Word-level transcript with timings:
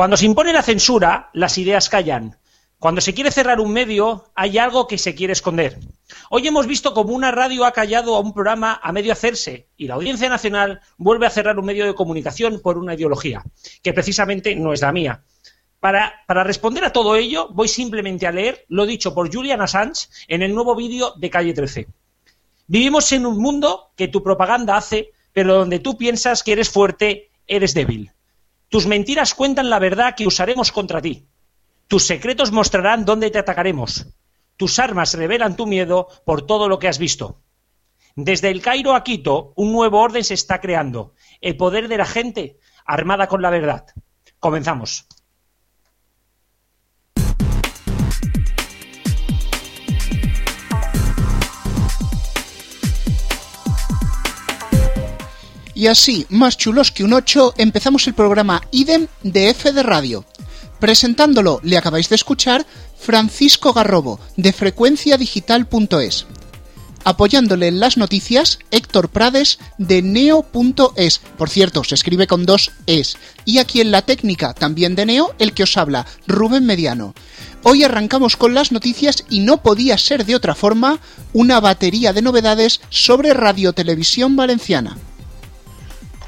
Cuando 0.00 0.16
se 0.16 0.24
impone 0.24 0.54
la 0.54 0.62
censura, 0.62 1.28
las 1.34 1.58
ideas 1.58 1.90
callan. 1.90 2.38
Cuando 2.78 3.02
se 3.02 3.12
quiere 3.12 3.30
cerrar 3.30 3.60
un 3.60 3.70
medio, 3.70 4.30
hay 4.34 4.56
algo 4.56 4.86
que 4.86 4.96
se 4.96 5.14
quiere 5.14 5.34
esconder. 5.34 5.78
Hoy 6.30 6.48
hemos 6.48 6.66
visto 6.66 6.94
cómo 6.94 7.12
una 7.12 7.30
radio 7.30 7.66
ha 7.66 7.72
callado 7.72 8.16
a 8.16 8.20
un 8.20 8.32
programa 8.32 8.80
a 8.82 8.92
medio 8.92 9.12
hacerse 9.12 9.68
y 9.76 9.88
la 9.88 9.96
Audiencia 9.96 10.30
Nacional 10.30 10.80
vuelve 10.96 11.26
a 11.26 11.30
cerrar 11.30 11.58
un 11.58 11.66
medio 11.66 11.84
de 11.84 11.94
comunicación 11.94 12.60
por 12.62 12.78
una 12.78 12.94
ideología, 12.94 13.44
que 13.82 13.92
precisamente 13.92 14.56
no 14.56 14.72
es 14.72 14.80
la 14.80 14.90
mía. 14.90 15.22
Para, 15.80 16.14
para, 16.26 16.44
responder 16.44 16.82
a 16.86 16.94
todo 16.94 17.14
ello, 17.14 17.48
voy 17.50 17.68
simplemente 17.68 18.26
a 18.26 18.32
leer 18.32 18.64
lo 18.68 18.86
dicho 18.86 19.12
por 19.12 19.30
Julian 19.30 19.60
Assange 19.60 20.08
en 20.28 20.40
el 20.40 20.54
nuevo 20.54 20.74
vídeo 20.74 21.12
de 21.18 21.28
Calle 21.28 21.52
13. 21.52 21.88
Vivimos 22.68 23.12
en 23.12 23.26
un 23.26 23.36
mundo 23.36 23.90
que 23.96 24.08
tu 24.08 24.22
propaganda 24.22 24.78
hace, 24.78 25.10
pero 25.34 25.58
donde 25.58 25.78
tú 25.78 25.98
piensas 25.98 26.42
que 26.42 26.52
eres 26.52 26.70
fuerte, 26.70 27.28
eres 27.46 27.74
débil. 27.74 28.12
Tus 28.70 28.86
mentiras 28.86 29.34
cuentan 29.34 29.68
la 29.68 29.80
verdad 29.80 30.14
que 30.16 30.28
usaremos 30.28 30.70
contra 30.70 31.02
ti. 31.02 31.26
Tus 31.88 32.04
secretos 32.04 32.52
mostrarán 32.52 33.04
dónde 33.04 33.30
te 33.30 33.38
atacaremos. 33.40 34.06
Tus 34.56 34.78
armas 34.78 35.14
revelan 35.14 35.56
tu 35.56 35.66
miedo 35.66 36.06
por 36.24 36.46
todo 36.46 36.68
lo 36.68 36.78
que 36.78 36.86
has 36.86 36.98
visto. 36.98 37.42
Desde 38.14 38.48
el 38.48 38.62
Cairo 38.62 38.94
a 38.94 39.02
Quito, 39.02 39.52
un 39.56 39.72
nuevo 39.72 40.00
orden 40.00 40.22
se 40.22 40.34
está 40.34 40.60
creando. 40.60 41.14
El 41.40 41.56
poder 41.56 41.88
de 41.88 41.98
la 41.98 42.06
gente 42.06 42.58
armada 42.86 43.26
con 43.26 43.42
la 43.42 43.50
verdad. 43.50 43.86
Comenzamos. 44.38 45.08
Y 55.80 55.86
así, 55.86 56.26
más 56.28 56.58
chulos 56.58 56.90
que 56.92 57.04
un 57.04 57.14
8, 57.14 57.54
empezamos 57.56 58.06
el 58.06 58.12
programa 58.12 58.60
IDEM 58.70 59.06
de 59.22 59.48
F 59.48 59.72
de 59.72 59.82
Radio. 59.82 60.26
Presentándolo, 60.78 61.58
le 61.62 61.78
acabáis 61.78 62.10
de 62.10 62.16
escuchar, 62.16 62.66
Francisco 62.98 63.72
Garrobo, 63.72 64.20
de 64.36 64.52
frecuenciadigital.es. 64.52 66.26
Apoyándole 67.02 67.68
en 67.68 67.80
las 67.80 67.96
noticias, 67.96 68.58
Héctor 68.70 69.08
Prades, 69.08 69.58
de 69.78 70.02
neo.es. 70.02 71.22
Por 71.38 71.48
cierto, 71.48 71.82
se 71.82 71.94
escribe 71.94 72.26
con 72.26 72.44
dos 72.44 72.72
es. 72.84 73.16
Y 73.46 73.56
aquí 73.56 73.80
en 73.80 73.90
la 73.90 74.02
técnica, 74.02 74.52
también 74.52 74.94
de 74.94 75.06
Neo, 75.06 75.34
el 75.38 75.54
que 75.54 75.62
os 75.62 75.78
habla, 75.78 76.04
Rubén 76.26 76.66
Mediano. 76.66 77.14
Hoy 77.62 77.84
arrancamos 77.84 78.36
con 78.36 78.52
las 78.52 78.70
noticias 78.70 79.24
y 79.30 79.40
no 79.40 79.62
podía 79.62 79.96
ser 79.96 80.26
de 80.26 80.36
otra 80.36 80.54
forma 80.54 81.00
una 81.32 81.58
batería 81.58 82.12
de 82.12 82.20
novedades 82.20 82.82
sobre 82.90 83.32
radiotelevisión 83.32 84.36
valenciana. 84.36 84.98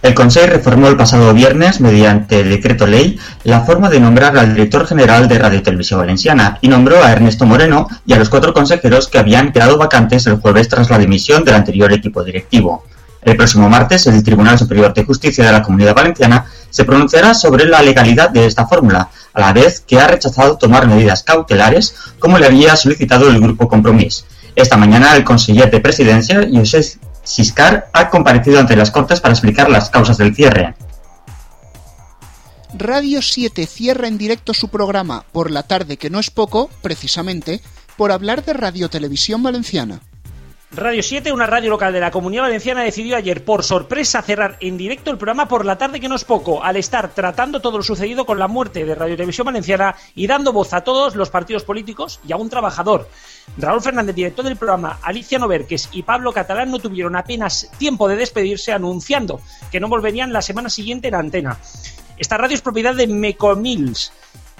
El 0.03 0.14
Consejo 0.14 0.48
reformó 0.48 0.89
el 0.89 0.97
pasado 0.97 1.33
viernes, 1.33 1.81
mediante 1.81 2.42
decreto 2.42 2.89
ley, 2.89 3.20
la 3.45 3.61
forma 3.61 3.89
de 3.89 4.00
nombrar 4.00 4.36
al 4.36 4.53
director 4.53 4.84
general 4.84 5.28
de 5.28 5.39
Radio 5.39 5.62
Televisión 5.62 6.00
Valenciana 6.00 6.58
y 6.61 6.67
nombró 6.67 7.05
a 7.05 7.12
Ernesto 7.12 7.47
Moreno 7.47 7.86
y 8.05 8.12
a 8.12 8.19
los 8.19 8.28
cuatro 8.28 8.53
consejeros 8.53 9.06
que 9.06 9.20
habían 9.20 9.53
quedado 9.53 9.78
vacantes 9.78 10.27
el 10.27 10.41
jueves 10.41 10.69
tras 10.69 10.91
la 10.91 10.98
dimisión 10.98 11.45
del 11.45 11.55
anterior 11.55 11.92
equipo 11.92 12.25
directivo. 12.25 12.84
El 13.23 13.36
próximo 13.36 13.69
martes, 13.69 14.05
el 14.08 14.25
Tribunal 14.25 14.58
Superior 14.58 14.92
de 14.92 15.05
Justicia 15.05 15.47
de 15.47 15.53
la 15.53 15.62
Comunidad 15.62 15.95
Valenciana 15.95 16.47
se 16.69 16.84
pronunciará 16.84 17.33
sobre 17.33 17.67
la 17.67 17.80
legalidad 17.80 18.30
de 18.30 18.47
esta 18.47 18.67
fórmula, 18.67 19.08
a 19.33 19.41
la 19.41 19.53
vez 19.53 19.84
que 19.86 20.00
ha 20.00 20.08
rechazado 20.08 20.58
tomar 20.58 20.89
medidas 20.89 21.23
cautelares 21.23 21.95
como 22.19 22.39
le 22.39 22.47
había 22.47 22.75
solicitado 22.75 23.30
el 23.30 23.41
Grupo 23.41 23.69
Compromís. 23.69 24.25
Esta 24.56 24.77
mañana, 24.77 25.14
el 25.14 25.23
conseller 25.23 25.70
de 25.70 25.78
Presidencia, 25.78 26.45
José 26.53 26.98
Siscar 27.23 27.89
ha 27.92 28.11
comparecido 28.11 28.59
ante 28.59 28.77
las 28.77 28.91
Cortes 28.91 29.20
para 29.20 29.34
explicar 29.34 29.70
las 29.70 29.91
causas 29.91 30.19
del 30.19 30.34
cierre. 30.34 30.75
Radio 32.75 33.20
7 33.20 33.67
cierra 33.67 34.09
en 34.09 34.19
directo 34.19 34.55
su 34.55 34.69
programa 34.69 35.25
por 35.33 35.51
la 35.51 35.62
tarde, 35.62 35.98
que 35.98 36.11
no 36.11 36.19
es 36.19 36.31
poco, 36.31 36.70
precisamente, 36.81 37.61
por 37.97 38.12
hablar 38.12 38.45
de 38.45 38.55
Radio 38.55 38.89
Televisión 38.89 39.42
Valenciana. 39.42 40.01
Radio 40.75 41.03
7, 41.03 41.31
una 41.33 41.47
radio 41.47 41.69
local 41.69 41.92
de 41.92 42.01
la 42.01 42.11
Comunidad 42.11 42.45
Valenciana, 42.45 42.83
decidió 42.83 43.14
ayer, 43.14 43.45
por 43.45 43.63
sorpresa, 43.63 44.23
cerrar 44.23 44.57
en 44.61 44.79
directo 44.79 45.11
el 45.11 45.19
programa 45.19 45.47
por 45.47 45.67
la 45.67 45.77
tarde 45.77 46.01
que 46.01 46.08
no 46.08 46.14
es 46.14 46.24
poco, 46.24 46.64
al 46.64 46.77
estar 46.77 47.13
tratando 47.13 47.61
todo 47.61 47.77
lo 47.77 47.83
sucedido 47.83 48.24
con 48.24 48.39
la 48.39 48.48
muerte 48.48 48.86
de 48.86 48.95
Radio 48.95 49.14
Televisión 49.14 49.45
Valenciana 49.45 49.95
y 50.14 50.27
dando 50.27 50.51
voz 50.51 50.73
a 50.73 50.80
todos 50.80 51.14
los 51.14 51.29
partidos 51.29 51.64
políticos 51.64 52.20
y 52.27 52.33
a 52.33 52.36
un 52.36 52.48
trabajador. 52.48 53.07
Raúl 53.58 53.83
Fernández, 53.83 54.14
director 54.14 54.47
del 54.47 54.57
programa, 54.57 54.98
Alicia 55.02 55.39
Noverques 55.39 55.91
y 55.92 56.05
Pablo 56.05 56.33
Catalán 56.33 56.70
no 56.70 56.79
tuvieron 56.79 57.17
apenas 57.17 57.70
tiempo 57.77 58.08
de 58.08 58.17
despedirse 58.17 58.73
anunciando 58.73 59.42
que 59.70 59.79
no 59.79 59.91
volverían 59.91 60.33
la 60.33 60.41
semana 60.41 60.70
siguiente 60.70 61.08
en 61.08 61.17
antena. 61.17 61.58
Esta 62.17 62.39
radio 62.39 62.55
es 62.55 62.63
propiedad 62.63 62.95
de 62.95 63.08
Mecomills, 63.08 64.11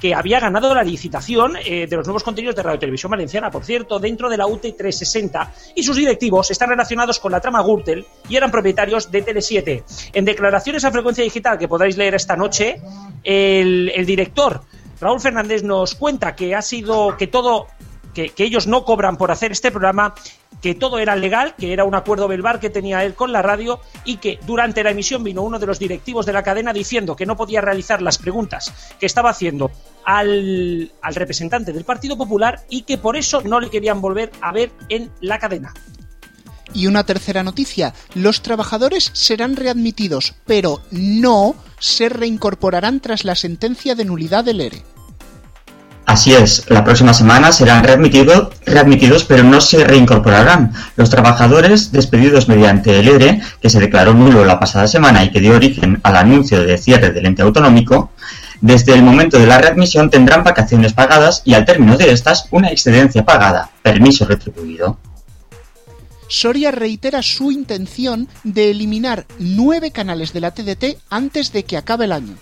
que 0.03 0.17
había 0.17 0.41
ganado 0.41 0.75
la 0.75 0.83
licitación 0.83 1.57
eh, 1.65 1.87
de 1.89 1.97
los 1.97 2.05
nuevos 2.09 2.25
contenidos 2.25 2.57
de 2.57 2.65
Radio 2.65 2.81
Televisión 2.81 3.09
Valenciana, 3.09 3.53
por 3.53 3.65
cierto, 3.65 4.01
dentro 4.01 4.29
de 4.29 4.37
la 4.37 4.49
UT 4.49 4.61
360, 4.61 5.53
y 5.77 5.85
sus 5.85 5.97
directivos 5.97 6.51
están 6.51 6.71
relacionados 6.71 7.21
con 7.21 7.31
la 7.31 7.41
trama 7.41 7.63
Gürtel 7.63 8.05
y 8.29 8.35
eran 8.35 8.51
propietarios 8.51 9.13
de 9.13 9.25
Tele7. 9.25 10.11
En 10.13 10.25
declaraciones 10.25 10.85
a 10.85 10.91
frecuencia 10.91 11.23
digital 11.23 11.57
que 11.57 11.69
podréis 11.69 11.97
leer 11.97 12.17
esta 12.17 12.35
noche, 12.35 12.83
el, 13.23 14.05
director 14.05 14.63
Raúl 15.01 15.21
Fernández 15.21 15.63
nos 15.63 15.95
cuenta 15.95 16.35
que 16.35 16.57
ha 16.57 16.63
sido 16.63 17.17
que 17.17 17.29
todo 17.29 17.69
que, 18.13 18.33
ellos 18.39 18.67
no 18.67 18.85
cobran 18.85 19.17
por 19.17 19.31
hacer 19.31 19.53
este 19.53 19.71
programa, 19.71 20.15
que 20.61 20.75
todo 20.75 20.99
era 20.99 21.17
legal, 21.17 21.55
que 21.57 21.73
era 21.73 21.85
un 21.85 21.95
acuerdo 21.95 22.27
verbal 22.27 22.61
que 22.61 22.71
tenía 22.71 23.05
él 23.05 23.15
con 23.15 23.33
la 23.33 23.43
radio 23.43 23.81
y 24.05 24.17
que 24.17 24.41
durante 24.47 24.83
la 24.83 24.91
emisión 24.91 25.23
vino 25.25 25.43
uno 25.43 25.61
de 25.61 25.67
los 25.67 25.79
directivos 25.79 26.27
de 26.27 26.33
la 26.33 26.43
cadena 26.43 26.73
diciendo 26.73 27.17
que 27.17 27.25
no 27.25 27.37
podía 27.37 27.61
realizar 27.61 28.03
las 28.03 28.19
preguntas 28.19 28.73
que 28.99 29.07
estaba 29.07 29.31
haciendo 29.31 29.71
al, 30.05 30.91
al 31.01 31.15
representante 31.15 31.73
del 31.73 31.85
Partido 31.85 32.17
Popular 32.17 32.61
y 32.69 32.83
que 32.83 32.99
por 32.99 33.17
eso 33.17 33.41
no 33.43 33.61
le 33.61 33.71
querían 33.71 34.01
volver 34.01 34.31
a 34.41 34.53
ver 34.53 34.71
en 34.89 35.11
la 35.21 35.39
cadena. 35.39 35.73
Y 36.75 36.87
una 36.87 37.05
tercera 37.05 37.43
noticia, 37.43 37.93
los 38.15 38.43
trabajadores 38.43 39.11
serán 39.13 39.57
readmitidos, 39.57 40.35
pero 40.47 40.81
no 40.91 41.55
se 41.79 42.09
reincorporarán 42.09 43.01
tras 43.01 43.25
la 43.25 43.35
sentencia 43.35 43.95
de 43.95 44.05
nulidad 44.05 44.45
del 44.45 44.61
ERE. 44.61 44.83
Así 46.05 46.35
es, 46.35 46.65
la 46.69 46.85
próxima 46.85 47.15
semana 47.15 47.53
serán 47.53 47.85
readmitido, 47.85 48.51
readmitidos, 48.67 49.25
pero 49.25 49.45
no 49.45 49.61
se 49.61 49.85
reincorporarán. 49.85 50.73
Los 50.97 51.11
trabajadores 51.11 51.93
despedidos 51.93 52.49
mediante 52.49 52.99
el 52.99 53.09
ERE, 53.09 53.41
que 53.61 53.71
se 53.71 53.81
declaró 53.81 54.13
nulo 54.13 54.45
la 54.45 54.59
pasada 54.59 54.89
semana 54.89 55.25
y 55.25 55.31
que 55.31 55.41
dio 55.41 55.55
origen 55.55 56.01
al 56.03 56.17
anuncio 56.17 56.65
de 56.65 56.77
cierre 56.77 57.13
del 57.13 57.27
ente 57.27 57.43
autonómico, 57.43 58.11
desde 58.63 58.95
el 58.95 59.03
momento 59.03 59.39
de 59.39 59.47
la 59.47 59.59
readmisión 59.59 60.09
tendrán 60.09 60.45
vacaciones 60.45 60.93
pagadas 60.93 61.43
y 61.45 61.55
al 61.55 61.65
término 61.65 61.99
de 61.99 62.13
estas 62.13 62.47
una 62.53 62.69
excedencia 62.69 63.25
pagada, 63.25 63.71
permiso 63.83 64.25
retribuido. 64.25 64.99
Soria 66.29 66.71
reitera 66.71 67.23
su 67.23 67.51
intención 67.51 68.29
de 68.45 68.71
eliminar 68.71 69.27
nueve 69.39 69.91
canales 69.91 70.33
de 70.33 70.41
la 70.41 70.53
TDT 70.53 70.97
antes 71.11 71.53
de 71.53 71.65
que 71.65 71.77
acabe 71.77 72.07
el 72.07 72.13
año. 72.13 72.37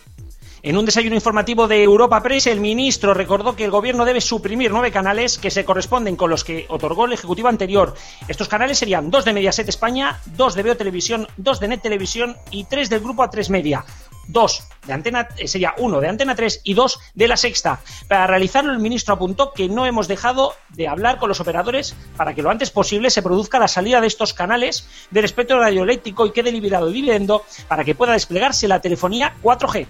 En 0.63 0.77
un 0.77 0.85
desayuno 0.85 1.15
informativo 1.15 1.67
de 1.67 1.83
Europa 1.83 2.23
Press, 2.23 2.47
el 2.47 2.61
ministro 2.61 3.15
recordó 3.15 3.57
que 3.57 3.65
el 3.65 3.71
gobierno 3.71 4.05
debe 4.05 4.21
suprimir 4.21 4.71
nueve 4.71 4.93
canales 4.93 5.39
que 5.39 5.51
se 5.51 5.65
corresponden 5.65 6.17
con 6.17 6.29
los 6.29 6.45
que 6.45 6.67
otorgó 6.69 7.07
el 7.07 7.15
ejecutivo 7.15 7.49
anterior. 7.49 7.95
Estos 8.29 8.47
canales 8.47 8.77
serían 8.77 9.11
dos 9.11 9.25
de 9.25 9.33
Mediaset 9.33 9.71
España, 9.71 10.21
dos 10.37 10.55
de 10.55 10.63
Veo 10.63 10.77
Televisión, 10.77 11.27
dos 11.39 11.61
de 11.61 11.69
Net 11.69 11.81
Televisión 11.81 12.37
y 12.51 12.65
tres 12.65 12.91
del 12.91 13.01
grupo 13.01 13.23
A3 13.23 13.49
Media. 13.49 13.87
Dos 14.33 14.63
de 14.87 14.93
Antena, 14.93 15.29
sería 15.45 15.75
uno 15.79 16.01
de 16.01 16.09
Antena 16.09 16.35
3 16.35 16.63
y 16.65 16.75
dos 16.75 17.01
de 17.15 17.29
La 17.29 17.37
Sexta. 17.37 17.81
Para 18.09 18.27
realizarlo, 18.27 18.73
el 18.73 18.79
ministro 18.79 19.15
apuntó 19.15 19.53
que 19.53 19.69
no 19.69 19.87
hemos 19.87 20.09
dejado 20.09 20.55
de 20.71 20.89
hablar 20.89 21.19
con 21.19 21.29
los 21.29 21.41
operadores 21.41 21.95
para 22.17 22.35
que 22.35 22.43
lo 22.43 22.51
antes 22.51 22.71
posible 22.71 23.11
se 23.11 23.23
produzca 23.23 23.59
la 23.59 23.69
salida 23.69 24.01
de 24.01 24.07
estos 24.07 24.33
canales 24.33 24.87
del 25.11 25.25
espectro 25.25 25.61
radioeléctrico 25.61 26.27
y 26.27 26.33
quede 26.33 26.53
liberado 26.53 26.87
el 26.87 26.95
dividendo 26.95 27.45
para 27.69 27.85
que 27.85 27.95
pueda 27.95 28.13
desplegarse 28.13 28.69
la 28.69 28.81
telefonía 28.81 29.35
4G. 29.43 29.87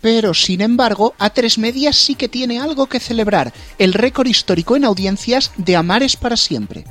Pero, 0.00 0.32
sin 0.32 0.60
embargo, 0.60 1.14
A3 1.18 1.58
Media 1.58 1.92
sí 1.92 2.14
que 2.14 2.28
tiene 2.28 2.60
algo 2.60 2.86
que 2.86 3.00
celebrar, 3.00 3.52
el 3.78 3.94
récord 3.94 4.28
histórico 4.28 4.76
en 4.76 4.84
audiencias 4.84 5.52
de 5.56 5.76
Amares 5.76 6.16
para 6.16 6.36
siempre. 6.36 6.84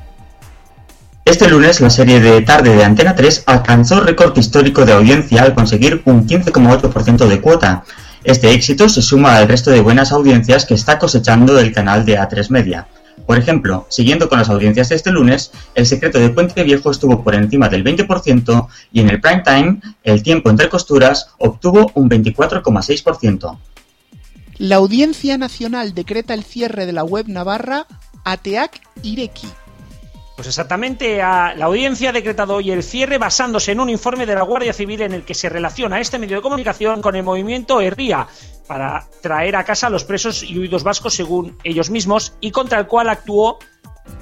Este 1.28 1.50
lunes 1.50 1.82
la 1.82 1.90
serie 1.90 2.22
de 2.22 2.42
tarde 2.42 2.74
de 2.74 2.86
Antena 2.86 3.14
3 3.14 3.44
alcanzó 3.48 4.00
récord 4.00 4.38
histórico 4.38 4.86
de 4.86 4.94
audiencia 4.94 5.44
al 5.44 5.54
conseguir 5.54 6.02
un 6.06 6.26
15,8% 6.26 7.28
de 7.28 7.42
cuota. 7.42 7.84
Este 8.24 8.54
éxito 8.54 8.88
se 8.88 9.02
suma 9.02 9.36
al 9.36 9.50
resto 9.50 9.70
de 9.70 9.82
buenas 9.82 10.14
audiencias 10.14 10.66
que 10.66 10.74
está 10.74 10.98
cosechando 10.98 11.60
el 11.60 11.74
canal 11.74 12.06
de 12.06 12.18
A3 12.18 12.50
Media. 12.50 12.88
Por 13.26 13.38
ejemplo, 13.38 13.86
siguiendo 13.90 14.30
con 14.30 14.40
las 14.40 14.48
audiencias 14.48 14.88
de 14.88 14.96
este 14.96 15.12
lunes, 15.12 15.52
El 15.76 15.86
secreto 15.86 16.18
de 16.18 16.30
Puente 16.30 16.64
Viejo 16.64 16.92
estuvo 16.92 17.22
por 17.22 17.36
encima 17.36 17.68
del 17.68 17.84
20% 17.84 18.68
y 18.94 19.02
en 19.02 19.10
el 19.10 19.20
prime 19.20 19.44
time, 19.44 19.82
El 20.06 20.24
tiempo 20.24 20.50
entre 20.50 20.70
costuras 20.70 21.32
obtuvo 21.40 21.92
un 21.96 22.10
24,6%. 22.10 23.58
La 24.60 24.78
Audiencia 24.78 25.38
Nacional 25.38 25.94
decreta 25.94 26.34
el 26.34 26.46
cierre 26.46 26.86
de 26.86 26.94
la 26.94 27.04
web 27.04 27.28
navarra 27.28 27.86
Ateac 28.24 28.80
Ireki. 29.04 29.48
Pues 30.38 30.50
exactamente, 30.50 31.18
la 31.18 31.56
audiencia 31.62 32.12
ha 32.12 32.14
decretado 32.14 32.58
hoy 32.58 32.70
el 32.70 32.84
cierre 32.84 33.18
basándose 33.18 33.72
en 33.72 33.80
un 33.80 33.90
informe 33.90 34.28
de 34.28 34.36
la 34.36 34.44
Guardia 34.44 34.72
Civil 34.72 35.02
en 35.02 35.14
el 35.14 35.24
que 35.24 35.34
se 35.34 35.50
relaciona 35.50 36.00
este 36.00 36.20
medio 36.20 36.36
de 36.36 36.44
comunicación 36.44 37.02
con 37.02 37.16
el 37.16 37.24
movimiento 37.24 37.82
Herría, 37.82 38.28
para 38.68 39.08
traer 39.24 39.56
a 39.56 39.64
casa 39.64 39.88
a 39.88 39.90
los 39.90 40.04
presos 40.04 40.44
y 40.44 40.60
huidos 40.60 40.84
vascos 40.84 41.16
según 41.16 41.58
ellos 41.64 41.90
mismos 41.90 42.36
y 42.40 42.52
contra 42.52 42.78
el 42.78 42.86
cual 42.86 43.10
actuó 43.10 43.58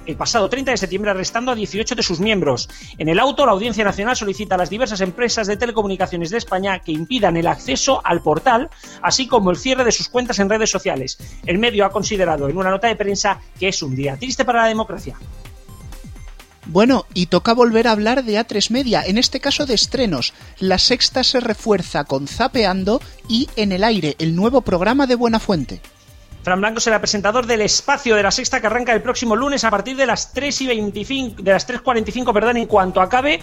el 0.06 0.16
pasado 0.16 0.48
30 0.48 0.72
de 0.72 0.78
septiembre 0.78 1.12
arrestando 1.12 1.52
a 1.52 1.56
18 1.56 1.96
de 1.96 2.02
sus 2.02 2.22
miembros. 2.22 2.70
En 2.98 3.10
el 3.10 3.20
auto, 3.20 3.46
la 3.46 3.52
Audiencia 3.52 3.84
Nacional 3.84 4.16
solicita 4.16 4.56
a 4.56 4.58
las 4.58 4.70
diversas 4.70 5.02
empresas 5.02 5.48
de 5.48 5.58
telecomunicaciones 5.58 6.30
de 6.30 6.38
España 6.38 6.80
que 6.80 6.94
impidan 6.94 7.36
el 7.36 7.48
acceso 7.48 8.00
al 8.06 8.22
portal, 8.22 8.70
así 9.02 9.28
como 9.28 9.52
el 9.52 9.58
cierre 9.58 9.84
de 9.84 9.92
sus 9.92 10.08
cuentas 10.08 10.40
en 10.40 10.50
redes 10.50 10.70
sociales. 10.70 11.18
El 11.46 11.58
medio 11.58 11.84
ha 11.84 11.90
considerado 11.90 12.48
en 12.48 12.56
una 12.56 12.70
nota 12.70 12.88
de 12.88 12.96
prensa 12.96 13.42
que 13.60 13.68
es 13.68 13.84
un 13.84 13.98
día 13.98 14.16
triste 14.16 14.46
para 14.46 14.62
la 14.62 14.68
democracia. 14.68 15.18
Bueno, 16.66 17.06
y 17.14 17.28
toca 17.28 17.54
volver 17.54 17.88
a 17.88 17.92
hablar 17.92 18.24
de 18.24 18.40
A3 18.40 18.72
Media, 18.72 19.04
en 19.06 19.18
este 19.18 19.40
caso 19.40 19.66
de 19.66 19.76
estrenos. 19.76 20.34
La 20.60 20.80
sexta 20.80 21.24
se 21.24 21.40
refuerza 21.40 22.06
con 22.06 22.28
Zapeando 22.28 23.02
y 23.30 23.48
En 23.56 23.72
el 23.72 23.84
aire, 23.84 24.16
el 24.20 24.36
nuevo 24.36 24.62
programa 24.62 25.06
de 25.08 25.16
Buena 25.16 25.40
Fuente. 25.40 25.80
Fran 26.44 26.62
Blanco 26.62 26.80
será 26.80 27.00
presentador 27.00 27.48
del 27.48 27.62
espacio 27.62 28.16
de 28.16 28.22
la 28.22 28.32
sexta 28.32 28.62
que 28.62 28.68
arranca 28.68 28.94
el 28.94 29.02
próximo 29.02 29.36
lunes 29.36 29.64
a 29.64 29.72
partir 29.72 29.96
de 29.96 30.06
las 30.06 30.32
3 30.32 30.62
y 30.62 30.68
25, 30.68 31.42
de 31.42 31.52
las 31.52 31.68
3.45, 31.68 32.34
perdón, 32.34 32.58
en 32.58 32.68
cuanto 32.68 33.02
acabe 33.02 33.40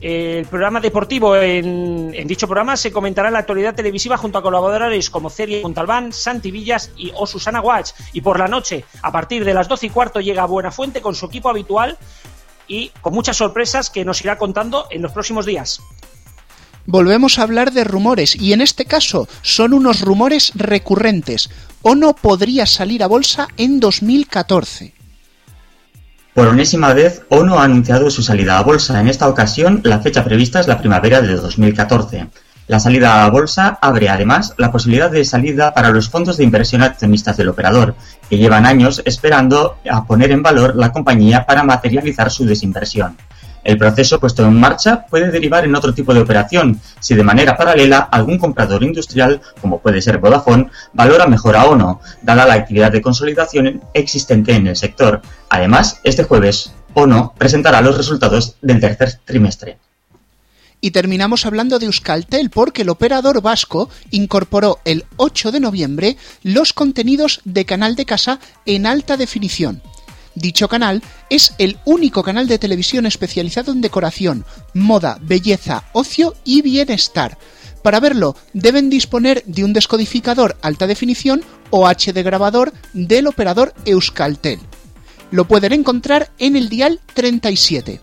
el 0.00 0.44
programa 0.46 0.80
deportivo 0.80 1.34
en, 1.36 2.10
dicho 2.26 2.46
programa 2.46 2.76
se 2.76 2.92
comentará 2.92 3.30
la 3.30 3.38
actualidad 3.38 3.74
televisiva 3.74 4.16
junto 4.16 4.38
a 4.38 4.42
colaboradores 4.42 5.08
como 5.08 5.30
Celia 5.30 5.62
Montalbán, 5.62 6.12
Santi 6.12 6.50
Villas 6.50 6.90
y 6.96 7.10
o 7.14 7.26
Susana 7.26 7.60
Watch. 7.60 7.92
Y 8.12 8.20
por 8.20 8.38
la 8.38 8.46
noche, 8.46 8.84
a 9.00 9.10
partir 9.10 9.44
de 9.44 9.54
las 9.54 9.66
12 9.66 9.86
y 9.86 9.90
cuarto, 9.90 10.20
llega 10.20 10.44
Buenafuente 10.44 11.00
con 11.00 11.14
su 11.14 11.26
equipo 11.26 11.48
habitual 11.48 11.96
y 12.68 12.90
con 13.00 13.14
muchas 13.14 13.36
sorpresas 13.36 13.90
que 13.90 14.04
nos 14.04 14.20
irá 14.22 14.38
contando 14.38 14.86
en 14.90 15.02
los 15.02 15.12
próximos 15.12 15.46
días. 15.46 15.80
Volvemos 16.86 17.38
a 17.38 17.42
hablar 17.42 17.72
de 17.72 17.84
rumores 17.84 18.36
y 18.36 18.52
en 18.52 18.60
este 18.60 18.84
caso 18.84 19.26
son 19.42 19.72
unos 19.72 20.02
rumores 20.02 20.52
recurrentes. 20.54 21.48
ONO 21.82 22.14
podría 22.14 22.66
salir 22.66 23.02
a 23.02 23.06
bolsa 23.06 23.48
en 23.56 23.80
2014. 23.80 24.92
Por 26.34 26.48
enésima 26.48 26.92
vez, 26.92 27.22
ONO 27.30 27.58
ha 27.58 27.64
anunciado 27.64 28.10
su 28.10 28.22
salida 28.22 28.58
a 28.58 28.62
bolsa. 28.62 29.00
En 29.00 29.08
esta 29.08 29.28
ocasión, 29.28 29.80
la 29.84 30.00
fecha 30.00 30.24
prevista 30.24 30.60
es 30.60 30.66
la 30.66 30.78
primavera 30.78 31.22
de 31.22 31.36
2014. 31.36 32.26
La 32.66 32.80
salida 32.80 33.24
a 33.24 33.30
bolsa 33.30 33.78
abre 33.82 34.08
además 34.08 34.54
la 34.56 34.72
posibilidad 34.72 35.10
de 35.10 35.26
salida 35.26 35.74
para 35.74 35.90
los 35.90 36.08
fondos 36.08 36.38
de 36.38 36.44
inversión 36.44 36.82
accionistas 36.82 37.36
del 37.36 37.50
operador, 37.50 37.94
que 38.30 38.38
llevan 38.38 38.64
años 38.64 39.02
esperando 39.04 39.76
a 39.90 40.06
poner 40.06 40.30
en 40.30 40.42
valor 40.42 40.74
la 40.74 40.90
compañía 40.90 41.44
para 41.44 41.62
materializar 41.62 42.30
su 42.30 42.46
desinversión. 42.46 43.18
El 43.64 43.76
proceso 43.76 44.18
puesto 44.18 44.46
en 44.46 44.58
marcha 44.58 45.04
puede 45.10 45.30
derivar 45.30 45.66
en 45.66 45.74
otro 45.74 45.92
tipo 45.92 46.14
de 46.14 46.20
operación, 46.20 46.80
si 47.00 47.14
de 47.14 47.22
manera 47.22 47.56
paralela 47.56 47.98
algún 47.98 48.38
comprador 48.38 48.82
industrial, 48.82 49.42
como 49.60 49.80
puede 49.80 50.00
ser 50.00 50.18
Vodafone, 50.18 50.70
valora 50.94 51.26
mejor 51.26 51.56
a 51.56 51.64
ONO, 51.64 52.00
dada 52.22 52.46
la 52.46 52.54
actividad 52.54 52.92
de 52.92 53.02
consolidación 53.02 53.82
existente 53.92 54.54
en 54.54 54.68
el 54.68 54.76
sector. 54.76 55.20
Además, 55.50 56.00
este 56.02 56.24
jueves, 56.24 56.74
ONO 56.94 57.34
presentará 57.36 57.82
los 57.82 57.96
resultados 57.96 58.56
del 58.62 58.80
tercer 58.80 59.20
trimestre. 59.24 59.78
Y 60.84 60.90
terminamos 60.90 61.46
hablando 61.46 61.78
de 61.78 61.86
Euskaltel 61.86 62.50
porque 62.50 62.82
el 62.82 62.90
operador 62.90 63.40
vasco 63.40 63.88
incorporó 64.10 64.80
el 64.84 65.06
8 65.16 65.50
de 65.50 65.58
noviembre 65.58 66.18
los 66.42 66.74
contenidos 66.74 67.40
de 67.46 67.64
canal 67.64 67.96
de 67.96 68.04
casa 68.04 68.38
en 68.66 68.84
alta 68.84 69.16
definición. 69.16 69.80
Dicho 70.34 70.68
canal 70.68 71.02
es 71.30 71.54
el 71.56 71.78
único 71.86 72.22
canal 72.22 72.48
de 72.48 72.58
televisión 72.58 73.06
especializado 73.06 73.72
en 73.72 73.80
decoración, 73.80 74.44
moda, 74.74 75.16
belleza, 75.22 75.84
ocio 75.94 76.34
y 76.44 76.60
bienestar. 76.60 77.38
Para 77.82 77.98
verlo 77.98 78.36
deben 78.52 78.90
disponer 78.90 79.42
de 79.46 79.64
un 79.64 79.72
descodificador 79.72 80.58
alta 80.60 80.86
definición 80.86 81.42
o 81.70 81.88
HD 81.88 82.22
grabador 82.22 82.74
del 82.92 83.26
operador 83.26 83.72
Euskaltel. 83.86 84.58
Lo 85.30 85.48
pueden 85.48 85.72
encontrar 85.72 86.30
en 86.38 86.56
el 86.56 86.68
dial 86.68 87.00
37. 87.14 88.02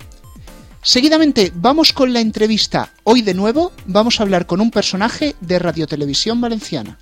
Seguidamente 0.83 1.51
vamos 1.53 1.93
con 1.93 2.11
la 2.11 2.21
entrevista. 2.21 2.91
Hoy 3.03 3.21
de 3.21 3.35
nuevo 3.35 3.71
vamos 3.85 4.19
a 4.19 4.23
hablar 4.23 4.47
con 4.47 4.61
un 4.61 4.71
personaje 4.71 5.35
de 5.39 5.59
Radiotelevisión 5.59 6.41
Valenciana. 6.41 6.97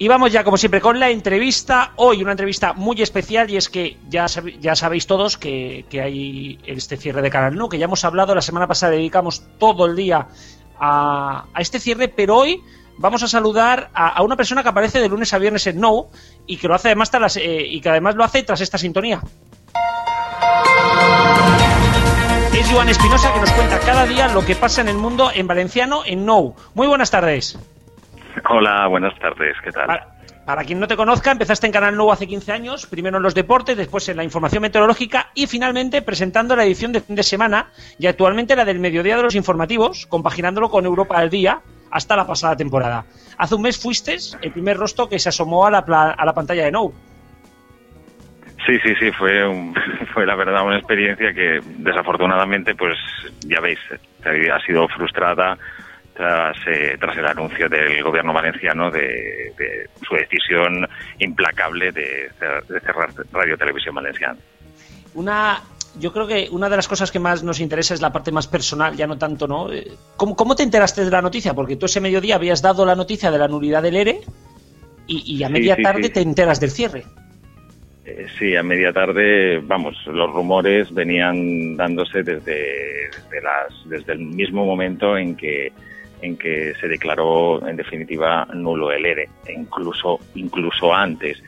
Y 0.00 0.08
vamos 0.08 0.32
ya, 0.32 0.44
como 0.44 0.56
siempre, 0.56 0.80
con 0.80 0.98
la 0.98 1.10
entrevista. 1.10 1.92
Hoy 1.96 2.22
una 2.22 2.30
entrevista 2.30 2.72
muy 2.72 3.02
especial 3.02 3.50
y 3.50 3.58
es 3.58 3.68
que 3.68 3.98
ya, 4.08 4.28
sabéis 4.28 5.06
todos 5.06 5.36
que, 5.36 5.84
hay 6.02 6.58
este 6.64 6.96
cierre 6.96 7.20
de 7.20 7.28
Canal 7.28 7.54
No, 7.54 7.68
que 7.68 7.76
ya 7.76 7.84
hemos 7.84 8.02
hablado, 8.06 8.34
la 8.34 8.40
semana 8.40 8.66
pasada 8.66 8.92
dedicamos 8.92 9.42
todo 9.58 9.84
el 9.84 9.96
día 9.96 10.28
a, 10.80 11.44
este 11.58 11.78
cierre, 11.78 12.08
pero 12.08 12.38
hoy 12.38 12.62
vamos 12.96 13.22
a 13.24 13.28
saludar 13.28 13.90
a, 13.92 14.22
una 14.22 14.36
persona 14.36 14.62
que 14.62 14.70
aparece 14.70 15.00
de 15.00 15.08
lunes 15.10 15.34
a 15.34 15.38
viernes 15.38 15.66
en 15.66 15.78
No 15.78 16.06
y 16.46 16.56
que 16.56 16.66
lo 16.66 16.74
hace 16.74 16.88
además 16.88 17.10
tras, 17.10 17.36
eh, 17.36 17.66
y 17.66 17.82
que 17.82 17.90
además 17.90 18.14
lo 18.14 18.24
hace 18.24 18.42
tras 18.42 18.62
esta 18.62 18.78
sintonía. 18.78 19.20
Es 22.54 22.70
Joan 22.72 22.88
Espinosa 22.88 23.34
que 23.34 23.40
nos 23.40 23.52
cuenta 23.52 23.78
cada 23.80 24.06
día 24.06 24.28
lo 24.28 24.46
que 24.46 24.56
pasa 24.56 24.80
en 24.80 24.88
el 24.88 24.96
mundo 24.96 25.30
en 25.34 25.46
valenciano 25.46 26.04
en 26.06 26.24
No. 26.24 26.54
Muy 26.72 26.86
buenas 26.86 27.10
tardes. 27.10 27.58
Hola, 28.48 28.86
buenas 28.88 29.18
tardes, 29.18 29.56
¿qué 29.62 29.70
tal? 29.70 30.00
Para, 30.44 30.64
quien 30.64 30.80
no 30.80 30.88
te 30.88 30.96
conozca, 30.96 31.30
empezaste 31.30 31.66
en 31.66 31.72
Canal 31.72 31.94
Nuevo 31.94 32.12
hace 32.12 32.26
15 32.26 32.52
años, 32.52 32.86
primero 32.86 33.18
en 33.18 33.22
los 33.22 33.34
deportes, 33.34 33.76
después 33.76 34.08
en 34.08 34.16
la 34.16 34.24
información 34.24 34.62
meteorológica 34.62 35.30
y 35.34 35.46
finalmente 35.46 36.02
presentando 36.02 36.56
la 36.56 36.64
edición 36.64 36.92
de 36.92 37.00
fin 37.00 37.14
de 37.14 37.22
semana 37.22 37.68
y 37.98 38.06
actualmente 38.06 38.56
la 38.56 38.64
del 38.64 38.80
mediodía 38.80 39.16
de 39.16 39.22
los 39.22 39.34
informativos, 39.34 40.06
compaginándolo 40.06 40.68
con 40.68 40.86
Europa 40.86 41.18
al 41.18 41.30
día 41.30 41.60
hasta 41.90 42.16
la 42.16 42.26
pasada 42.26 42.56
temporada. 42.56 43.04
Hace 43.38 43.54
un 43.54 43.62
mes 43.62 43.80
fuiste 43.80 44.16
el 44.42 44.52
primer 44.52 44.76
rostro 44.76 45.08
que 45.08 45.18
se 45.18 45.28
asomó 45.28 45.66
a 45.66 45.70
la, 45.70 45.78
a 45.78 46.24
la 46.24 46.34
pantalla 46.34 46.64
de 46.64 46.72
Nou. 46.72 46.92
Sí, 48.66 48.78
sí, 48.84 48.94
sí, 48.98 49.10
fue, 49.12 49.72
fue 50.14 50.26
la 50.26 50.34
verdad 50.34 50.64
una 50.64 50.78
experiencia 50.78 51.32
que 51.32 51.60
desafortunadamente, 51.78 52.74
pues 52.74 52.98
ya 53.46 53.60
veis, 53.60 53.78
ha 54.24 54.60
sido 54.66 54.88
frustrada 54.88 55.56
tras, 56.20 56.56
eh, 56.66 56.98
tras 57.00 57.16
el 57.16 57.26
anuncio 57.26 57.66
del 57.66 58.02
gobierno 58.02 58.34
valenciano 58.34 58.90
de, 58.90 59.54
su 60.06 60.14
decisión 60.14 60.86
implacable 61.18 61.92
de, 61.92 62.30
cerrar 62.84 63.08
Radio 63.32 63.56
Televisión 63.56 63.94
Valenciana. 63.94 64.36
Una, 65.14 65.62
yo 65.98 66.12
creo 66.12 66.26
que 66.26 66.48
una 66.50 66.68
de 66.68 66.76
las 66.76 66.88
cosas 66.88 67.10
que 67.10 67.18
más 67.18 67.42
nos 67.42 67.58
interesa 67.58 67.94
es 67.94 68.02
la 68.02 68.12
parte 68.12 68.32
más 68.32 68.46
personal, 68.46 68.94
ya 68.96 69.06
no 69.06 69.16
tanto, 69.16 69.48
¿no? 69.48 69.72
Eh, 69.72 69.92
¿Cómo, 70.16 70.54
te 70.54 70.62
enteraste 70.62 71.06
de 71.06 71.10
la 71.10 71.22
noticia? 71.22 71.54
Porque 71.54 71.76
tú 71.76 71.86
ese 71.86 72.02
mediodía 72.02 72.34
habías 72.34 72.60
dado 72.60 72.84
la 72.84 72.94
noticia 72.94 73.30
de 73.30 73.38
la 73.38 73.48
nulidad 73.48 73.82
del 73.82 73.96
ERE 73.96 74.20
y, 75.06 75.42
a 75.42 75.48
media 75.48 75.76
tarde 75.82 76.10
te 76.10 76.20
enteras 76.20 76.60
del 76.60 76.70
cierre. 76.70 77.04
Eh, 78.04 78.26
sí, 78.38 78.54
a 78.54 78.62
media 78.62 78.92
tarde, 78.92 79.58
vamos, 79.60 79.96
los 80.06 80.30
rumores 80.30 80.92
venían 80.92 81.76
dándose 81.76 82.22
desde, 82.22 83.08
desde, 83.10 83.40
las, 83.42 83.88
desde 83.88 84.12
el 84.12 84.18
mismo 84.20 84.66
momento 84.66 85.16
en 85.16 85.34
que 85.34 85.72
en 86.22 86.36
que 86.36 86.74
se 86.80 86.88
declaró 86.88 87.66
en 87.66 87.76
definitiva 87.76 88.46
nulo 88.54 88.92
el 88.92 89.06
ERE, 89.06 89.28
e 89.46 89.52
incluso, 89.52 90.18
incluso 90.34 90.94
antes. 90.94 91.42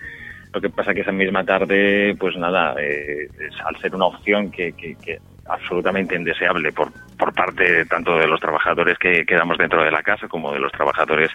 Lo 0.53 0.61
que 0.61 0.69
pasa 0.69 0.93
que 0.93 1.01
esa 1.01 1.13
misma 1.13 1.45
tarde, 1.45 2.15
pues 2.19 2.37
nada, 2.37 2.75
eh, 2.79 3.29
al 3.65 3.77
ser 3.77 3.95
una 3.95 4.07
opción 4.07 4.51
que, 4.51 4.73
que, 4.73 5.19
absolutamente 5.47 6.15
indeseable 6.15 6.73
por, 6.73 6.93
por 7.19 7.35
parte 7.35 7.85
tanto 7.87 8.17
de 8.17 8.29
los 8.29 8.41
trabajadores 8.41 8.97
que 8.99 9.27
quedamos 9.27 9.59
dentro 9.59 9.83
de 9.83 9.91
la 9.91 10.03
casa 10.03 10.29
como 10.29 10.53
de 10.53 10.61
los 10.61 10.71
trabajadores 10.71 11.31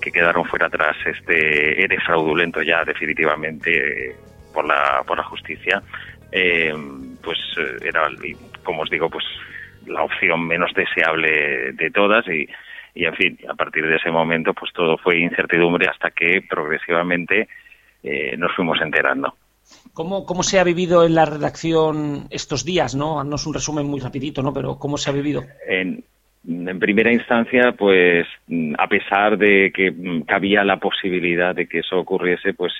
que 0.00 0.10
quedaron 0.10 0.46
fuera 0.46 0.70
tras 0.70 0.96
este 1.04 1.84
ERE 1.84 2.00
fraudulento 2.00 2.62
ya 2.62 2.82
definitivamente 2.84 4.16
por 4.54 4.64
la, 4.64 5.02
por 5.06 5.18
la 5.18 5.24
justicia, 5.24 5.82
eh, 6.32 6.72
pues 7.22 7.38
eh, 7.58 7.76
era, 7.82 8.08
como 8.64 8.82
os 8.82 8.90
digo, 8.90 9.10
pues 9.10 9.24
la 9.86 10.02
opción 10.02 10.46
menos 10.46 10.72
deseable 10.74 11.72
de 11.72 11.90
todas 11.90 12.26
y, 12.28 12.48
y 12.94 13.04
en 13.04 13.14
fin, 13.14 13.38
a 13.48 13.54
partir 13.54 13.86
de 13.86 13.96
ese 13.96 14.10
momento 14.10 14.52
pues 14.54 14.72
todo 14.72 14.96
fue 14.98 15.18
incertidumbre 15.18 15.88
hasta 15.88 16.10
que 16.10 16.42
progresivamente 16.48 17.48
eh, 18.02 18.36
nos 18.36 18.54
fuimos 18.54 18.80
enterando. 18.80 19.34
¿Cómo, 19.92 20.24
¿Cómo 20.24 20.42
se 20.42 20.58
ha 20.58 20.64
vivido 20.64 21.04
en 21.04 21.14
la 21.14 21.24
redacción 21.24 22.26
estos 22.30 22.64
días? 22.64 22.94
¿no? 22.94 23.22
es 23.34 23.46
un 23.46 23.54
resumen 23.54 23.86
muy 23.86 24.00
rapidito, 24.00 24.42
¿no? 24.42 24.52
Pero 24.52 24.76
¿cómo 24.78 24.96
se 24.96 25.10
ha 25.10 25.12
vivido? 25.12 25.44
En, 25.68 26.02
en 26.46 26.78
primera 26.78 27.12
instancia, 27.12 27.72
pues 27.78 28.26
a 28.78 28.86
pesar 28.88 29.38
de 29.38 29.70
que 29.74 29.94
cabía 30.26 30.64
la 30.64 30.78
posibilidad 30.78 31.54
de 31.54 31.66
que 31.66 31.80
eso 31.80 31.98
ocurriese, 31.98 32.54
pues 32.54 32.72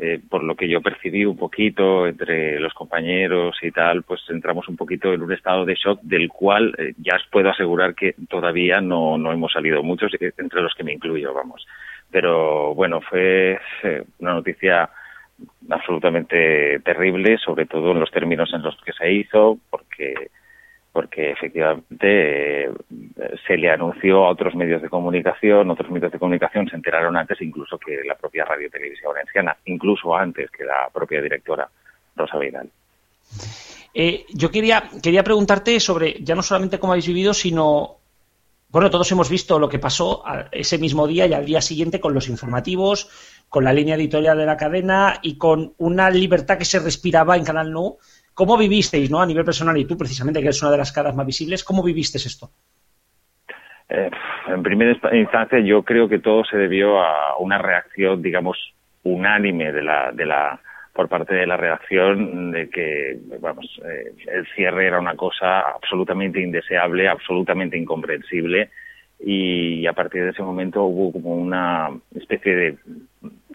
eh, 0.00 0.20
por 0.30 0.44
lo 0.44 0.54
que 0.54 0.68
yo 0.68 0.80
percibí 0.80 1.24
un 1.24 1.36
poquito 1.36 2.06
entre 2.06 2.60
los 2.60 2.72
compañeros 2.72 3.56
y 3.62 3.72
tal, 3.72 4.04
pues 4.04 4.20
entramos 4.28 4.68
un 4.68 4.76
poquito 4.76 5.12
en 5.12 5.22
un 5.22 5.32
estado 5.32 5.64
de 5.64 5.74
shock 5.74 6.00
del 6.02 6.28
cual 6.28 6.72
eh, 6.78 6.94
ya 6.98 7.16
os 7.16 7.26
puedo 7.32 7.50
asegurar 7.50 7.96
que 7.96 8.14
todavía 8.28 8.80
no, 8.80 9.18
no 9.18 9.32
hemos 9.32 9.52
salido 9.52 9.82
muchos, 9.82 10.12
eh, 10.20 10.32
entre 10.38 10.62
los 10.62 10.72
que 10.74 10.84
me 10.84 10.92
incluyo, 10.92 11.34
vamos. 11.34 11.66
Pero 12.12 12.76
bueno, 12.76 13.00
fue 13.00 13.58
una 14.20 14.34
noticia 14.34 14.88
absolutamente 15.68 16.78
terrible, 16.84 17.36
sobre 17.38 17.66
todo 17.66 17.90
en 17.90 17.98
los 17.98 18.12
términos 18.12 18.54
en 18.54 18.62
los 18.62 18.80
que 18.82 18.92
se 18.92 19.12
hizo, 19.12 19.58
porque 19.68 20.30
porque 20.92 21.30
efectivamente 21.30 22.64
eh, 22.64 22.70
se 23.46 23.56
le 23.56 23.70
anunció 23.70 24.24
a 24.24 24.30
otros 24.30 24.54
medios 24.54 24.82
de 24.82 24.88
comunicación, 24.88 25.70
otros 25.70 25.90
medios 25.90 26.12
de 26.12 26.18
comunicación 26.18 26.68
se 26.68 26.76
enteraron 26.76 27.16
antes 27.16 27.40
incluso 27.40 27.78
que 27.78 28.02
la 28.04 28.14
propia 28.14 28.44
Radio 28.44 28.70
Televisión 28.70 29.12
Valenciana, 29.12 29.56
incluso 29.66 30.16
antes 30.16 30.50
que 30.50 30.64
la 30.64 30.88
propia 30.92 31.20
directora 31.20 31.68
Rosa 32.16 32.38
Vidal. 32.38 32.68
Eh, 33.94 34.24
yo 34.34 34.50
quería, 34.50 34.84
quería 35.02 35.22
preguntarte 35.22 35.78
sobre 35.80 36.22
ya 36.22 36.34
no 36.34 36.42
solamente 36.42 36.78
cómo 36.78 36.92
habéis 36.92 37.08
vivido, 37.08 37.34
sino 37.34 37.98
bueno, 38.70 38.90
todos 38.90 39.10
hemos 39.12 39.30
visto 39.30 39.58
lo 39.58 39.68
que 39.70 39.78
pasó 39.78 40.22
ese 40.52 40.76
mismo 40.76 41.06
día 41.06 41.26
y 41.26 41.32
al 41.32 41.46
día 41.46 41.62
siguiente 41.62 42.00
con 42.00 42.12
los 42.12 42.28
informativos, 42.28 43.08
con 43.48 43.64
la 43.64 43.72
línea 43.72 43.94
editorial 43.94 44.36
de 44.36 44.44
la 44.44 44.58
cadena 44.58 45.20
y 45.22 45.38
con 45.38 45.72
una 45.78 46.10
libertad 46.10 46.58
que 46.58 46.66
se 46.66 46.78
respiraba 46.78 47.36
en 47.38 47.44
Canal 47.44 47.72
No 47.72 47.96
¿Cómo 48.38 48.56
vivisteis, 48.56 49.10
¿no? 49.10 49.20
A 49.20 49.26
nivel 49.26 49.44
personal, 49.44 49.76
y 49.76 49.84
tú 49.84 49.98
precisamente, 49.98 50.38
que 50.38 50.46
eres 50.46 50.62
una 50.62 50.70
de 50.70 50.78
las 50.78 50.92
caras 50.92 51.12
más 51.16 51.26
visibles, 51.26 51.64
¿cómo 51.64 51.82
vivisteis 51.82 52.24
esto? 52.24 52.50
Eh, 53.88 54.08
en 54.46 54.62
primera 54.62 54.92
instancia, 55.12 55.58
yo 55.58 55.82
creo 55.82 56.08
que 56.08 56.20
todo 56.20 56.44
se 56.44 56.56
debió 56.56 57.00
a 57.00 57.36
una 57.40 57.58
reacción, 57.58 58.22
digamos, 58.22 58.56
unánime 59.02 59.72
de 59.72 59.82
la, 59.82 60.12
de 60.12 60.24
la, 60.24 60.60
por 60.92 61.08
parte 61.08 61.34
de 61.34 61.48
la 61.48 61.56
reacción 61.56 62.52
de 62.52 62.70
que, 62.70 63.18
vamos, 63.40 63.66
eh, 63.84 64.12
el 64.28 64.46
cierre 64.54 64.86
era 64.86 65.00
una 65.00 65.16
cosa 65.16 65.62
absolutamente 65.62 66.40
indeseable, 66.40 67.08
absolutamente 67.08 67.76
incomprensible, 67.76 68.70
y 69.18 69.84
a 69.88 69.94
partir 69.94 70.22
de 70.22 70.30
ese 70.30 70.44
momento 70.44 70.84
hubo 70.84 71.10
como 71.10 71.34
una 71.34 71.90
especie 72.14 72.54
de 72.54 72.76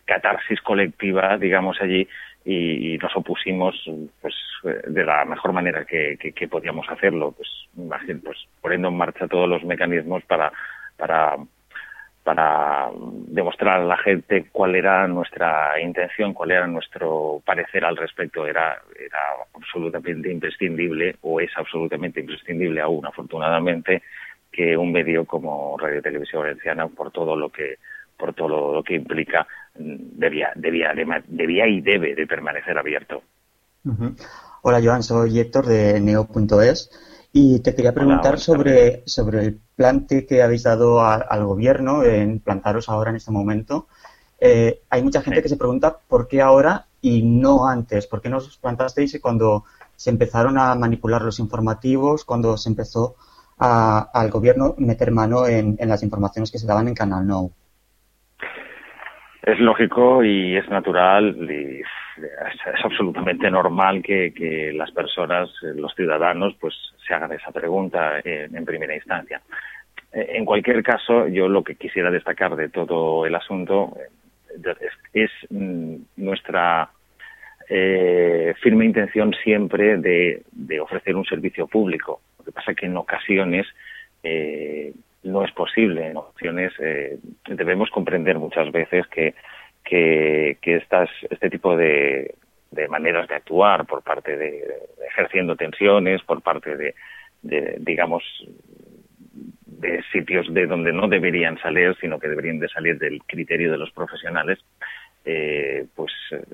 catarsis 0.04 0.60
colectiva, 0.60 1.38
digamos, 1.38 1.78
allí, 1.80 2.06
y, 2.46 2.98
nos 2.98 3.16
opusimos 3.16 3.76
pues 4.22 4.34
de 4.64 5.04
la 5.04 5.26
mejor 5.26 5.54
manera 5.54 5.86
que, 5.86 6.18
que, 6.18 6.48
podíamos 6.48 6.88
hacerlo 6.90 7.32
pues 7.32 7.50
imagino 7.78 8.20
pues 8.24 8.38
poniendo 8.62 8.88
en 8.90 8.98
marcha 8.98 9.28
todos 9.28 9.50
los 9.50 9.64
mecanismos 9.64 10.24
para 10.26 10.52
para 10.98 11.38
para 12.24 12.90
demostrar 13.28 13.82
a 13.82 13.84
la 13.84 13.98
gente 13.98 14.46
cuál 14.52 14.76
era 14.76 15.08
nuestra 15.08 15.80
intención, 15.82 16.34
cuál 16.34 16.52
era 16.52 16.68
nuestro 16.68 17.42
parecer 17.46 17.84
al 17.84 17.98
respecto. 17.98 18.48
Era, 18.48 18.82
era 18.98 19.20
absolutamente 19.54 20.32
imprescindible, 20.32 21.18
o 21.22 21.42
es 21.42 21.52
absolutamente 21.56 22.22
imprescindible 22.22 22.80
aún, 22.80 23.06
afortunadamente, 23.06 24.04
que 24.52 24.78
un 24.78 24.94
medio 24.94 25.26
como 25.26 25.78
Radio 25.78 26.02
Televisión 26.02 26.44
Valenciana, 26.44 26.88
por 26.88 27.12
todo 27.12 27.36
lo 27.36 27.50
que 27.50 27.78
por 28.18 28.34
todo 28.34 28.76
lo 28.76 28.84
que 28.84 28.96
implica, 28.96 29.46
debía, 29.76 30.52
debía, 30.56 30.94
debía 31.28 31.68
y 31.68 31.82
debe 31.82 32.16
de 32.16 32.28
permanecer 32.28 32.78
abierto. 32.78 33.22
Hola 34.62 34.82
Joan, 34.84 35.04
soy 35.04 35.40
Héctor 35.40 35.66
de 35.66 36.00
Neo.es 36.00 36.90
y 37.34 37.60
te 37.60 37.76
quería 37.76 37.94
preguntar 37.94 38.40
sobre, 38.40 39.04
sobre 39.06 39.40
el 39.40 39.60
plante 39.76 40.26
que 40.26 40.42
habéis 40.42 40.64
dado 40.64 41.02
al 41.02 41.46
gobierno 41.46 42.04
en 42.04 42.40
plantaros 42.40 42.90
ahora 42.90 43.10
en 43.10 43.18
este 43.18 43.32
momento. 43.32 43.88
Eh, 44.40 44.82
hay 44.90 45.02
mucha 45.02 45.22
gente 45.22 45.42
que 45.42 45.50
se 45.50 45.58
pregunta 45.58 45.98
por 46.08 46.28
qué 46.28 46.42
ahora 46.42 46.86
y 47.02 47.24
no 47.24 47.68
antes. 47.68 48.08
¿Por 48.08 48.22
qué 48.22 48.30
no 48.30 48.38
os 48.38 48.58
plantasteis 48.58 49.20
cuando 49.22 49.66
se 49.96 50.10
empezaron 50.10 50.58
a 50.58 50.76
manipular 50.76 51.22
los 51.22 51.40
informativos, 51.40 52.24
cuando 52.24 52.58
se 52.58 52.70
empezó 52.70 53.16
al 53.58 54.30
gobierno 54.30 54.76
meter 54.78 55.12
mano 55.12 55.48
en, 55.48 55.78
en, 55.80 55.88
las 55.88 56.04
informaciones 56.04 56.52
que 56.52 56.60
se 56.60 56.68
daban 56.68 56.88
en 56.88 56.94
Canal 56.94 57.26
No? 57.26 57.52
Es 59.44 59.60
lógico 59.60 60.24
y 60.24 60.56
es 60.56 60.68
natural 60.70 61.36
y 61.50 61.82
es, 61.82 61.88
absolutamente 62.84 63.50
normal 63.52 64.02
que, 64.02 64.72
las 64.74 64.92
personas, 64.92 65.50
los 65.62 65.94
ciudadanos, 65.96 66.56
pues 66.60 66.74
se 67.06 67.14
hagan 67.14 67.34
esa 67.34 67.52
pregunta 67.52 68.22
en, 68.24 68.64
primera 68.66 68.96
instancia. 68.96 69.42
Eh, 70.14 70.28
en 70.36 70.46
cualquier 70.46 70.82
caso, 70.82 71.28
yo 71.28 71.48
lo 71.48 71.64
que 71.64 71.76
quisiera 71.76 72.10
destacar 72.10 72.56
de 72.56 72.70
todo 72.70 73.26
el 73.26 73.36
asunto 73.36 73.98
eh, 74.00 74.90
es, 75.14 75.32
mm, 75.50 75.96
nuestra 76.18 76.90
eh, 77.68 78.54
firme 78.62 78.86
intención 78.86 79.34
siempre 79.44 79.98
de, 79.98 80.80
ofrecer 80.80 81.16
un 81.16 81.26
servicio 81.26 81.68
público. 81.68 82.22
Lo 82.40 82.46
que 82.46 82.52
pasa 82.52 82.72
es 82.72 82.78
que 82.78 82.86
en 82.86 82.98
ocasiones 82.98 83.68
no 85.24 85.44
es 85.44 85.52
posible. 85.52 86.08
En 86.08 86.18
opciones 86.18 86.74
eh, 86.80 87.18
debemos 87.48 87.90
comprender 87.90 88.38
muchas 88.38 88.72
veces 88.72 89.06
que, 89.08 89.34
que, 89.84 90.58
estas, 90.64 91.10
este 91.30 91.50
tipo 91.50 91.76
de, 91.76 92.36
maneras 92.90 93.28
de 93.28 93.36
actuar 93.36 93.86
por 93.86 94.04
parte 94.04 94.36
de, 94.36 94.64
ejerciendo 95.08 95.56
tensiones, 95.56 96.22
por 96.24 96.42
parte 96.42 96.76
de, 96.76 96.96
de, 97.42 97.76
digamos, 97.80 98.24
de 99.66 100.04
sitios 100.12 100.52
de 100.54 100.66
donde 100.66 100.94
no 100.94 101.08
deberían 101.08 101.60
salir, 101.60 101.96
sino 102.00 102.20
que 102.20 102.30
deberían 102.30 102.60
de 102.60 102.70
salir 102.70 102.98
del 102.98 103.22
criterio 103.24 103.72
de 103.72 103.78
los 103.78 103.92
profesionales, 103.92 104.60
eh, 105.26 105.86
pues 105.96 106.12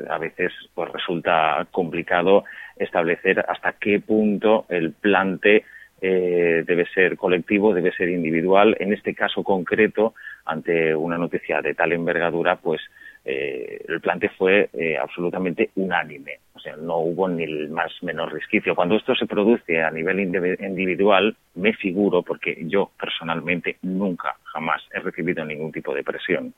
a 0.09 0.17
veces 0.19 0.51
pues 0.75 0.91
resulta 0.91 1.67
complicado 1.71 2.43
establecer 2.75 3.43
hasta 3.47 3.73
qué 3.73 3.99
punto 3.99 4.65
el 4.69 4.93
plante 4.93 5.65
eh, 6.01 6.63
debe 6.65 6.86
ser 6.88 7.18
colectivo, 7.18 7.74
debe 7.74 7.91
ser 7.91 8.10
individual. 8.10 8.75
En 8.79 8.94
este 8.94 9.13
caso 9.13 9.44
concreto, 9.44 10.13
ante 10.46 10.96
una 10.96 11.18
noticia 11.18 11.62
de 11.62 11.74
tal 11.74 11.91
envergadura, 11.91 12.56
pues 12.58 12.82
eh, 13.25 13.84
el 13.88 14.01
plante 14.01 14.29
fue 14.29 14.70
eh, 14.74 14.98
absolutamente 14.98 15.72
unánime. 15.75 16.39
O 16.53 16.60
sea, 16.60 16.75
no 16.75 16.98
hubo 16.98 17.27
ni 17.27 17.44
el 17.44 17.70
más 17.70 17.91
menor 18.01 18.34
resquicio. 18.34 18.75
Cuando 18.75 18.96
esto 18.96 19.15
se 19.15 19.25
produce 19.25 19.82
a 19.82 19.91
nivel 19.91 20.20
individual, 20.20 21.36
me 21.56 21.74
figuro, 21.74 22.22
porque 22.24 22.58
yo 22.68 22.91
personalmente 23.00 23.77
nunca, 23.82 24.36
jamás 24.44 24.82
he 24.94 25.00
recibido 25.00 25.46
ningún 25.46 25.72
tipo 25.72 25.94
de 25.94 26.03
presión. 26.03 26.53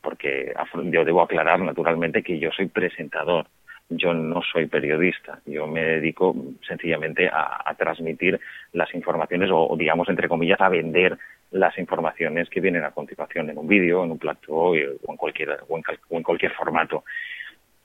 Porque 0.00 0.52
yo 0.90 1.04
debo 1.04 1.22
aclarar 1.22 1.60
naturalmente 1.60 2.22
que 2.22 2.38
yo 2.38 2.50
soy 2.52 2.66
presentador 2.66 3.46
yo 3.88 4.12
no 4.14 4.42
soy 4.42 4.66
periodista, 4.66 5.40
yo 5.46 5.66
me 5.66 5.82
dedico 5.82 6.34
sencillamente 6.66 7.28
a, 7.32 7.74
transmitir 7.78 8.40
las 8.72 8.92
informaciones 8.94 9.50
o, 9.52 9.76
digamos, 9.76 10.08
entre 10.08 10.28
comillas, 10.28 10.60
a 10.60 10.68
vender 10.68 11.16
las 11.52 11.78
informaciones 11.78 12.48
que 12.48 12.60
vienen 12.60 12.84
a 12.84 12.90
continuación 12.90 13.50
en 13.50 13.58
un 13.58 13.68
vídeo, 13.68 14.02
en 14.04 14.10
un 14.12 14.18
plato 14.18 14.52
o 14.52 14.74
en 14.74 15.16
cualquier, 15.16 15.60
o 15.68 15.78
en, 16.10 16.22
cualquier 16.22 16.52
formato. 16.52 17.04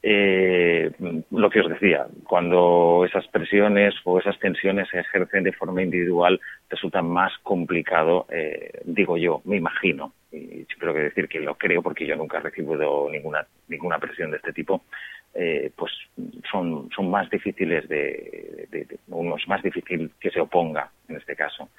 Eh, 0.03 0.89
lo 1.29 1.50
que 1.51 1.60
os 1.60 1.70
decía, 1.70 2.08
cuando 2.24 3.05
esas 3.05 3.27
presiones 3.27 3.93
o 4.03 4.20
esas 4.20 4.39
tensiones 4.39 4.89
se 4.89 5.00
ejercen 5.00 5.43
de 5.43 5.51
forma 5.51 5.84
individual, 5.84 6.39
resulta 6.70 7.03
más 7.03 7.31
complicado, 7.43 8.25
eh, 8.31 8.72
digo 8.84 9.17
yo, 9.17 9.41
me 9.46 9.58
imagino, 9.58 10.13
y 10.31 10.65
que 10.65 11.00
decir 11.00 11.27
que 11.27 11.39
lo 11.39 11.55
creo 11.55 11.84
porque 11.84 12.08
yo 12.08 12.15
nunca 12.15 12.38
he 12.38 12.41
recibido 12.41 13.08
ninguna, 13.12 13.46
ninguna 13.67 14.00
presión 14.00 14.31
de 14.31 14.38
este 14.38 14.53
tipo, 14.53 14.84
eh, 15.33 15.71
pues 15.75 15.91
son, 16.51 16.89
son 16.95 17.09
más 17.09 17.29
difíciles 17.29 17.88
de, 17.88 19.00
uno 19.07 19.38
es 19.38 19.47
más 19.47 19.61
difícil 19.63 20.11
que 20.19 20.29
se 20.29 20.41
oponga 20.41 20.91
en 21.07 21.17
este 21.17 21.35
caso. 21.35 21.69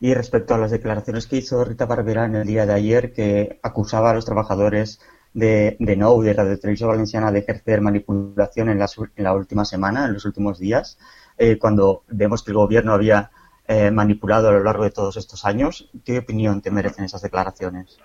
Y 0.00 0.14
respecto 0.14 0.54
a 0.54 0.58
las 0.58 0.70
declaraciones 0.70 1.26
que 1.26 1.36
hizo 1.36 1.64
Rita 1.64 1.86
Barbera 1.86 2.24
en 2.24 2.36
el 2.36 2.46
día 2.46 2.66
de 2.66 2.74
ayer, 2.74 3.12
que 3.12 3.58
acusaba 3.62 4.10
a 4.10 4.14
los 4.14 4.24
trabajadores 4.24 5.00
de, 5.32 5.76
de 5.78 5.96
NO, 5.96 6.20
de 6.22 6.32
Radio 6.32 6.58
Televisión 6.58 6.90
Valenciana, 6.90 7.32
de 7.32 7.40
ejercer 7.40 7.80
manipulación 7.80 8.68
en 8.68 8.78
la, 8.78 8.86
en 9.16 9.24
la 9.24 9.34
última 9.34 9.64
semana, 9.64 10.06
en 10.06 10.14
los 10.14 10.24
últimos 10.24 10.58
días, 10.58 10.98
eh, 11.36 11.58
cuando 11.58 12.04
vemos 12.08 12.42
que 12.42 12.52
el 12.52 12.56
gobierno 12.56 12.92
había 12.92 13.30
eh, 13.66 13.90
manipulado 13.90 14.48
a 14.48 14.52
lo 14.52 14.62
largo 14.62 14.84
de 14.84 14.90
todos 14.90 15.16
estos 15.16 15.44
años, 15.44 15.90
¿qué 16.04 16.18
opinión 16.18 16.62
te 16.62 16.70
merecen 16.70 17.04
esas 17.04 17.22
declaraciones? 17.22 17.98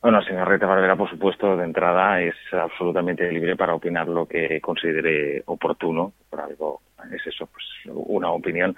Bueno, 0.00 0.22
señor 0.22 0.48
Rita 0.48 0.66
Barbera, 0.66 0.94
por 0.94 1.10
supuesto, 1.10 1.56
de 1.56 1.64
entrada 1.64 2.20
es 2.20 2.34
absolutamente 2.52 3.30
libre 3.32 3.56
para 3.56 3.74
opinar 3.74 4.06
lo 4.06 4.26
que 4.26 4.60
considere 4.60 5.42
oportuno. 5.46 6.12
Por 6.30 6.40
algo 6.40 6.82
es 7.12 7.26
eso, 7.26 7.46
pues 7.46 7.64
una 7.86 8.30
opinión. 8.30 8.76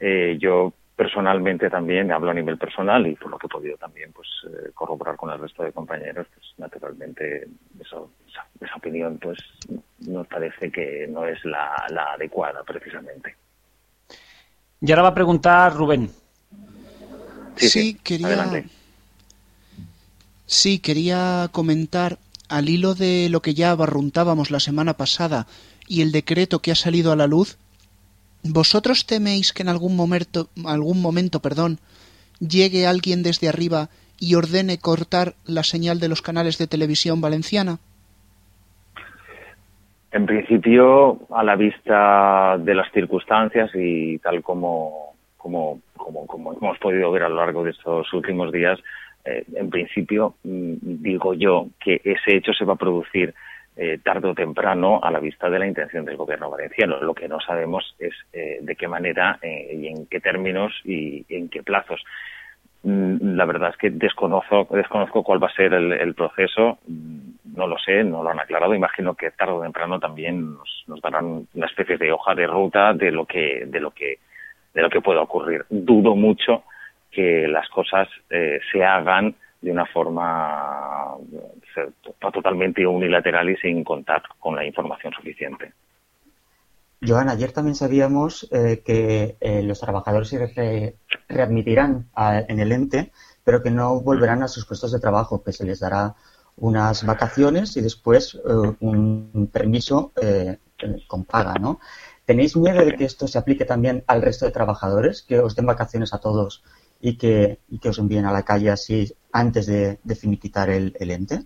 Eh, 0.00 0.38
yo 0.40 0.72
personalmente 0.96 1.68
también 1.68 2.10
hablo 2.10 2.30
a 2.30 2.34
nivel 2.34 2.56
personal 2.56 3.06
y 3.06 3.14
por 3.14 3.30
lo 3.30 3.38
que 3.38 3.46
he 3.46 3.50
podido 3.50 3.76
también 3.76 4.10
pues 4.12 4.26
eh, 4.46 4.70
corroborar 4.74 5.16
con 5.16 5.30
el 5.30 5.38
resto 5.38 5.62
de 5.62 5.70
compañeros, 5.70 6.26
pues 6.34 6.46
naturalmente 6.56 7.46
eso, 7.78 8.10
esa, 8.28 8.74
opinión 8.74 9.18
pues 9.18 9.38
nos 10.00 10.26
parece 10.26 10.72
que 10.72 11.06
no 11.08 11.26
es 11.26 11.44
la, 11.44 11.86
adecuada 12.14 12.64
precisamente. 12.64 13.36
Y 14.80 14.90
ahora 14.90 15.02
va 15.02 15.08
a 15.08 15.14
preguntar 15.14 15.74
Rubén. 15.74 16.08
Sí, 17.56 17.98
quería. 18.02 18.64
Sí, 20.48 20.78
quería 20.78 21.48
comentar 21.52 22.16
al 22.48 22.70
hilo 22.70 22.94
de 22.94 23.28
lo 23.30 23.42
que 23.42 23.52
ya 23.52 23.74
barruntábamos 23.74 24.50
la 24.50 24.60
semana 24.60 24.94
pasada 24.94 25.46
y 25.86 26.00
el 26.00 26.10
decreto 26.10 26.60
que 26.60 26.70
ha 26.70 26.74
salido 26.74 27.12
a 27.12 27.16
la 27.16 27.26
luz, 27.26 27.58
¿vosotros 28.42 29.04
teméis 29.04 29.52
que 29.52 29.60
en 29.60 29.68
algún 29.68 29.94
momento, 29.94 30.48
algún 30.64 31.02
momento, 31.02 31.40
perdón, 31.40 31.80
llegue 32.40 32.86
alguien 32.86 33.22
desde 33.22 33.50
arriba 33.50 33.90
y 34.18 34.36
ordene 34.36 34.78
cortar 34.78 35.34
la 35.44 35.64
señal 35.64 36.00
de 36.00 36.08
los 36.08 36.22
canales 36.22 36.56
de 36.56 36.66
televisión 36.66 37.20
valenciana? 37.20 37.76
En 40.10 40.24
principio, 40.24 41.28
a 41.28 41.44
la 41.44 41.56
vista 41.56 42.56
de 42.56 42.74
las 42.74 42.90
circunstancias 42.92 43.70
y 43.74 44.16
tal 44.20 44.42
como, 44.42 45.12
como, 45.36 45.82
como, 45.94 46.54
hemos 46.54 46.78
podido 46.78 47.12
ver 47.12 47.24
a 47.24 47.28
lo 47.28 47.36
largo 47.36 47.64
de 47.64 47.72
estos 47.72 48.10
últimos 48.14 48.50
días, 48.50 48.78
eh, 49.28 49.44
en 49.54 49.68
principio 49.68 50.36
mm, 50.44 50.74
digo 50.80 51.34
yo 51.34 51.68
que 51.78 52.00
ese 52.02 52.36
hecho 52.36 52.52
se 52.52 52.64
va 52.64 52.74
a 52.74 52.76
producir 52.76 53.34
eh, 53.76 53.98
tarde 54.02 54.28
o 54.28 54.34
temprano 54.34 55.00
a 55.02 55.10
la 55.10 55.20
vista 55.20 55.50
de 55.50 55.58
la 55.58 55.66
intención 55.66 56.04
del 56.04 56.16
gobierno 56.16 56.50
valenciano. 56.50 57.00
Lo 57.00 57.14
que 57.14 57.28
no 57.28 57.38
sabemos 57.40 57.94
es 57.98 58.14
eh, 58.32 58.58
de 58.60 58.74
qué 58.74 58.88
manera 58.88 59.38
y 59.42 59.86
en 59.86 60.06
qué 60.06 60.18
términos 60.18 60.72
y 60.84 61.24
en 61.28 61.48
qué 61.48 61.62
plazos. 61.62 62.02
Mm, 62.82 63.36
la 63.36 63.44
verdad 63.44 63.70
es 63.70 63.76
que 63.76 63.90
desconozco, 63.90 64.66
desconozco 64.70 65.22
cuál 65.22 65.42
va 65.42 65.48
a 65.48 65.54
ser 65.54 65.74
el, 65.74 66.14
proceso, 66.14 66.78
mm, 66.86 67.56
no 67.56 67.66
lo 67.66 67.78
sé, 67.78 68.04
no 68.04 68.22
lo 68.22 68.30
han 68.30 68.40
aclarado. 68.40 68.74
Imagino 68.74 69.14
que 69.14 69.30
tarde 69.32 69.52
o 69.52 69.62
temprano 69.62 70.00
también 70.00 70.54
nos, 70.54 71.00
darán 71.02 71.46
una 71.54 71.66
especie 71.66 71.98
de 71.98 72.12
hoja 72.12 72.34
de 72.34 72.46
ruta 72.46 72.94
de 72.94 73.10
lo 73.10 73.26
que, 73.26 73.64
de 73.66 73.80
lo 73.80 73.90
que, 73.90 74.18
de 74.74 74.82
lo 74.82 74.90
que 74.90 75.00
pueda 75.00 75.20
ocurrir. 75.20 75.64
Dudo 75.68 76.14
mucho 76.14 76.62
que 77.10 77.48
las 77.48 77.68
cosas 77.68 78.08
eh, 78.30 78.60
se 78.70 78.84
hagan 78.84 79.34
de 79.60 79.72
una 79.72 79.86
forma 79.86 81.14
eh, 81.76 81.90
totalmente 82.20 82.86
unilateral 82.86 83.50
y 83.50 83.56
sin 83.56 83.82
contar 83.82 84.22
con 84.38 84.54
la 84.54 84.64
información 84.64 85.12
suficiente. 85.12 85.72
Joan, 87.06 87.28
ayer 87.28 87.52
también 87.52 87.76
sabíamos 87.76 88.48
eh, 88.50 88.82
que 88.84 89.36
eh, 89.40 89.62
los 89.62 89.80
trabajadores 89.80 90.28
se 90.28 90.96
readmitirán 91.28 92.08
en 92.16 92.58
el 92.58 92.72
ente, 92.72 93.12
pero 93.44 93.62
que 93.62 93.70
no 93.70 94.00
volverán 94.00 94.42
a 94.42 94.48
sus 94.48 94.66
puestos 94.66 94.90
de 94.90 94.98
trabajo, 94.98 95.42
que 95.44 95.52
se 95.52 95.64
les 95.64 95.78
dará 95.78 96.16
unas 96.56 97.06
vacaciones 97.06 97.76
y 97.76 97.82
después 97.82 98.34
eh, 98.34 98.74
un 98.80 99.48
permiso 99.52 100.12
con 101.06 101.24
paga, 101.24 101.54
¿no? 101.54 101.78
¿Tenéis 102.24 102.56
miedo 102.56 102.84
de 102.84 102.94
que 102.94 103.04
esto 103.04 103.26
se 103.26 103.38
aplique 103.38 103.64
también 103.64 104.04
al 104.06 104.20
resto 104.20 104.44
de 104.44 104.52
trabajadores, 104.52 105.22
que 105.22 105.38
os 105.38 105.54
den 105.54 105.66
vacaciones 105.66 106.12
a 106.12 106.18
todos 106.18 106.62
y 107.00 107.16
que, 107.16 107.58
os 107.84 107.98
envíen 107.98 108.24
a 108.24 108.32
la 108.32 108.42
calle 108.42 108.70
así 108.70 109.12
antes 109.32 109.66
de, 109.66 109.98
de 110.02 110.14
finiquitar 110.14 110.70
el, 110.70 110.92
ente? 110.98 111.40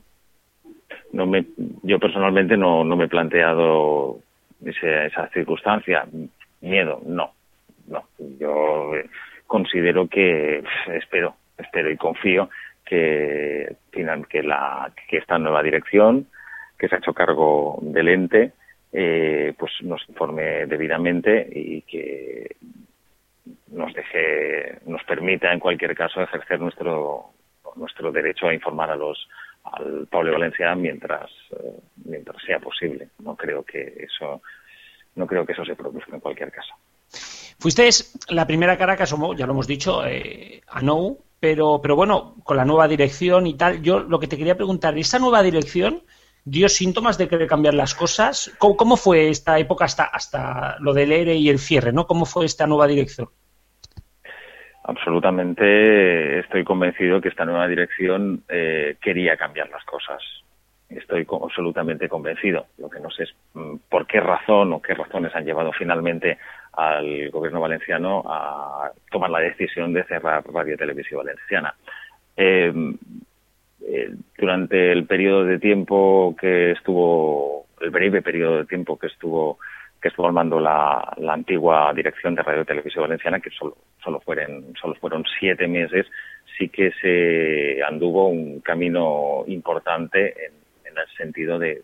No 1.13 1.27
me, 1.27 1.47
yo 1.83 1.99
personalmente 1.99 2.57
no, 2.57 2.85
no 2.85 2.97
me 2.97 3.05
he 3.05 3.09
planteado 3.09 4.21
esa, 4.65 5.29
circunstancia. 5.29 6.07
Miedo, 6.61 7.03
no, 7.05 7.33
no. 7.89 8.05
Yo 8.39 8.93
considero 9.47 10.09
que 10.09 10.63
espero, 10.95 11.35
espero 11.59 11.91
y 11.91 11.97
confío 11.97 12.49
que, 12.85 13.77
que, 13.91 14.43
la, 14.43 14.93
que 15.09 15.19
esta 15.19 15.39
nueva 15.39 15.63
dirección 15.63 16.27
que 16.79 16.89
se 16.89 16.95
ha 16.95 16.99
hecho 16.99 17.13
cargo 17.13 17.79
del 17.83 18.09
ente 18.09 18.53
eh, 18.93 19.55
pues 19.59 19.73
nos 19.83 20.07
informe 20.09 20.67
debidamente 20.67 21.49
y 21.51 21.83
que 21.83 22.57
nos 23.69 23.93
deje 23.95 24.79
nos 24.87 25.03
permita 25.05 25.53
en 25.53 25.61
cualquier 25.61 25.95
caso 25.95 26.23
ejercer 26.23 26.61
nuestro 26.61 27.31
nuestro 27.77 28.13
derecho 28.13 28.47
a 28.47 28.55
informar 28.55 28.91
a 28.91 28.97
los 28.97 29.29
al 29.65 30.07
pueblo 30.11 30.33
valenciano 30.33 30.77
mientras 30.77 31.31
eh, 31.53 31.81
mientras 32.05 32.43
sea 32.43 32.59
posible. 32.59 33.09
No 33.19 33.37
creo 33.37 33.65
que 33.65 34.07
eso 34.11 34.43
no 35.15 35.27
creo 35.27 35.45
que 35.45 35.53
eso 35.53 35.65
se 35.65 35.77
produzca 35.77 36.15
en 36.15 36.21
cualquier 36.21 36.51
caso. 36.51 36.75
Fuisteis 37.59 38.19
la 38.29 38.47
primera 38.47 38.77
cara 38.77 38.97
que 38.97 39.05
asomó, 39.05 39.35
ya 39.35 39.47
lo 39.47 39.53
hemos 39.53 39.66
dicho, 39.66 40.05
eh, 40.05 40.62
a 40.66 40.81
No, 40.81 41.19
pero, 41.38 41.81
pero 41.81 41.95
bueno, 41.95 42.35
con 42.43 42.57
la 42.57 42.64
nueva 42.64 42.88
dirección 42.88 43.47
y 43.47 43.55
tal, 43.55 43.83
yo 43.83 44.01
lo 44.01 44.19
que 44.19 44.27
te 44.27 44.37
quería 44.37 44.57
preguntar, 44.57 44.99
¿esta 44.99 45.19
nueva 45.19 45.43
dirección 45.43 46.03
dio 46.45 46.69
síntomas 46.69 47.19
de 47.19 47.29
querer 47.29 47.47
cambiar 47.47 47.75
las 47.75 47.95
cosas? 47.95 48.51
¿Cómo, 48.59 48.97
fue 48.97 49.29
esta 49.29 49.59
época 49.59 49.85
hasta, 49.85 50.05
hasta 50.05 50.77
lo 50.81 50.93
del 50.93 51.12
ERE 51.12 51.37
y 51.37 51.49
el 51.49 51.59
cierre, 51.59 51.93
¿no? 51.93 52.07
¿Cómo 52.07 52.25
fue 52.25 52.47
esta 52.47 52.66
nueva 52.66 52.87
dirección? 52.87 53.29
Absolutamente 54.85 56.40
estoy 56.40 56.64
convencido 56.64 57.21
que 57.21 57.29
esta 57.29 57.45
nueva 57.45 57.68
dirección 57.68 58.42
eh, 58.49 58.97
quería 59.01 59.37
cambiar 59.37 59.71
las 59.71 59.85
cosas. 59.85 60.21
Estoy 60.88 61.27
absolutamente 61.42 62.09
convencido. 62.09 62.66
Lo 62.79 62.90
que 62.90 62.99
no 63.01 63.11
sé 63.11 63.25
es 63.25 63.35
mm, 63.55 63.77
por 63.88 64.07
qué 64.07 64.21
razón 64.21 64.73
o 64.73 64.83
qué 64.83 64.95
razones 64.95 65.35
han 65.35 65.45
llevado 65.45 65.73
finalmente 65.73 66.38
al 66.73 67.31
gobierno 67.31 67.61
valenciano 67.61 68.25
a 68.27 68.90
tomar 69.11 69.31
la 69.31 69.40
decisión 69.40 69.92
de 69.92 70.05
cerrar 70.05 70.42
Radio 70.53 70.77
Televisión 70.77 71.25
Valenciana. 71.25 71.75
Em, 72.37 72.97
eh, 73.87 74.11
durante 74.37 74.90
el 74.90 75.07
periodo 75.07 75.45
de 75.45 75.59
tiempo 75.59 76.35
que 76.38 76.73
estuvo, 76.73 77.66
el 77.81 77.90
breve 77.90 78.23
periodo 78.23 78.59
de 78.59 78.66
tiempo 78.66 78.99
que 78.99 79.09
estuvo 79.09 79.59
que 80.03 80.09
estuvo 80.09 80.27
al 80.27 80.33
mando 80.33 80.59
la, 80.59 81.15
antigua 81.29 81.93
dirección 81.95 82.35
de 82.35 82.43
Radio 82.43 82.65
Televisión 82.65 83.05
Valenciana, 83.05 83.38
que 83.38 83.51
solo, 83.51 83.77
solo, 84.03 84.21
fueron, 84.21 84.75
solo 84.79 84.97
fueron 84.97 85.25
siete 85.38 85.69
meses, 85.69 86.07
sí 86.59 86.69
que 86.69 86.91
se 87.01 87.83
anduvo 87.85 88.29
un 88.29 88.61
camino 88.61 89.45
importante 89.47 90.35
en, 90.47 90.53
el 90.85 91.17
sentido 91.17 91.59
de, 91.59 91.81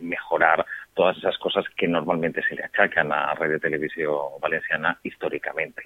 mejorar 0.00 0.64
todas 0.94 1.16
esas 1.18 1.36
cosas 1.38 1.64
que 1.76 1.86
normalmente 1.86 2.42
se 2.48 2.54
le 2.54 2.64
achacan 2.64 3.12
a 3.12 3.34
Radio 3.34 3.58
Televisión 3.58 4.16
Valenciana 4.40 4.98
históricamente. 5.02 5.82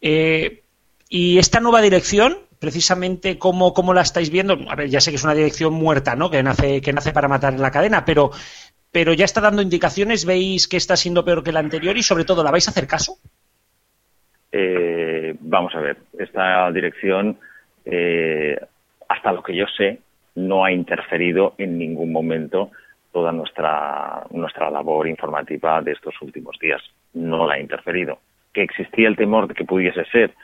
Eh, 0.00 0.62
y 1.08 1.38
esta 1.38 1.60
nueva 1.60 1.80
dirección, 1.80 2.38
precisamente, 2.58 3.38
¿cómo, 3.38 3.72
¿cómo, 3.72 3.94
la 3.94 4.02
estáis 4.02 4.30
viendo? 4.30 4.58
A 4.68 4.74
ver, 4.74 4.88
ya 4.88 5.00
sé 5.00 5.10
que 5.10 5.16
es 5.16 5.24
una 5.24 5.34
dirección 5.34 5.72
muerta, 5.74 6.16
¿no? 6.16 6.30
Que 6.30 6.42
nace, 6.42 6.80
que 6.80 6.92
nace 6.92 7.12
para 7.12 7.28
matar 7.28 7.54
en 7.54 7.62
la 7.62 7.70
cadena, 7.70 8.04
pero 8.04 8.30
pero 8.94 9.12
ya 9.12 9.24
está 9.24 9.40
dando 9.40 9.60
indicaciones, 9.60 10.24
veis 10.24 10.68
que 10.68 10.76
está 10.76 10.94
siendo 10.94 11.24
peor 11.24 11.42
que 11.42 11.50
la 11.50 11.58
anterior 11.58 11.96
y 11.96 12.04
sobre 12.04 12.24
todo, 12.24 12.44
¿la 12.44 12.52
vais 12.52 12.68
a 12.68 12.70
hacer 12.70 12.86
caso? 12.86 13.16
Eh, 14.52 15.34
vamos 15.40 15.74
a 15.74 15.80
ver, 15.80 15.96
esta 16.16 16.70
dirección, 16.70 17.36
eh, 17.84 18.56
hasta 19.08 19.32
lo 19.32 19.42
que 19.42 19.56
yo 19.56 19.66
sé, 19.76 19.98
no 20.36 20.64
ha 20.64 20.70
interferido 20.70 21.54
en 21.58 21.76
ningún 21.76 22.12
momento 22.12 22.70
toda 23.10 23.32
nuestra, 23.32 24.28
nuestra 24.30 24.70
labor 24.70 25.08
informativa 25.08 25.82
de 25.82 25.90
estos 25.90 26.14
últimos 26.22 26.56
días. 26.60 26.80
No 27.14 27.48
la 27.48 27.54
ha 27.54 27.58
interferido. 27.58 28.20
Que 28.52 28.62
existía 28.62 29.08
el 29.08 29.16
temor 29.16 29.48
de 29.48 29.54
que 29.54 29.64
pudiese 29.64 30.04
ser, 30.04 30.34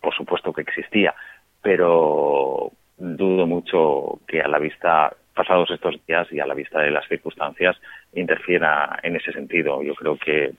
por 0.00 0.14
supuesto 0.14 0.54
que 0.54 0.62
existía, 0.62 1.14
pero 1.60 2.72
dudo 2.96 3.46
mucho 3.46 4.20
que 4.26 4.40
a 4.40 4.48
la 4.48 4.58
vista 4.58 5.14
pasados 5.34 5.70
estos 5.70 5.94
días 6.06 6.26
y 6.32 6.40
a 6.40 6.46
la 6.46 6.54
vista 6.54 6.80
de 6.80 6.90
las 6.90 7.06
circunstancias 7.08 7.76
interfiera 8.14 8.98
en 9.02 9.16
ese 9.16 9.32
sentido. 9.32 9.82
Yo 9.82 9.94
creo 9.94 10.16
que 10.16 10.52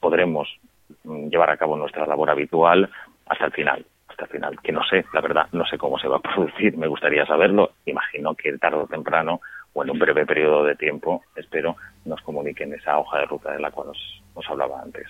podremos 0.00 0.48
mm, 1.04 1.28
llevar 1.28 1.50
a 1.50 1.56
cabo 1.56 1.76
nuestra 1.76 2.06
labor 2.06 2.30
habitual 2.30 2.90
hasta 3.26 3.46
el 3.46 3.52
final, 3.52 3.84
hasta 4.08 4.24
el 4.24 4.30
final, 4.30 4.60
que 4.62 4.72
no 4.72 4.82
sé, 4.84 5.04
la 5.12 5.20
verdad, 5.20 5.46
no 5.52 5.64
sé 5.66 5.78
cómo 5.78 5.98
se 5.98 6.08
va 6.08 6.16
a 6.16 6.20
producir, 6.34 6.76
me 6.76 6.88
gustaría 6.88 7.26
saberlo, 7.26 7.72
imagino 7.86 8.34
que 8.34 8.56
tarde 8.58 8.78
o 8.78 8.86
temprano 8.86 9.40
o 9.74 9.82
en 9.82 9.90
un 9.90 9.98
breve 9.98 10.26
periodo 10.26 10.64
de 10.64 10.74
tiempo, 10.74 11.22
espero, 11.36 11.76
nos 12.04 12.20
comuniquen 12.22 12.74
esa 12.74 12.98
hoja 12.98 13.18
de 13.18 13.26
ruta 13.26 13.52
de 13.52 13.60
la 13.60 13.70
cual 13.70 13.88
os, 13.88 14.22
os 14.34 14.46
hablaba 14.48 14.82
antes. 14.82 15.06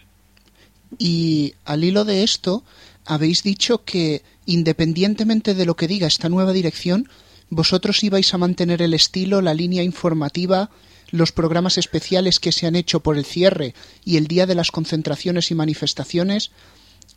Y 0.98 1.54
al 1.64 1.82
hilo 1.82 2.04
de 2.04 2.22
esto, 2.22 2.62
habéis 3.06 3.42
dicho 3.42 3.84
que 3.84 4.20
independientemente 4.46 5.54
de 5.54 5.66
lo 5.66 5.74
que 5.74 5.88
diga 5.88 6.06
esta 6.06 6.28
nueva 6.28 6.52
dirección, 6.52 7.08
vosotros 7.52 8.02
ibais 8.02 8.32
a 8.32 8.38
mantener 8.38 8.80
el 8.80 8.94
estilo, 8.94 9.42
la 9.42 9.52
línea 9.52 9.82
informativa, 9.82 10.70
los 11.10 11.32
programas 11.32 11.76
especiales 11.76 12.40
que 12.40 12.50
se 12.50 12.66
han 12.66 12.74
hecho 12.74 13.00
por 13.00 13.18
el 13.18 13.26
cierre 13.26 13.74
y 14.04 14.16
el 14.16 14.26
día 14.26 14.46
de 14.46 14.54
las 14.54 14.70
concentraciones 14.70 15.50
y 15.50 15.54
manifestaciones. 15.54 16.50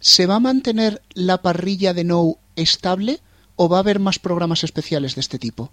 ¿Se 0.02 0.28
va 0.28 0.36
a 0.36 0.42
mantener 0.42 1.00
la 1.14 1.38
parrilla 1.38 1.94
de 1.94 2.04
No 2.04 2.36
estable 2.58 3.20
o 3.56 3.70
va 3.70 3.78
a 3.78 3.80
haber 3.80 4.00
más 4.00 4.20
programas 4.20 4.66
especiales 4.66 5.16
de 5.16 5.22
este 5.22 5.40
tipo? 5.40 5.72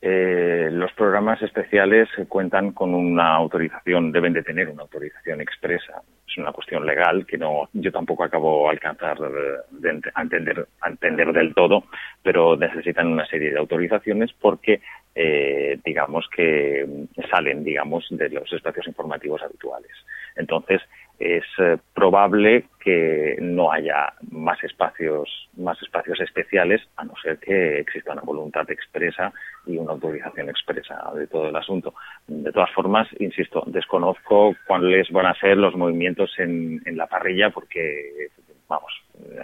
Eh, 0.00 0.68
los 0.70 0.92
programas 0.92 1.42
especiales 1.42 2.08
cuentan 2.28 2.70
con 2.70 2.94
una 2.94 3.34
autorización, 3.34 4.12
deben 4.12 4.34
de 4.34 4.44
tener 4.44 4.68
una 4.68 4.82
autorización 4.82 5.40
expresa. 5.40 6.00
Es 6.26 6.38
una 6.38 6.52
cuestión 6.52 6.84
legal 6.84 7.24
que 7.26 7.38
no, 7.38 7.68
yo 7.72 7.92
tampoco 7.92 8.24
acabo 8.24 8.64
de 8.64 8.70
alcanzar 8.70 9.18
de, 9.18 10.00
entender, 10.16 10.66
entender 10.84 11.32
del 11.32 11.54
todo, 11.54 11.84
pero 12.22 12.56
necesitan 12.56 13.06
una 13.06 13.26
serie 13.26 13.52
de 13.52 13.58
autorizaciones 13.58 14.32
porque, 14.32 14.80
eh, 15.14 15.78
digamos 15.84 16.28
que 16.34 16.86
salen, 17.30 17.64
digamos, 17.64 18.06
de 18.10 18.28
los 18.28 18.52
espacios 18.52 18.86
informativos 18.86 19.42
habituales. 19.42 19.92
Entonces, 20.34 20.82
es 21.18 21.44
eh, 21.58 21.78
probable 21.94 22.66
que 22.80 23.36
no 23.40 23.72
haya 23.72 24.12
más 24.30 24.62
espacios 24.62 25.48
más 25.56 25.80
espacios 25.82 26.20
especiales 26.20 26.82
a 26.96 27.04
no 27.04 27.14
ser 27.22 27.38
que 27.38 27.80
exista 27.80 28.12
una 28.12 28.22
voluntad 28.22 28.70
expresa 28.70 29.32
y 29.66 29.78
una 29.78 29.92
autorización 29.92 30.50
expresa 30.50 31.10
de 31.14 31.26
todo 31.26 31.48
el 31.48 31.56
asunto 31.56 31.94
de 32.26 32.52
todas 32.52 32.70
formas 32.72 33.08
insisto 33.18 33.64
desconozco 33.66 34.54
cuáles 34.66 35.10
van 35.10 35.26
a 35.26 35.34
ser 35.34 35.56
los 35.56 35.74
movimientos 35.74 36.30
en, 36.38 36.82
la 36.96 37.06
parrilla 37.06 37.50
porque 37.50 38.28
vamos 38.68 38.92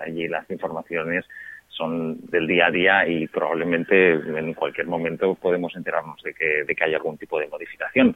allí 0.04 0.28
las 0.28 0.48
informaciones 0.50 1.24
son 1.68 2.18
del 2.26 2.46
día 2.46 2.66
a 2.66 2.70
día 2.70 3.08
y 3.08 3.26
probablemente 3.28 4.12
en 4.12 4.54
cualquier 4.54 4.87
momento 4.87 5.35
podemos 5.35 5.74
enterarnos 5.74 6.22
de 6.22 6.35
que, 6.35 6.64
de 6.64 6.74
que 6.74 6.85
haya 6.85 6.98
algún 6.98 7.16
tipo 7.16 7.40
de 7.40 7.48
modificación. 7.48 8.14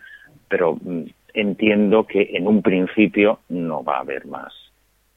Pero 0.48 0.74
mm, 0.74 1.04
entiendo 1.36 2.06
que 2.06 2.30
en 2.32 2.48
un 2.48 2.62
principio 2.62 3.40
no 3.48 3.84
va 3.84 3.98
a 3.98 4.00
haber 4.00 4.26
más, 4.26 4.52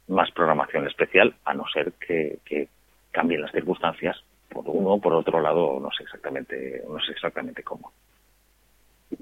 más 0.08 0.30
programación 0.32 0.86
especial, 0.86 1.34
a 1.46 1.54
no 1.54 1.66
ser 1.74 1.94
que, 1.94 2.68
cambien 3.12 3.42
las 3.42 3.52
circunstancias 3.52 4.18
por 4.50 4.66
uno 4.68 4.94
o 4.94 5.02
por 5.02 5.14
otro 5.14 5.42
lado, 5.42 5.80
no 5.80 5.90
sé 5.92 6.04
exactamente, 6.04 6.84
no 6.88 7.00
sé 7.00 7.12
exactamente 7.14 7.64
cómo. 7.64 7.92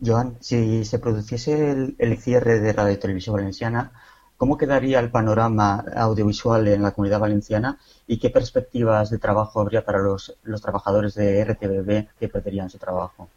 Joan, 0.04 0.36
si 0.42 0.84
se 0.84 1.00
produciese 1.00 1.72
el, 1.72 1.96
el 1.98 2.18
cierre 2.18 2.60
de 2.60 2.74
Radio 2.74 2.94
y 2.94 3.00
Televisión 3.00 3.36
Valenciana, 3.38 3.92
¿Cómo 4.38 4.56
quedaría 4.56 5.00
el 5.00 5.10
panorama 5.10 5.84
audiovisual 5.96 6.68
en 6.68 6.84
la 6.84 6.92
comunidad 6.92 7.20
valenciana 7.20 7.80
y 8.06 8.20
qué 8.20 8.30
perspectivas 8.30 9.10
de 9.10 9.18
trabajo 9.18 9.60
habría 9.60 9.84
para 9.84 9.98
los, 9.98 10.38
los 10.44 10.62
trabajadores 10.62 11.16
de 11.16 11.44
RTBB 11.44 12.20
que 12.20 12.30
perderían 12.30 12.70
su 12.70 12.78
trabajo? 12.78 13.28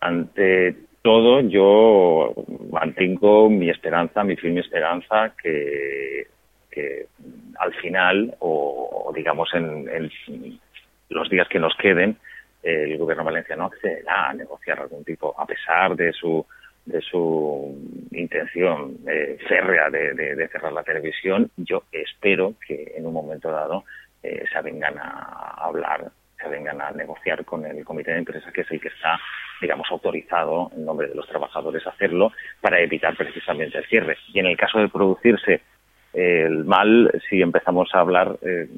Ante 0.00 0.89
todo, 1.02 1.40
yo 1.40 2.34
mantengo 2.70 3.48
mi 3.48 3.70
esperanza, 3.70 4.24
mi 4.24 4.36
firme 4.36 4.60
esperanza 4.60 5.34
que, 5.42 6.26
al 7.58 7.74
final, 7.74 8.34
o, 8.38 9.12
digamos 9.14 9.52
en, 9.54 9.88
en, 9.88 10.60
los 11.10 11.28
días 11.28 11.48
que 11.48 11.58
nos 11.58 11.74
queden, 11.76 12.16
el 12.62 12.96
gobierno 12.98 13.24
valenciano 13.24 13.66
accederá 13.66 14.30
a 14.30 14.34
negociar 14.34 14.80
algún 14.80 15.04
tipo, 15.04 15.34
a 15.38 15.46
pesar 15.46 15.96
de 15.96 16.12
su 16.12 16.44
de 16.86 17.00
su 17.02 17.76
intención 18.12 18.96
eh, 19.06 19.38
férrea 19.48 19.90
de, 19.90 20.48
cerrar 20.48 20.72
la 20.72 20.82
televisión, 20.82 21.50
yo 21.56 21.84
espero 21.92 22.54
que 22.66 22.94
en 22.96 23.06
un 23.06 23.12
momento 23.12 23.50
dado 23.50 23.84
eh, 24.22 24.44
se 24.52 24.62
vengan 24.62 24.98
a 24.98 25.54
hablar, 25.58 26.10
se 26.40 26.48
vengan 26.48 26.80
a 26.80 26.90
negociar 26.90 27.44
con 27.44 27.64
el 27.66 27.84
comité 27.84 28.12
de 28.12 28.18
empresa, 28.18 28.52
que 28.52 28.62
es 28.62 28.70
el 28.70 28.80
que 28.80 28.88
está, 28.88 29.18
digamos, 29.60 29.86
autorizado 29.90 30.70
en 30.76 30.84
nombre 30.84 31.08
de 31.08 31.14
los 31.14 31.28
trabajadores 31.28 31.86
a 31.86 31.90
hacerlo 31.90 32.32
para 32.60 32.80
evitar 32.80 33.16
precisamente 33.16 33.78
el 33.78 33.86
cierre. 33.86 34.16
Y 34.32 34.40
en 34.40 34.46
el 34.46 34.56
caso 34.56 34.78
de 34.78 34.88
producirse 34.88 35.60
el 36.12 36.64
mal, 36.64 37.10
si 37.28 37.40
empezamos 37.40 37.88
a 37.94 38.00
hablar 38.00 38.36
eh, 38.42 38.68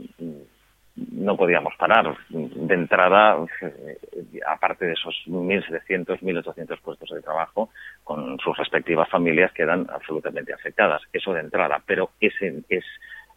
no 0.95 1.37
podíamos 1.37 1.75
parar. 1.77 2.15
De 2.29 2.75
entrada, 2.75 3.39
eh, 3.63 3.99
aparte 4.47 4.87
de 4.87 4.93
esos 4.93 5.15
1.700, 5.27 6.21
1.800 6.21 6.81
puestos 6.81 7.11
de 7.11 7.23
trabajo, 7.23 7.71
con 8.05 8.39
sus 8.39 8.57
respectivas 8.57 9.09
familias 9.09 9.53
quedan 9.53 9.87
absolutamente 9.91 10.53
afectadas. 10.53 11.03
Eso 11.13 11.33
de 11.33 11.41
entrada, 11.41 11.83
pero 11.87 12.11
ese 12.21 12.63
es, 12.69 12.85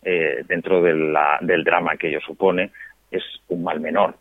eh, 0.04 0.44
dentro 0.48 0.82
del 0.82 1.64
drama 1.64 1.98
que 1.98 2.10
ello 2.10 2.20
supone, 2.22 2.72
es 3.12 3.24
un 3.48 3.64
mal 3.64 3.80
menor. 3.80 4.16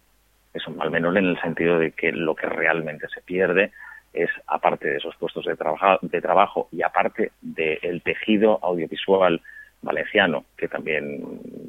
Es 0.52 0.66
un 0.66 0.76
mal 0.76 0.90
menor 0.90 1.18
en 1.18 1.26
el 1.26 1.40
sentido 1.40 1.78
de 1.78 1.92
que 1.92 2.12
lo 2.12 2.34
que 2.34 2.46
realmente 2.46 3.08
se 3.08 3.20
pierde 3.22 3.72
es, 4.12 4.30
aparte 4.46 4.88
de 4.88 4.96
esos 4.98 5.16
puestos 5.16 5.44
de, 5.44 5.56
de 6.02 6.20
trabajo 6.20 6.68
y 6.70 6.82
aparte 6.82 7.32
del 7.40 8.00
tejido 8.02 8.60
audiovisual 8.62 9.40
valenciano, 9.82 10.44
que 10.56 10.68
también 10.68 11.20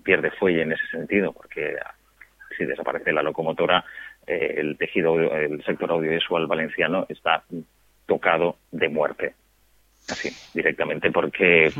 pierde 0.03 0.31
fuelle 0.31 0.61
en 0.61 0.71
ese 0.71 0.87
sentido, 0.87 1.33
porque 1.33 1.75
si 2.57 2.65
desaparece 2.65 3.11
la 3.11 3.23
locomotora, 3.23 3.83
eh, 4.25 4.55
el 4.57 4.77
tejido, 4.77 5.19
el 5.35 5.63
sector 5.63 5.91
audiovisual 5.91 6.47
valenciano 6.47 7.05
está 7.09 7.43
tocado 8.05 8.57
de 8.71 8.89
muerte, 8.89 9.33
así, 10.09 10.29
directamente, 10.53 11.11
porque 11.11 11.71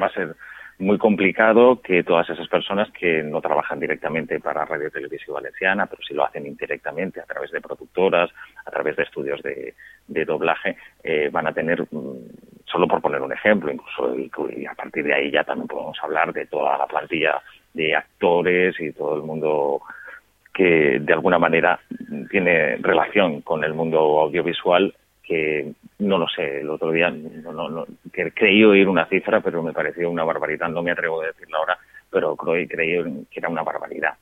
va 0.00 0.06
a 0.06 0.12
ser 0.12 0.36
muy 0.78 0.98
complicado 0.98 1.80
que 1.80 2.02
todas 2.02 2.28
esas 2.30 2.48
personas 2.48 2.90
que 2.90 3.22
no 3.22 3.40
trabajan 3.40 3.78
directamente 3.78 4.40
para 4.40 4.64
Radio 4.64 4.90
Televisión 4.90 5.34
Valenciana, 5.34 5.86
pero 5.86 6.02
sí 6.02 6.14
lo 6.14 6.24
hacen 6.24 6.46
indirectamente 6.46 7.20
a 7.20 7.24
través 7.24 7.50
de 7.52 7.60
productoras, 7.60 8.30
a 8.66 8.70
través 8.70 8.96
de 8.96 9.04
estudios 9.04 9.40
de, 9.42 9.74
doblaje, 10.24 10.76
eh, 11.02 11.28
van 11.30 11.46
a 11.46 11.52
tener, 11.52 11.82
mm, 11.82 12.64
solo 12.64 12.88
por 12.88 13.00
poner 13.00 13.22
un 13.22 13.32
ejemplo, 13.32 13.70
incluso 13.70 14.18
y, 14.18 14.66
a 14.66 14.74
partir 14.74 15.04
de 15.04 15.14
ahí 15.14 15.30
ya 15.30 15.44
también 15.44 15.68
podemos 15.68 15.96
hablar 16.02 16.32
de 16.32 16.46
toda 16.46 16.76
la 16.78 16.86
plantilla 16.86 17.40
de 17.72 17.94
actores 17.94 18.78
y 18.80 18.92
todo 18.92 19.16
el 19.16 19.22
mundo 19.22 19.82
que 20.52 20.98
de 21.00 21.12
alguna 21.12 21.38
manera 21.38 21.80
tiene 22.30 22.76
relación 22.76 23.42
con 23.42 23.64
el 23.64 23.74
mundo 23.74 23.98
audiovisual 24.20 24.94
que 25.26 25.72
no 25.98 26.18
lo 26.18 26.28
sé, 26.28 26.60
el 26.60 26.70
otro 26.70 26.90
día 26.92 27.10
no, 27.10 27.52
no, 27.52 27.68
no, 27.68 27.86
que 28.12 28.30
creí 28.32 28.62
oír 28.62 28.88
una 28.88 29.06
cifra, 29.06 29.40
pero 29.40 29.62
me 29.62 29.72
pareció 29.72 30.10
una 30.10 30.24
barbaridad, 30.24 30.68
no 30.68 30.82
me 30.82 30.90
atrevo 30.90 31.22
a 31.22 31.26
decirla 31.26 31.58
ahora, 31.58 31.78
pero 32.10 32.36
creí, 32.36 32.68
creí 32.68 33.26
que 33.30 33.40
era 33.40 33.48
una 33.48 33.62
barbaridad. 33.62 34.14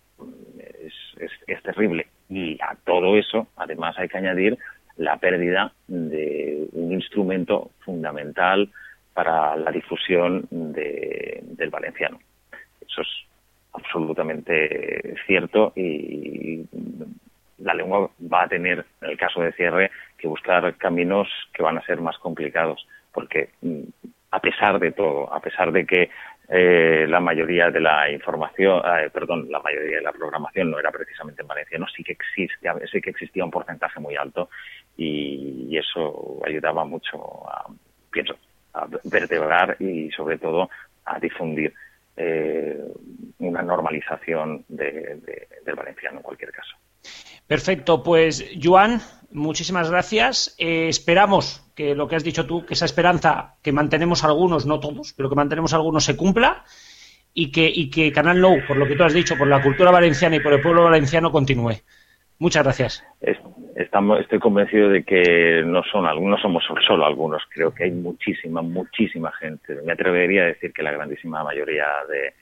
Es, 0.58 0.94
es, 1.18 1.30
es 1.46 1.62
terrible. 1.62 2.06
Y 2.28 2.54
a 2.62 2.76
todo 2.84 3.16
eso, 3.16 3.48
además, 3.56 3.98
hay 3.98 4.08
que 4.08 4.18
añadir 4.18 4.56
la 4.96 5.16
pérdida 5.16 5.72
de 5.88 6.68
un 6.72 6.92
instrumento 6.92 7.70
fundamental 7.80 8.70
para 9.14 9.56
la 9.56 9.70
difusión 9.70 10.46
de, 10.50 11.40
del 11.42 11.70
valenciano. 11.70 12.18
Eso 12.80 13.02
es 13.02 13.08
absolutamente 13.72 15.14
cierto 15.26 15.72
y 15.76 16.64
la 17.58 17.74
lengua 17.74 18.10
va 18.32 18.44
a 18.44 18.48
tener, 18.48 18.84
en 19.00 19.10
el 19.10 19.16
caso 19.16 19.40
de 19.40 19.52
cierre, 19.52 19.90
que 20.22 20.28
buscar 20.28 20.76
caminos 20.76 21.28
que 21.52 21.64
van 21.64 21.76
a 21.76 21.84
ser 21.84 22.00
más 22.00 22.16
complicados, 22.18 22.86
porque 23.12 23.50
mm, 23.60 23.82
a 24.30 24.38
pesar 24.38 24.78
de 24.78 24.92
todo, 24.92 25.32
a 25.34 25.40
pesar 25.40 25.72
de 25.72 25.84
que 25.84 26.10
eh, 26.48 27.06
la 27.08 27.18
mayoría 27.18 27.70
de 27.70 27.80
la 27.80 28.08
información, 28.10 28.80
eh, 28.84 29.10
perdón, 29.12 29.48
la 29.50 29.58
mayoría 29.58 29.96
de 29.96 30.02
la 30.02 30.12
programación 30.12 30.70
no 30.70 30.78
era 30.78 30.92
precisamente 30.92 31.42
en 31.42 31.48
valenciano, 31.48 31.86
sí 31.94 32.04
que 32.04 32.12
existía, 32.12 32.74
sí 32.90 33.00
que 33.00 33.10
existía 33.10 33.44
un 33.44 33.50
porcentaje 33.50 33.98
muy 33.98 34.16
alto 34.16 34.48
y, 34.96 35.76
eso 35.76 36.40
ayudaba 36.46 36.84
mucho 36.84 37.16
a, 37.50 37.66
pienso, 38.12 38.36
a 38.74 38.86
vertebrar 39.04 39.76
y 39.80 40.10
sobre 40.12 40.38
todo 40.38 40.70
a 41.06 41.18
difundir 41.18 41.74
eh, 42.16 42.78
una 43.38 43.62
normalización 43.62 44.64
del 44.68 45.74
valenciano 45.74 46.18
en 46.18 46.22
cualquier 46.22 46.52
caso. 46.52 46.76
Perfecto, 47.46 48.02
pues 48.02 48.50
Joan, 48.62 49.00
muchísimas 49.30 49.90
gracias. 49.90 50.54
Eh, 50.58 50.88
esperamos 50.88 51.62
que 51.74 51.94
lo 51.94 52.08
que 52.08 52.16
has 52.16 52.24
dicho 52.24 52.46
tú, 52.46 52.64
que 52.64 52.74
esa 52.74 52.84
esperanza 52.84 53.56
que 53.62 53.72
mantenemos 53.72 54.24
algunos, 54.24 54.66
no 54.66 54.80
todos, 54.80 55.12
pero 55.16 55.28
que 55.28 55.34
mantenemos 55.34 55.74
algunos 55.74 56.04
se 56.04 56.16
cumpla 56.16 56.64
y 57.34 57.50
que, 57.50 57.70
y 57.72 57.90
que 57.90 58.12
Canal 58.12 58.40
No, 58.40 58.56
por 58.66 58.76
lo 58.76 58.86
que 58.86 58.94
tú 58.94 59.04
has 59.04 59.14
dicho, 59.14 59.36
por 59.36 59.48
la 59.48 59.62
cultura 59.62 59.90
valenciana 59.90 60.36
y 60.36 60.40
por 60.40 60.52
el 60.52 60.60
pueblo 60.60 60.84
valenciano, 60.84 61.30
continúe. 61.30 61.76
Muchas 62.38 62.64
gracias. 62.64 63.04
Estoy 63.20 64.38
convencido 64.40 64.88
de 64.88 65.04
que 65.04 65.62
no 65.64 65.82
son 65.84 66.06
algunos, 66.06 66.40
somos 66.40 66.64
solo 66.86 67.06
algunos. 67.06 67.42
Creo 67.48 67.72
que 67.72 67.84
hay 67.84 67.92
muchísima, 67.92 68.62
muchísima 68.62 69.30
gente. 69.32 69.76
Me 69.84 69.92
atrevería 69.92 70.42
a 70.42 70.46
decir 70.46 70.72
que 70.72 70.82
la 70.82 70.90
grandísima 70.90 71.44
mayoría 71.44 71.86
de, 72.08 72.34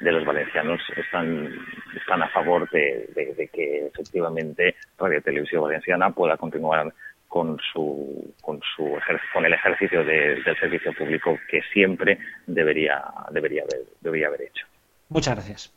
de 0.00 0.12
los 0.12 0.24
valencianos 0.24 0.80
están, 0.96 1.48
están 1.96 2.22
a 2.22 2.28
favor 2.28 2.68
de, 2.70 3.50
que 3.52 3.86
efectivamente 3.86 4.76
Radio 4.98 5.20
Televisión 5.22 5.62
Valenciana 5.62 6.10
pueda 6.10 6.36
continuar 6.36 6.92
con 7.26 7.58
su 7.72 8.34
con 8.40 8.58
su 8.74 8.96
con 9.34 9.44
el 9.44 9.52
ejercicio 9.52 10.02
del 10.02 10.42
servicio 10.58 10.94
público 10.94 11.38
que 11.50 11.60
siempre 11.72 12.18
debería 12.46 13.04
debería 13.30 13.64
haber 13.64 13.84
debería 14.00 14.28
haber 14.28 14.42
hecho. 14.42 14.66
Muchas 15.10 15.34
gracias. 15.34 15.72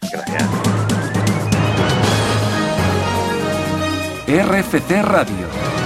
Gracias. 0.00 0.48
RFC 4.26 5.02
Radio 5.02 5.81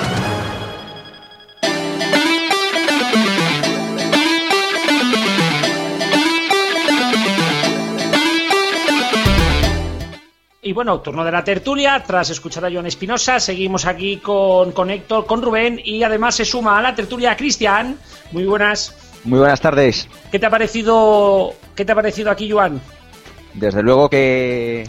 Y 10.66 10.72
bueno, 10.72 10.98
turno 10.98 11.24
de 11.24 11.30
la 11.30 11.44
tertulia. 11.44 12.02
Tras 12.04 12.30
escuchar 12.30 12.64
a 12.64 12.72
Joan 12.72 12.86
Espinosa, 12.86 13.38
seguimos 13.38 13.86
aquí 13.86 14.16
con, 14.16 14.72
con 14.72 14.90
Héctor, 14.90 15.24
con 15.24 15.40
Rubén 15.40 15.80
y 15.84 16.02
además 16.02 16.34
se 16.34 16.44
suma 16.44 16.76
a 16.76 16.82
la 16.82 16.92
tertulia 16.92 17.36
Cristian. 17.36 17.96
Muy 18.32 18.46
buenas. 18.46 18.92
Muy 19.22 19.38
buenas 19.38 19.60
tardes. 19.60 20.08
¿Qué 20.32 20.40
te 20.40 20.46
ha 20.46 20.50
parecido, 20.50 21.52
qué 21.76 21.84
te 21.84 21.92
ha 21.92 21.94
parecido 21.94 22.32
aquí, 22.32 22.50
Joan? 22.50 22.80
Desde 23.54 23.80
luego 23.80 24.10
que, 24.10 24.84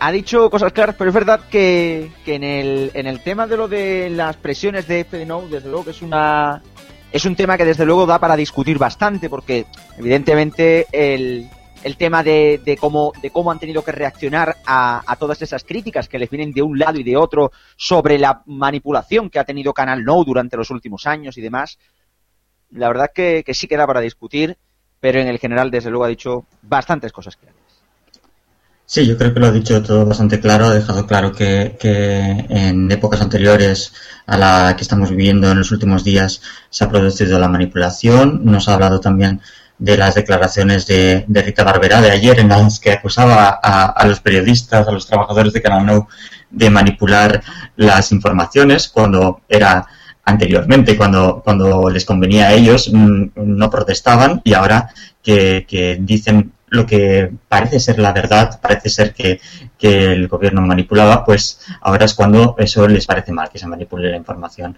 ha 0.00 0.10
dicho 0.10 0.50
cosas 0.50 0.72
claras, 0.72 0.96
pero 0.98 1.10
es 1.10 1.14
verdad 1.14 1.42
que, 1.48 2.10
en, 2.26 2.42
el, 2.42 2.90
en 2.94 3.06
el 3.06 3.22
tema 3.22 3.46
de 3.46 3.56
lo 3.56 3.68
de 3.68 4.10
las 4.10 4.36
presiones 4.36 4.88
de 4.88 5.04
FDNO, 5.04 5.42
desde 5.48 5.68
luego 5.68 5.84
que 5.84 5.90
es 5.92 6.02
una 6.02 6.60
es 7.12 7.24
un 7.24 7.36
tema 7.36 7.56
que 7.56 7.64
desde 7.64 7.84
luego 7.84 8.04
da 8.04 8.18
para 8.18 8.34
discutir 8.34 8.78
bastante 8.78 9.30
porque 9.30 9.66
evidentemente 9.96 10.86
el, 10.90 11.48
el 11.82 11.96
tema 11.96 12.22
de, 12.22 12.60
de, 12.64 12.76
cómo, 12.76 13.12
de 13.22 13.30
cómo 13.30 13.50
han 13.50 13.58
tenido 13.58 13.82
que 13.82 13.92
reaccionar 13.92 14.56
a, 14.66 15.02
a, 15.06 15.16
todas 15.16 15.40
esas 15.42 15.64
críticas 15.64 16.08
que 16.08 16.18
les 16.18 16.30
vienen 16.30 16.52
de 16.52 16.62
un 16.62 16.78
lado 16.78 16.98
y 16.98 17.02
de 17.02 17.16
otro 17.16 17.52
sobre 17.76 18.18
la 18.18 18.42
manipulación 18.46 19.30
que 19.30 19.38
ha 19.38 19.44
tenido 19.44 19.72
Canal 19.72 20.04
No 20.04 20.22
durante 20.24 20.56
los 20.56 20.70
últimos 20.70 21.06
años 21.06 21.38
y 21.38 21.40
demás. 21.40 21.78
La 22.70 22.88
verdad 22.88 23.10
que, 23.14 23.42
que 23.44 23.54
sí 23.54 23.66
queda 23.66 23.86
para 23.86 24.00
discutir, 24.00 24.56
pero 25.00 25.20
en 25.20 25.28
el 25.28 25.38
general, 25.38 25.70
desde 25.70 25.90
luego, 25.90 26.04
ha 26.04 26.08
dicho 26.08 26.46
bastantes 26.62 27.12
cosas 27.12 27.36
claras. 27.36 27.56
Sí, 28.84 29.06
yo 29.06 29.16
creo 29.16 29.32
que 29.32 29.38
lo 29.38 29.46
ha 29.46 29.52
dicho 29.52 29.80
todo 29.84 30.04
bastante 30.04 30.40
claro, 30.40 30.64
ha 30.64 30.74
dejado 30.74 31.06
claro 31.06 31.32
que, 31.32 31.76
que, 31.78 32.44
en 32.48 32.90
épocas 32.90 33.20
anteriores 33.20 33.92
a 34.26 34.36
la 34.36 34.74
que 34.76 34.82
estamos 34.82 35.10
viviendo 35.10 35.48
en 35.48 35.58
los 35.58 35.70
últimos 35.70 36.02
días 36.02 36.42
se 36.70 36.82
ha 36.82 36.88
producido 36.88 37.38
la 37.38 37.46
manipulación. 37.46 38.44
Nos 38.44 38.68
ha 38.68 38.74
hablado 38.74 38.98
también 38.98 39.42
de 39.80 39.96
las 39.96 40.14
declaraciones 40.14 40.86
de, 40.86 41.24
de 41.26 41.42
Rita 41.42 41.64
Barberá 41.64 42.02
de 42.02 42.10
ayer 42.10 42.38
en 42.38 42.50
las 42.50 42.78
que 42.78 42.92
acusaba 42.92 43.58
a, 43.62 43.86
a, 43.86 44.06
los 44.06 44.20
periodistas, 44.20 44.86
a 44.86 44.92
los 44.92 45.06
trabajadores 45.06 45.54
de 45.54 45.62
Canal 45.62 45.86
No 45.86 46.08
de 46.50 46.68
manipular 46.68 47.42
las 47.76 48.12
informaciones 48.12 48.88
cuando 48.88 49.40
era 49.48 49.86
anteriormente, 50.24 50.98
cuando, 50.98 51.40
cuando 51.42 51.88
les 51.88 52.04
convenía 52.04 52.48
a 52.48 52.52
ellos, 52.52 52.92
no 52.92 53.70
protestaban 53.70 54.42
y 54.44 54.52
ahora 54.52 54.90
que, 55.22 55.64
que 55.66 55.96
dicen 55.98 56.52
lo 56.70 56.86
que 56.86 57.30
parece 57.48 57.80
ser 57.80 57.98
la 57.98 58.12
verdad, 58.12 58.58
parece 58.60 58.88
ser 58.88 59.12
que, 59.12 59.40
que, 59.78 60.12
el 60.12 60.28
gobierno 60.28 60.62
manipulaba, 60.62 61.24
pues 61.24 61.60
ahora 61.80 62.04
es 62.04 62.14
cuando 62.14 62.54
eso 62.58 62.86
les 62.88 63.06
parece 63.06 63.32
mal, 63.32 63.50
que 63.50 63.58
se 63.58 63.66
manipule 63.66 64.10
la 64.10 64.16
información. 64.16 64.76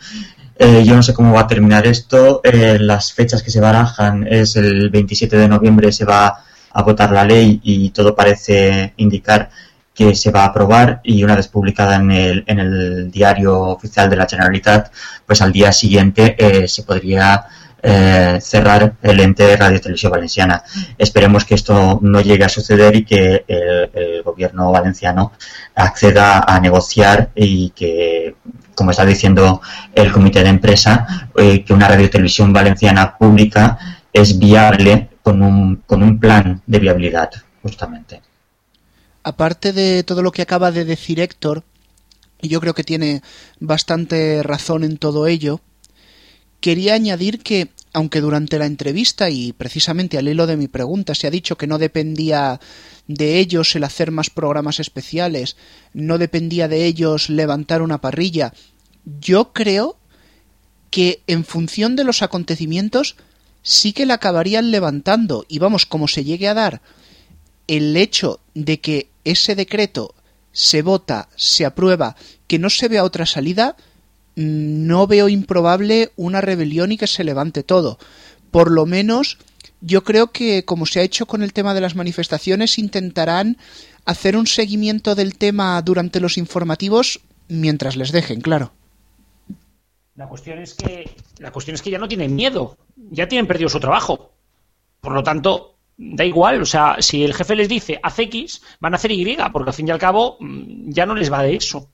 Eh, 0.59 0.83
yo 0.85 0.97
no 0.97 1.03
sé 1.03 1.15
cómo 1.15 1.35
va 1.35 1.43
a 1.43 1.47
terminar 1.47 1.87
esto. 1.87 2.41
Eh, 2.43 2.79
las 2.81 3.13
fechas 3.13 3.43
que 3.43 3.51
se 3.51 3.61
barajan 3.61 4.27
es 4.27 4.57
el 4.57 4.91
27 4.91 5.37
de 5.37 5.49
noviembre 5.49 5.93
se 5.93 6.05
va 6.05 6.43
a 6.75 6.83
votar 6.83 7.13
la 7.13 7.25
ley 7.25 7.61
y 7.63 7.91
todo 7.91 8.15
parece 8.17 8.95
indicar 8.97 9.51
que 9.95 10.15
se 10.15 10.31
va 10.31 10.45
a 10.45 10.47
aprobar 10.47 11.01
y 11.05 11.23
una 11.23 11.37
vez 11.37 11.49
publicada 11.49 11.97
en 11.97 12.11
el, 12.11 12.45
en 12.47 12.59
el 12.59 13.11
diario 13.11 13.61
oficial 13.61 14.09
de 14.09 14.17
la 14.17 14.27
Generalitat, 14.27 14.91
pues 15.27 15.43
al 15.43 15.53
día 15.53 15.71
siguiente 15.73 16.35
eh, 16.39 16.67
se 16.67 16.83
podría 16.85 17.45
eh, 17.85 18.39
cerrar 18.41 18.95
el 19.03 19.19
ente 19.19 19.43
de 19.45 19.57
Radio 19.57 19.81
Televisión 19.81 20.13
Valenciana. 20.13 20.63
Esperemos 20.99 21.45
que 21.45 21.57
esto 21.57 21.99
no 22.01 22.21
llegue 22.21 22.45
a 22.45 22.49
suceder 22.49 22.95
y 22.95 23.05
que 23.05 23.45
el, 23.49 24.23
gobierno 24.23 24.71
valenciano 24.71 25.33
acceda 25.75 26.45
a 26.47 26.61
negociar 26.61 27.31
y 27.35 27.71
que, 27.71 28.37
como 28.77 28.93
está 28.93 29.05
diciendo 29.05 29.61
el 29.95 30.13
comité 30.13 30.45
de 30.45 30.51
empresa, 30.51 31.29
eh, 31.37 31.65
que 31.65 31.73
una 31.73 31.89
radio 31.89 32.09
televisión 32.09 32.53
valenciana 32.53 33.19
pública 33.19 33.79
es 34.13 34.39
viable 34.39 35.09
con 35.23 35.43
un, 35.43 35.83
con 35.85 36.05
un 36.05 36.21
plan 36.21 36.63
de 36.67 36.79
viabilidad, 36.79 37.31
justamente. 37.63 38.23
Aparte 39.25 39.73
de 39.73 40.05
todo 40.05 40.23
lo 40.23 40.31
que 40.31 40.43
acaba 40.43 40.71
de 40.71 40.85
decir 40.85 41.19
Héctor, 41.19 41.65
y 42.41 42.49
yo 42.49 42.61
creo 42.61 42.75
que 42.75 42.85
tiene 42.85 43.23
bastante 43.59 44.43
razón 44.45 44.85
en 44.85 44.99
todo 44.99 45.27
ello, 45.27 45.61
quería 46.63 46.95
añadir 46.95 47.41
que, 47.41 47.69
aunque 47.93 48.23
durante 48.23 48.59
la 48.59 48.65
entrevista 48.65 49.29
y 49.29 49.53
precisamente 49.53 50.17
al 50.17 50.29
hilo 50.29 50.47
de 50.47 50.57
mi 50.57 50.69
pregunta 50.69 51.15
se 51.15 51.27
ha 51.27 51.31
dicho 51.31 51.59
que 51.59 51.67
no 51.67 51.77
dependía 51.77 52.61
de 53.07 53.39
ellos 53.39 53.77
el 53.77 53.85
hacer 53.85 54.11
más 54.11 54.31
programas 54.31 54.81
especiales, 54.81 55.57
no 55.93 56.17
dependía 56.17 56.69
de 56.69 56.87
ellos 56.87 57.29
levantar 57.29 57.83
una 57.83 58.01
parrilla, 58.01 58.55
yo 59.21 59.53
creo 59.53 59.99
que 60.91 61.23
en 61.27 61.45
función 61.45 61.97
de 61.97 62.05
los 62.05 62.23
acontecimientos 62.23 63.17
sí 63.63 63.93
que 63.93 64.07
la 64.07 64.15
acabarían 64.15 64.71
levantando. 64.71 65.45
Y 65.49 65.59
vamos, 65.59 65.87
como 65.87 66.07
se 66.07 66.25
llegue 66.25 66.49
a 66.49 66.55
dar 66.55 66.83
el 67.67 67.97
hecho 67.97 68.41
de 68.55 68.81
que 68.81 69.09
ese 69.25 69.55
decreto 69.55 70.15
se 70.53 70.83
vota, 70.83 71.29
se 71.35 71.65
aprueba, 71.65 72.17
que 72.47 72.59
no 72.59 72.71
se 72.71 72.89
vea 72.89 73.05
otra 73.05 73.27
salida, 73.27 73.77
no 74.35 75.07
veo 75.07 75.29
improbable 75.29 76.11
una 76.17 76.41
rebelión 76.41 76.93
y 76.93 76.99
que 76.99 77.07
se 77.07 77.25
levante 77.25 77.63
todo. 77.63 77.99
Por 78.51 78.71
lo 78.71 78.87
menos 78.87 79.39
yo 79.81 80.05
creo 80.05 80.31
que, 80.31 80.65
como 80.65 80.87
se 80.87 81.01
ha 81.01 81.03
hecho 81.03 81.27
con 81.27 81.43
el 81.43 81.53
tema 81.53 81.75
de 81.75 81.81
las 81.81 81.97
manifestaciones, 81.97 82.79
intentarán 82.79 83.59
hacer 84.05 84.37
un 84.37 84.47
seguimiento 84.47 85.15
del 85.15 85.37
tema 85.37 85.81
durante 85.83 86.21
los 86.21 86.39
informativos 86.39 87.21
mientras 87.49 87.97
les 87.97 88.13
dejen, 88.13 88.41
claro. 88.41 88.73
La 90.15 90.29
cuestión 90.29 90.59
es 90.59 90.75
que 90.75 91.17
la 91.39 91.51
cuestión 91.51 91.75
es 91.75 91.83
que 91.83 91.91
ya 91.91 91.99
no 91.99 92.09
tienen 92.09 92.35
miedo, 92.35 92.77
ya 92.97 93.29
tienen 93.29 93.47
perdido 93.47 93.69
su 93.69 93.81
trabajo. 93.81 94.33
Por 95.01 95.15
lo 95.15 95.23
tanto, 95.23 95.77
da 95.97 96.25
igual, 96.25 96.63
o 96.63 96.67
sea, 96.67 96.97
si 97.01 97.25
el 97.25 97.35
jefe 97.35 97.57
les 97.57 97.69
dice 97.69 97.99
haz 98.03 98.19
X, 98.19 98.63
van 98.79 98.93
a 98.93 98.97
hacer 98.97 99.11
Y, 99.11 99.37
porque 99.53 99.71
al 99.71 99.75
fin 99.75 99.89
y 99.89 99.91
al 99.91 99.99
cabo 99.99 100.39
ya 100.41 101.07
no 101.07 101.15
les 101.15 101.33
va 101.33 101.43
de 101.43 101.57
eso. 101.57 101.91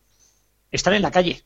Están 0.70 0.94
en 0.94 1.02
la 1.02 1.10
calle. 1.10 1.44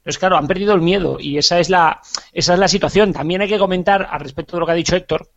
Entonces, 0.00 0.18
claro, 0.18 0.38
han 0.38 0.46
perdido 0.46 0.72
el 0.72 0.80
miedo 0.80 1.18
y 1.20 1.36
esa 1.36 1.60
es 1.60 1.68
la, 1.68 2.00
esa 2.32 2.54
es 2.54 2.58
la 2.58 2.68
situación. 2.68 3.12
También 3.12 3.42
hay 3.42 3.48
que 3.48 3.58
comentar, 3.58 4.08
al 4.10 4.20
respecto 4.20 4.56
de 4.56 4.60
lo 4.60 4.66
que 4.66 4.72
ha 4.72 4.76
dicho 4.76 4.96
Héctor, 4.96 5.30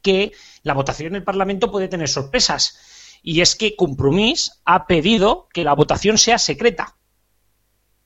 que 0.00 0.32
la 0.62 0.72
votación 0.72 1.08
en 1.08 1.16
el 1.16 1.24
Parlamento 1.24 1.70
puede 1.70 1.88
tener 1.88 2.08
sorpresas. 2.08 3.18
Y 3.22 3.42
es 3.42 3.54
que 3.54 3.76
Compromís 3.76 4.62
ha 4.64 4.86
pedido 4.86 5.48
que 5.52 5.62
la 5.62 5.74
votación 5.74 6.16
sea 6.16 6.38
secreta. 6.38 6.96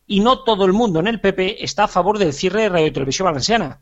Y 0.09 0.21
no 0.21 0.43
todo 0.43 0.65
el 0.65 0.73
mundo 0.73 0.99
en 0.99 1.07
el 1.07 1.21
PP 1.21 1.65
está 1.65 1.85
a 1.85 1.89
favor 1.89 2.19
del 2.19 2.33
cierre 2.33 2.63
de 2.63 2.69
Radio 2.69 2.93
Televisión 2.93 3.27
Valenciana. 3.27 3.81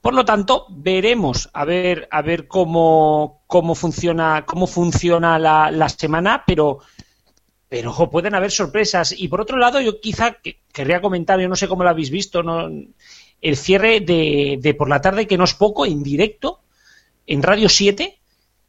Por 0.00 0.14
lo 0.14 0.24
tanto, 0.24 0.66
veremos 0.70 1.50
a 1.52 1.64
ver, 1.64 2.08
a 2.10 2.22
ver 2.22 2.48
cómo, 2.48 3.44
cómo 3.46 3.74
funciona, 3.74 4.44
cómo 4.46 4.66
funciona 4.66 5.38
la, 5.38 5.70
la 5.70 5.88
semana, 5.88 6.44
pero 6.46 6.80
pero 7.72 7.88
ojo, 7.88 8.10
pueden 8.10 8.34
haber 8.34 8.50
sorpresas. 8.50 9.14
Y 9.16 9.28
por 9.28 9.40
otro 9.40 9.56
lado, 9.56 9.80
yo 9.80 9.98
quizá 9.98 10.32
que, 10.32 10.60
querría 10.74 11.00
comentar, 11.00 11.40
yo 11.40 11.48
no 11.48 11.56
sé 11.56 11.68
cómo 11.68 11.84
lo 11.84 11.88
habéis 11.88 12.10
visto, 12.10 12.42
el 13.40 13.56
cierre 13.56 14.00
de, 14.00 14.58
de, 14.60 14.74
por 14.74 14.90
la 14.90 15.00
tarde, 15.00 15.26
que 15.26 15.38
no 15.38 15.44
es 15.44 15.54
poco, 15.54 15.86
en 15.86 16.02
directo, 16.02 16.60
en 17.26 17.42
Radio 17.42 17.70
7, 17.70 18.20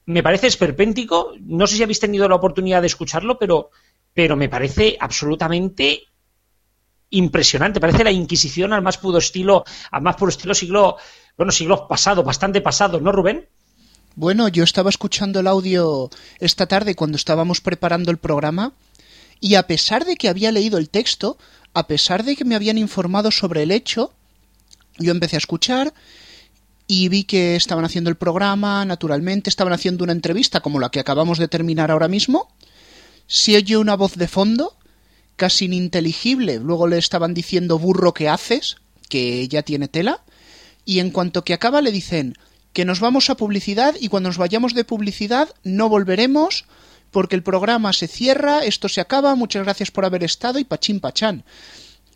me 0.06 0.24
parece 0.24 0.48
esperpéntico. 0.48 1.34
No 1.42 1.68
sé 1.68 1.76
si 1.76 1.84
habéis 1.84 2.00
tenido 2.00 2.30
la 2.30 2.36
oportunidad 2.36 2.80
de 2.80 2.88
escucharlo, 2.88 3.38
pero, 3.38 3.72
pero 4.14 4.38
me 4.38 4.48
parece 4.48 4.96
absolutamente 4.98 6.04
impresionante. 7.10 7.82
Parece 7.82 8.06
la 8.06 8.12
Inquisición 8.12 8.72
al 8.72 8.84
más 8.84 9.00
puro 9.00 9.18
estilo, 9.18 9.66
al 9.92 10.02
más 10.02 10.16
puro 10.16 10.30
estilo 10.30 10.54
siglo, 10.54 10.96
bueno, 11.36 11.52
siglo 11.52 11.90
pasado, 11.90 12.24
bastante 12.24 12.62
pasado, 12.62 13.02
¿no, 13.02 13.12
Rubén? 13.12 13.50
Bueno, 14.16 14.48
yo 14.48 14.64
estaba 14.64 14.90
escuchando 14.90 15.42
el 15.42 15.48
audio 15.48 16.10
esta 16.40 16.68
tarde 16.68 16.96
cuando 16.96 17.18
estábamos 17.18 17.60
preparando 17.60 18.12
el 18.12 18.18
programa 18.18 18.72
y 19.44 19.56
a 19.56 19.68
pesar 19.68 20.06
de 20.06 20.16
que 20.16 20.30
había 20.30 20.54
leído 20.54 20.78
el 20.78 20.90
texto, 20.90 21.38
a 21.74 21.86
pesar 21.86 22.24
de 22.24 22.38
que 22.38 22.46
me 22.46 22.56
habían 22.56 22.78
informado 22.78 23.30
sobre 23.30 23.64
el 23.64 23.72
hecho, 23.72 24.14
yo 24.98 25.12
empecé 25.12 25.36
a 25.36 25.40
escuchar 25.40 25.94
y 26.88 27.10
vi 27.10 27.26
que 27.26 27.58
estaban 27.58 27.84
haciendo 27.84 28.10
el 28.10 28.16
programa, 28.16 28.86
naturalmente, 28.86 29.50
estaban 29.50 29.74
haciendo 29.74 30.06
una 30.06 30.14
entrevista 30.14 30.62
como 30.62 30.80
la 30.80 30.92
que 30.92 31.02
acabamos 31.02 31.40
de 31.40 31.50
terminar 31.50 31.92
ahora 31.92 32.08
mismo. 32.08 32.56
Se 33.28 33.58
oye 33.58 33.76
una 33.76 33.98
voz 33.98 34.16
de 34.16 34.30
fondo, 34.30 34.78
casi 35.36 35.66
ininteligible. 35.66 36.60
Luego 36.60 36.88
le 36.88 36.98
estaban 36.98 37.34
diciendo 37.34 37.78
burro 37.78 38.14
que 38.14 38.30
haces, 38.30 38.78
que 39.10 39.46
ya 39.50 39.62
tiene 39.62 39.90
tela. 39.90 40.24
Y 40.86 41.00
en 41.00 41.12
cuanto 41.12 41.44
que 41.44 41.54
acaba 41.54 41.82
le 41.82 41.92
dicen 41.92 42.38
que 42.72 42.86
nos 42.86 43.02
vamos 43.02 43.30
a 43.30 43.36
publicidad 43.36 43.94
y 44.00 44.08
cuando 44.08 44.30
nos 44.30 44.38
vayamos 44.38 44.74
de 44.74 44.86
publicidad 44.86 45.50
no 45.66 45.90
volveremos 45.90 46.64
porque 47.14 47.36
el 47.38 47.44
programa 47.44 47.94
se 47.94 48.10
cierra, 48.10 48.66
esto 48.66 48.90
se 48.90 49.00
acaba, 49.00 49.36
muchas 49.36 49.64
gracias 49.64 49.92
por 49.92 50.04
haber 50.04 50.24
estado 50.26 50.60
y 50.60 50.66
pachín 50.66 51.00
pachán. 51.00 51.46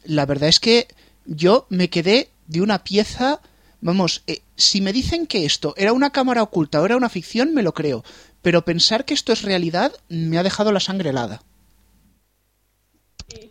La 0.03 0.25
verdad 0.25 0.49
es 0.49 0.59
que 0.59 0.87
yo 1.25 1.67
me 1.69 1.89
quedé 1.89 2.31
de 2.47 2.61
una 2.61 2.83
pieza, 2.83 3.39
vamos, 3.79 4.23
eh, 4.27 4.41
si 4.55 4.81
me 4.81 4.91
dicen 4.91 5.27
que 5.27 5.45
esto 5.45 5.73
era 5.77 5.93
una 5.93 6.09
cámara 6.09 6.43
oculta 6.43 6.81
o 6.81 6.85
era 6.85 6.97
una 6.97 7.09
ficción, 7.09 7.53
me 7.53 7.63
lo 7.63 7.73
creo, 7.73 8.03
pero 8.41 8.65
pensar 8.65 9.05
que 9.05 9.13
esto 9.13 9.31
es 9.31 9.43
realidad 9.43 9.93
me 10.09 10.37
ha 10.37 10.43
dejado 10.43 10.71
la 10.71 10.79
sangre 10.79 11.11
helada. 11.11 11.41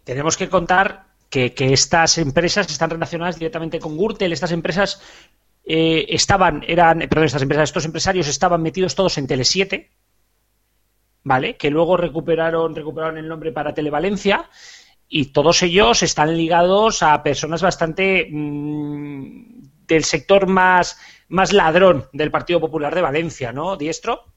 Tenemos 0.04 0.36
que 0.36 0.48
contar 0.48 1.06
que, 1.30 1.52
estas 1.58 2.18
empresas 2.18 2.68
están 2.70 2.90
relacionadas 2.90 3.38
directamente 3.38 3.78
con 3.78 3.96
Gürtel, 3.96 4.32
estas 4.32 4.52
empresas 4.52 5.00
eh, 5.64 6.06
estaban, 6.08 6.64
eran, 6.66 7.00
perdón, 7.00 7.24
estas 7.24 7.42
empresas, 7.42 7.68
estos 7.68 7.84
empresarios 7.84 8.26
estaban 8.26 8.62
metidos 8.62 8.94
todos 8.94 9.18
en 9.18 9.28
Tele7, 9.28 9.88
¿vale? 11.26 11.56
Que 11.56 11.70
luego 11.70 11.96
recuperaron, 11.96 12.72
recuperaron 12.76 13.18
el 13.18 13.26
nombre 13.26 13.50
para 13.50 13.74
Televalencia 13.74 14.48
y 15.08 15.32
todos 15.32 15.60
ellos 15.64 16.04
están 16.04 16.36
ligados 16.36 17.02
a 17.02 17.20
personas 17.24 17.62
bastante 17.62 18.28
mmm, 18.30 19.60
del 19.88 20.04
sector 20.04 20.46
más, 20.46 20.96
más 21.28 21.52
ladrón 21.52 22.04
del 22.12 22.30
Partido 22.30 22.60
Popular 22.60 22.94
de 22.94 23.02
Valencia, 23.02 23.50
¿no, 23.52 23.76
Diestro? 23.76 24.34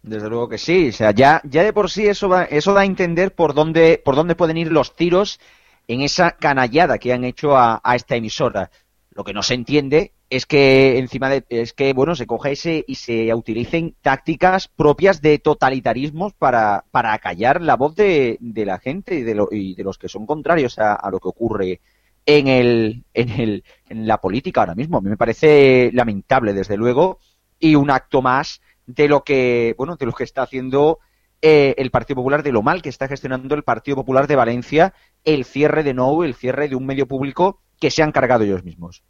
Desde 0.00 0.28
luego 0.28 0.48
que 0.48 0.58
sí, 0.58 0.90
o 0.90 0.92
sea, 0.92 1.10
ya, 1.10 1.42
ya 1.42 1.64
de 1.64 1.72
por 1.72 1.90
sí 1.90 2.06
eso, 2.06 2.28
va, 2.28 2.44
eso 2.44 2.72
da 2.72 2.82
a 2.82 2.84
entender 2.84 3.34
por 3.34 3.52
dónde, 3.52 4.00
por 4.04 4.14
dónde 4.14 4.36
pueden 4.36 4.58
ir 4.58 4.70
los 4.70 4.94
tiros 4.94 5.40
en 5.88 6.02
esa 6.02 6.36
canallada 6.36 6.98
que 6.98 7.12
han 7.12 7.24
hecho 7.24 7.56
a, 7.56 7.80
a 7.82 7.96
esta 7.96 8.14
emisora. 8.14 8.70
Lo 9.10 9.24
que 9.24 9.32
no 9.32 9.42
se 9.42 9.54
entiende 9.54 10.12
es 10.30 10.46
que 10.46 10.98
encima 10.98 11.30
de 11.30 11.44
es 11.48 11.72
que 11.72 11.92
bueno 11.92 12.14
se 12.14 12.26
coja 12.26 12.50
ese 12.50 12.84
y 12.86 12.96
se 12.96 13.32
utilicen 13.34 13.94
tácticas 14.02 14.68
propias 14.68 15.22
de 15.22 15.38
totalitarismos 15.38 16.34
para, 16.34 16.84
para 16.90 17.14
acallar 17.14 17.62
la 17.62 17.76
voz 17.76 17.94
de, 17.94 18.36
de 18.40 18.66
la 18.66 18.78
gente 18.78 19.14
y 19.14 19.22
de, 19.22 19.34
lo, 19.34 19.48
y 19.50 19.74
de 19.74 19.84
los 19.84 19.96
que 19.96 20.08
son 20.08 20.26
contrarios 20.26 20.78
a, 20.78 20.94
a, 20.94 21.10
lo 21.10 21.18
que 21.18 21.28
ocurre 21.28 21.80
en 22.26 22.46
el, 22.46 23.04
en 23.14 23.30
el 23.30 23.64
en 23.88 24.06
la 24.06 24.20
política 24.20 24.60
ahora 24.60 24.74
mismo. 24.74 24.98
A 24.98 25.00
mí 25.00 25.08
me 25.08 25.16
parece 25.16 25.90
lamentable 25.94 26.52
desde 26.52 26.76
luego 26.76 27.20
y 27.58 27.74
un 27.74 27.90
acto 27.90 28.20
más 28.20 28.60
de 28.86 29.08
lo 29.08 29.24
que 29.24 29.74
bueno 29.78 29.96
de 29.96 30.06
lo 30.06 30.12
que 30.12 30.24
está 30.24 30.42
haciendo 30.42 30.98
eh, 31.40 31.74
el 31.78 31.90
Partido 31.90 32.16
Popular, 32.16 32.42
de 32.42 32.52
lo 32.52 32.62
mal 32.62 32.82
que 32.82 32.88
está 32.88 33.08
gestionando 33.08 33.54
el 33.54 33.62
Partido 33.62 33.96
Popular 33.96 34.26
de 34.26 34.36
Valencia 34.36 34.92
el 35.24 35.44
cierre 35.44 35.84
de 35.84 35.94
Nou, 35.94 36.22
el 36.22 36.34
cierre 36.34 36.68
de 36.68 36.76
un 36.76 36.84
medio 36.84 37.06
público 37.06 37.60
que 37.80 37.90
se 37.90 38.02
han 38.02 38.12
cargado 38.12 38.44
ellos 38.44 38.64
mismos. 38.64 39.02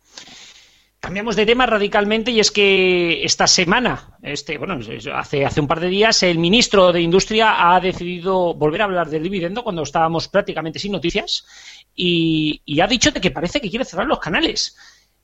Cambiamos 1.01 1.37
de 1.37 1.47
tema 1.47 1.65
radicalmente 1.65 2.33
y 2.33 2.41
es 2.41 2.51
que 2.51 3.23
esta 3.25 3.47
semana, 3.47 4.19
este, 4.21 4.59
bueno, 4.59 4.81
hace, 5.15 5.61
un 5.61 5.69
par 5.69 5.79
de 5.79 5.89
días, 5.89 6.25
el 6.25 6.39
ministro 6.39 6.93
de 6.93 7.01
Industria 7.01 7.73
ha 7.73 7.81
decidido 7.81 8.55
volver 8.55 8.83
a 8.83 8.85
hablar 8.87 9.09
del 9.09 9.23
dividendo 9.23 9.63
cuando 9.63 9.83
estábamos 9.83 10.27
prácticamente 10.27 10.81
sin 10.81 10.91
noticias 10.91 11.47
y, 11.95 12.61
y 12.65 12.81
ha 12.81 12.89
dicho 12.89 13.13
de 13.13 13.21
que 13.21 13.31
parece 13.31 13.61
que 13.61 13.71
quiere 13.71 13.85
cerrar 13.85 14.07
los 14.07 14.19
canales. 14.19 14.77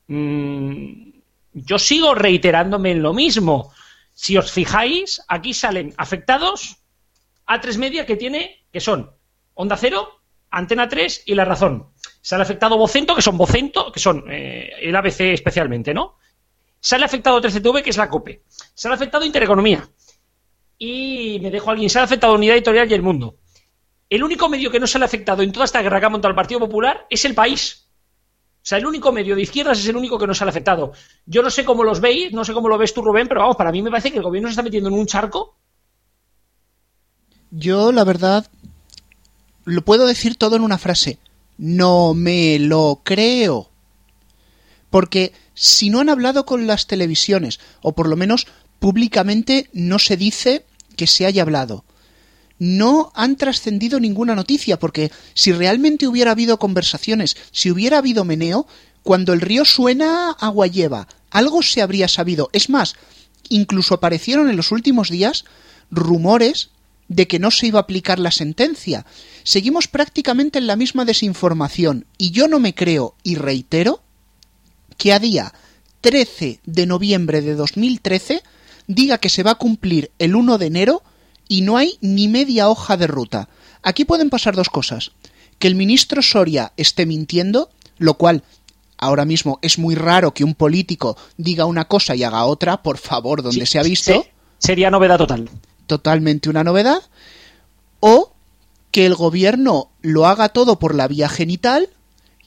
Mm, 0.07 1.09
yo 1.51 1.77
sigo 1.77 2.15
reiterándome 2.15 2.91
en 2.91 3.01
lo 3.01 3.13
mismo. 3.13 3.73
Si 4.13 4.37
os 4.37 4.51
fijáis, 4.51 5.21
aquí 5.27 5.53
salen 5.53 5.93
afectados 5.97 6.77
a 7.45 7.59
tres 7.59 7.77
media 7.77 8.05
que 8.05 8.15
tiene, 8.15 8.65
que 8.71 8.79
son 8.79 9.11
Onda 9.53 9.75
Cero, 9.77 10.21
Antena 10.49 10.87
3 10.87 11.23
y 11.25 11.35
La 11.35 11.43
Razón. 11.43 11.87
Sale 12.25 12.41
afectado 12.41 12.75
Vocento, 12.75 13.13
que 13.13 13.21
son 13.21 13.37
Vocento, 13.37 13.91
que 13.91 13.99
son 13.99 14.23
eh, 14.31 14.71
el 14.81 14.95
ABC 14.95 15.31
especialmente, 15.31 15.93
¿no? 15.93 16.17
Sale 16.79 17.05
afectado 17.05 17.39
13TV, 17.39 17.83
que 17.83 17.91
es 17.91 17.97
la 17.97 18.09
COPE. 18.09 18.41
Sale 18.73 18.95
afectado 18.95 19.25
Intereconomía. 19.25 19.87
Y 20.79 21.37
me 21.39 21.51
dejo 21.51 21.69
a 21.69 21.73
alguien, 21.73 21.87
sale 21.87 22.05
afectado 22.05 22.33
Unidad 22.33 22.55
Editorial 22.55 22.89
y 22.89 22.95
El 22.95 23.03
Mundo. 23.03 23.35
El 24.09 24.23
único 24.23 24.49
medio 24.49 24.71
que 24.71 24.79
no 24.79 24.87
sale 24.87 25.05
afectado 25.05 25.43
en 25.43 25.51
toda 25.51 25.65
esta 25.65 25.83
guerra 25.83 25.99
que 25.99 26.07
ha 26.07 26.09
montado 26.09 26.31
el 26.31 26.35
Partido 26.35 26.61
Popular 26.61 27.05
es 27.11 27.25
el 27.25 27.35
país. 27.35 27.91
O 28.55 28.59
sea, 28.63 28.79
el 28.79 28.87
único 28.87 29.11
medio 29.11 29.35
de 29.35 29.43
izquierdas 29.43 29.77
es 29.77 29.87
el 29.87 29.95
único 29.95 30.17
que 30.17 30.25
no 30.25 30.33
sale 30.33 30.49
afectado. 30.49 30.93
Yo 31.27 31.43
no 31.43 31.51
sé 31.51 31.63
cómo 31.63 31.83
los 31.83 32.01
veis, 32.01 32.33
no 32.33 32.43
sé 32.43 32.53
cómo 32.53 32.69
lo 32.69 32.79
ves 32.79 32.91
tú, 32.91 33.03
Rubén, 33.03 33.27
pero 33.27 33.41
vamos, 33.41 33.55
para 33.55 33.71
mí 33.71 33.83
me 33.83 33.91
parece 33.91 34.09
que 34.09 34.17
el 34.17 34.23
gobierno 34.23 34.49
se 34.49 34.53
está 34.53 34.63
metiendo 34.63 34.89
en 34.89 34.95
un 34.95 35.05
charco. 35.05 35.57
Yo, 37.51 37.91
la 37.91 38.03
verdad, 38.03 38.47
lo 39.63 39.83
puedo 39.83 40.07
decir 40.07 40.37
todo 40.37 40.55
en 40.55 40.63
una 40.63 40.79
frase. 40.79 41.19
No 41.57 42.13
me 42.13 42.59
lo 42.59 43.01
creo. 43.03 43.69
Porque 44.89 45.33
si 45.53 45.89
no 45.89 45.99
han 45.99 46.09
hablado 46.09 46.45
con 46.45 46.67
las 46.67 46.87
televisiones, 46.87 47.59
o 47.81 47.93
por 47.93 48.07
lo 48.07 48.15
menos 48.15 48.47
públicamente 48.79 49.69
no 49.73 49.99
se 49.99 50.17
dice 50.17 50.65
que 50.95 51.07
se 51.07 51.25
haya 51.25 51.41
hablado, 51.41 51.85
no 52.59 53.11
han 53.15 53.35
trascendido 53.35 53.99
ninguna 53.99 54.35
noticia, 54.35 54.79
porque 54.79 55.11
si 55.33 55.51
realmente 55.51 56.07
hubiera 56.07 56.31
habido 56.31 56.59
conversaciones, 56.59 57.35
si 57.51 57.71
hubiera 57.71 57.97
habido 57.97 58.23
meneo, 58.23 58.67
cuando 59.03 59.33
el 59.33 59.41
río 59.41 59.65
suena, 59.65 60.31
agua 60.31 60.67
lleva. 60.67 61.07
Algo 61.29 61.61
se 61.61 61.81
habría 61.81 62.07
sabido. 62.07 62.49
Es 62.53 62.69
más, 62.69 62.95
incluso 63.49 63.95
aparecieron 63.95 64.49
en 64.49 64.55
los 64.55 64.71
últimos 64.71 65.09
días 65.09 65.45
rumores 65.91 66.69
de 67.07 67.27
que 67.27 67.39
no 67.39 67.51
se 67.51 67.67
iba 67.67 67.79
a 67.79 67.83
aplicar 67.83 68.19
la 68.19 68.31
sentencia. 68.31 69.05
Seguimos 69.43 69.87
prácticamente 69.87 70.57
en 70.59 70.67
la 70.67 70.75
misma 70.75 71.05
desinformación 71.05 72.05
y 72.17 72.31
yo 72.31 72.47
no 72.47 72.59
me 72.59 72.73
creo 72.73 73.15
y 73.23 73.35
reitero 73.35 74.01
que 74.97 75.13
a 75.13 75.19
día 75.19 75.53
13 76.01 76.59
de 76.65 76.85
noviembre 76.85 77.41
de 77.41 77.55
2013 77.55 78.41
diga 78.87 79.17
que 79.17 79.29
se 79.29 79.43
va 79.43 79.51
a 79.51 79.55
cumplir 79.55 80.11
el 80.19 80.35
1 80.35 80.57
de 80.57 80.65
enero 80.65 81.03
y 81.47 81.61
no 81.61 81.77
hay 81.77 81.97
ni 82.01 82.27
media 82.27 82.69
hoja 82.69 82.97
de 82.97 83.07
ruta. 83.07 83.49
Aquí 83.83 84.05
pueden 84.05 84.29
pasar 84.29 84.55
dos 84.55 84.69
cosas. 84.69 85.11
Que 85.59 85.67
el 85.67 85.75
ministro 85.75 86.21
Soria 86.21 86.73
esté 86.75 87.05
mintiendo, 87.05 87.69
lo 87.97 88.15
cual 88.15 88.43
ahora 88.97 89.25
mismo 89.25 89.59
es 89.61 89.77
muy 89.77 89.95
raro 89.95 90.33
que 90.33 90.43
un 90.43 90.53
político 90.55 91.17
diga 91.37 91.65
una 91.65 91.85
cosa 91.85 92.15
y 92.15 92.23
haga 92.23 92.45
otra, 92.45 92.81
por 92.81 92.97
favor, 92.97 93.41
donde 93.43 93.65
Sí, 93.65 93.71
se 93.73 93.79
ha 93.79 93.83
visto. 93.83 94.11
sí, 94.11 94.29
sería 94.57 94.89
novedad 94.89 95.17
total. 95.17 95.49
Totalmente 95.87 96.49
una 96.49 96.63
novedad, 96.63 97.01
o 97.99 98.33
que 98.91 99.05
el 99.05 99.15
gobierno 99.15 99.89
lo 100.01 100.25
haga 100.25 100.49
todo 100.49 100.79
por 100.79 100.95
la 100.95 101.07
vía 101.07 101.27
genital 101.27 101.89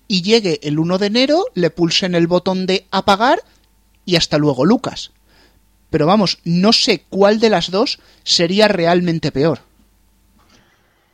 y 0.07 0.23
llegue 0.23 0.61
el 0.63 0.79
1 0.79 0.99
de 0.99 1.07
enero, 1.07 1.45
le 1.55 1.71
pulsen 1.71 2.15
el 2.15 2.27
botón 2.27 2.67
de 2.67 2.87
apagar 2.91 3.41
y 4.07 4.17
hasta 4.17 4.39
luego, 4.39 4.65
Lucas. 4.65 5.11
Pero 5.91 6.07
vamos, 6.07 6.39
no 6.45 6.73
sé 6.73 7.05
cuál 7.11 7.41
de 7.41 7.51
las 7.51 7.71
dos 7.71 7.99
sería 8.25 8.69
realmente 8.69 9.31
peor. 9.33 9.61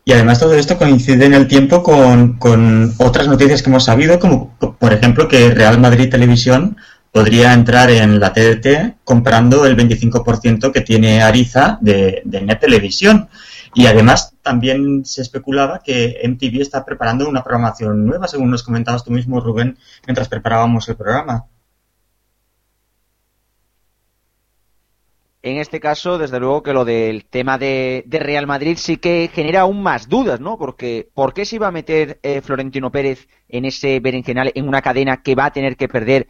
Y 0.04 0.12
además 0.12 0.38
todo 0.38 0.54
esto 0.54 0.76
coincide 0.76 1.24
en 1.24 1.34
el 1.34 1.48
tiempo 1.48 1.82
con, 1.82 2.34
con 2.38 2.94
otras 2.98 3.26
noticias 3.26 3.62
que 3.62 3.70
hemos 3.70 3.84
sabido, 3.84 4.20
como 4.20 4.54
por 4.58 4.92
ejemplo 4.92 5.28
que 5.28 5.50
Real 5.50 5.80
Madrid 5.80 6.10
Televisión 6.10 6.76
podría 7.14 7.54
entrar 7.54 7.90
en 7.90 8.18
la 8.18 8.32
TDT 8.32 9.04
comprando 9.04 9.66
el 9.66 9.76
25% 9.76 10.72
que 10.72 10.80
tiene 10.80 11.22
Ariza 11.22 11.78
de, 11.80 12.22
de 12.24 12.40
Net 12.40 12.58
Televisión. 12.58 13.28
Y 13.72 13.86
además 13.86 14.34
también 14.42 15.04
se 15.04 15.22
especulaba 15.22 15.78
que 15.78 16.20
MTV 16.24 16.60
está 16.60 16.84
preparando 16.84 17.28
una 17.28 17.44
programación 17.44 18.04
nueva, 18.04 18.26
según 18.26 18.50
nos 18.50 18.64
comentabas 18.64 19.04
tú 19.04 19.12
mismo, 19.12 19.38
Rubén, 19.38 19.78
mientras 20.08 20.28
preparábamos 20.28 20.88
el 20.88 20.96
programa. 20.96 21.46
En 25.42 25.58
este 25.58 25.78
caso, 25.78 26.18
desde 26.18 26.40
luego 26.40 26.64
que 26.64 26.72
lo 26.72 26.84
del 26.84 27.26
tema 27.26 27.58
de, 27.58 28.04
Real 28.10 28.48
Madrid 28.48 28.76
sí 28.76 28.96
que 28.96 29.30
genera 29.32 29.60
aún 29.60 29.84
más 29.84 30.08
dudas, 30.08 30.40
¿no? 30.40 30.58
Porque 30.58 31.08
¿por 31.14 31.32
qué 31.32 31.44
se 31.44 31.56
iba 31.56 31.68
a 31.68 31.70
meter 31.70 32.18
eh, 32.24 32.40
Florentino 32.40 32.90
Pérez 32.90 33.28
en 33.48 33.66
ese 33.66 34.00
berenjenal 34.00 34.50
en 34.56 34.66
una 34.66 34.82
cadena 34.82 35.22
que 35.22 35.36
va 35.36 35.44
a 35.44 35.52
tener 35.52 35.76
que 35.76 35.86
perder 35.86 36.26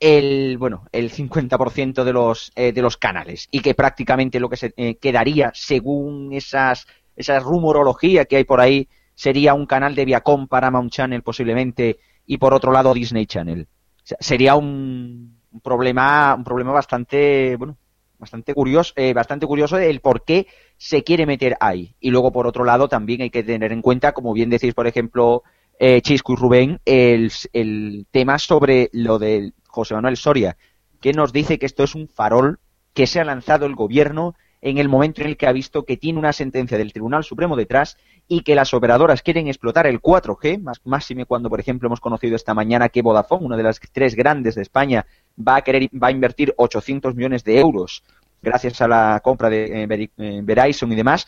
el 0.00 0.58
bueno 0.58 0.84
el 0.92 1.10
50% 1.10 2.04
de 2.04 2.12
los 2.12 2.52
eh, 2.54 2.72
de 2.72 2.82
los 2.82 2.96
canales 2.96 3.48
y 3.50 3.60
que 3.60 3.74
prácticamente 3.74 4.40
lo 4.40 4.48
que 4.48 4.56
se 4.56 4.74
eh, 4.76 4.96
quedaría 4.96 5.52
según 5.54 6.32
esas 6.32 6.86
esa 7.16 7.40
rumorología 7.40 8.26
que 8.26 8.36
hay 8.36 8.44
por 8.44 8.60
ahí 8.60 8.88
sería 9.14 9.54
un 9.54 9.66
canal 9.66 9.94
de 9.94 10.04
Viacom 10.04 10.46
Paramount 10.46 10.92
Channel 10.92 11.22
posiblemente 11.22 11.98
y 12.26 12.38
por 12.38 12.52
otro 12.52 12.72
lado 12.72 12.92
Disney 12.92 13.26
Channel. 13.26 13.66
Sería 14.02 14.54
un, 14.54 15.40
un 15.50 15.60
problema 15.60 16.34
un 16.34 16.44
problema 16.44 16.72
bastante 16.72 17.56
bueno 17.56 17.76
bastante 18.18 18.54
curioso 18.54 18.92
eh, 18.96 19.12
bastante 19.14 19.46
curioso 19.46 19.78
el 19.78 20.00
por 20.00 20.24
qué 20.24 20.46
se 20.76 21.02
quiere 21.02 21.26
meter 21.26 21.56
ahí. 21.60 21.94
Y 22.00 22.10
luego 22.10 22.32
por 22.32 22.46
otro 22.46 22.64
lado 22.64 22.88
también 22.88 23.22
hay 23.22 23.30
que 23.30 23.42
tener 23.42 23.72
en 23.72 23.82
cuenta 23.82 24.12
como 24.12 24.34
bien 24.34 24.50
decís 24.50 24.74
por 24.74 24.86
ejemplo 24.86 25.42
eh, 25.78 26.02
Chisco 26.02 26.34
y 26.34 26.36
Rubén 26.36 26.80
el, 26.84 27.32
el 27.52 28.06
tema 28.10 28.38
sobre 28.38 28.90
lo 28.92 29.18
del 29.18 29.54
José 29.76 29.94
Manuel 29.94 30.16
Soria, 30.16 30.56
que 31.02 31.12
nos 31.12 31.32
dice 31.32 31.58
que 31.58 31.66
esto 31.66 31.84
es 31.84 31.94
un 31.94 32.08
farol 32.08 32.58
que 32.94 33.06
se 33.06 33.20
ha 33.20 33.24
lanzado 33.24 33.66
el 33.66 33.74
gobierno 33.74 34.34
en 34.62 34.78
el 34.78 34.88
momento 34.88 35.20
en 35.20 35.28
el 35.28 35.36
que 35.36 35.46
ha 35.46 35.52
visto 35.52 35.84
que 35.84 35.98
tiene 35.98 36.18
una 36.18 36.32
sentencia 36.32 36.78
del 36.78 36.94
Tribunal 36.94 37.24
Supremo 37.24 37.56
detrás 37.56 37.98
y 38.26 38.40
que 38.40 38.54
las 38.54 38.72
operadoras 38.72 39.20
quieren 39.20 39.48
explotar 39.48 39.86
el 39.86 40.00
4G, 40.00 40.62
más 40.62 40.80
máxime 40.84 41.26
cuando, 41.26 41.50
por 41.50 41.60
ejemplo, 41.60 41.88
hemos 41.88 42.00
conocido 42.00 42.36
esta 42.36 42.54
mañana 42.54 42.88
que 42.88 43.02
Vodafone, 43.02 43.44
una 43.44 43.56
de 43.58 43.62
las 43.64 43.78
tres 43.92 44.14
grandes 44.14 44.54
de 44.54 44.62
España, 44.62 45.04
va 45.36 45.56
a 45.56 45.60
querer 45.60 45.90
va 46.02 46.08
a 46.08 46.10
invertir 46.10 46.54
800 46.56 47.14
millones 47.14 47.44
de 47.44 47.60
euros 47.60 48.02
gracias 48.40 48.80
a 48.80 48.88
la 48.88 49.20
compra 49.22 49.50
de 49.50 49.84
eh, 49.84 50.10
eh, 50.16 50.40
Verizon 50.42 50.90
y 50.90 50.96
demás. 50.96 51.26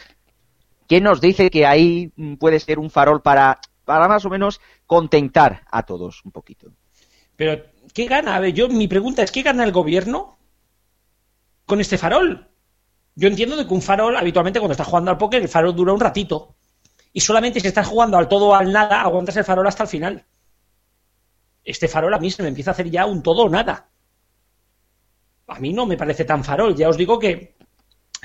¿Quién 0.88 1.04
nos 1.04 1.20
dice 1.20 1.50
que 1.50 1.66
ahí 1.66 2.10
mm, 2.16 2.36
puede 2.36 2.58
ser 2.58 2.78
un 2.78 2.88
farol 2.88 3.20
para, 3.20 3.60
para 3.84 4.08
más 4.08 4.24
o 4.24 4.30
menos 4.30 4.58
contentar 4.86 5.64
a 5.70 5.82
todos 5.82 6.24
un 6.24 6.32
poquito? 6.32 6.72
Pero, 7.36 7.62
¿qué 7.98 8.06
gana? 8.14 8.36
A 8.36 8.40
ver, 8.40 8.52
yo, 8.54 8.68
mi 8.68 8.88
pregunta 8.88 9.22
es, 9.22 9.32
¿qué 9.32 9.42
gana 9.42 9.64
el 9.64 9.72
gobierno 9.72 10.38
con 11.66 11.80
este 11.80 11.98
farol? 11.98 12.30
Yo 13.16 13.28
entiendo 13.28 13.56
de 13.56 13.66
que 13.66 13.74
un 13.74 13.82
farol, 13.82 14.16
habitualmente 14.16 14.60
cuando 14.60 14.72
estás 14.72 14.88
jugando 14.88 15.10
al 15.12 15.18
póker, 15.18 15.42
el 15.42 15.48
farol 15.48 15.76
dura 15.76 15.92
un 15.94 16.00
ratito. 16.00 16.56
Y 17.12 17.20
solamente 17.20 17.60
si 17.60 17.68
estás 17.68 17.86
jugando 17.88 18.18
al 18.18 18.28
todo 18.28 18.48
o 18.48 18.54
al 18.56 18.72
nada, 18.72 19.02
aguantas 19.02 19.36
el 19.36 19.44
farol 19.44 19.66
hasta 19.68 19.84
el 19.84 19.90
final. 19.90 20.26
Este 21.62 21.86
farol 21.86 22.12
a 22.14 22.18
mí 22.18 22.32
se 22.32 22.42
me 22.42 22.48
empieza 22.48 22.72
a 22.72 22.74
hacer 22.74 22.90
ya 22.90 23.06
un 23.06 23.22
todo 23.22 23.44
o 23.44 23.48
nada. 23.48 23.88
A 25.54 25.58
mí 25.60 25.72
no 25.72 25.86
me 25.86 25.96
parece 25.96 26.24
tan 26.24 26.44
farol. 26.44 26.74
Ya 26.76 26.88
os 26.88 26.96
digo 26.96 27.18
que, 27.18 27.56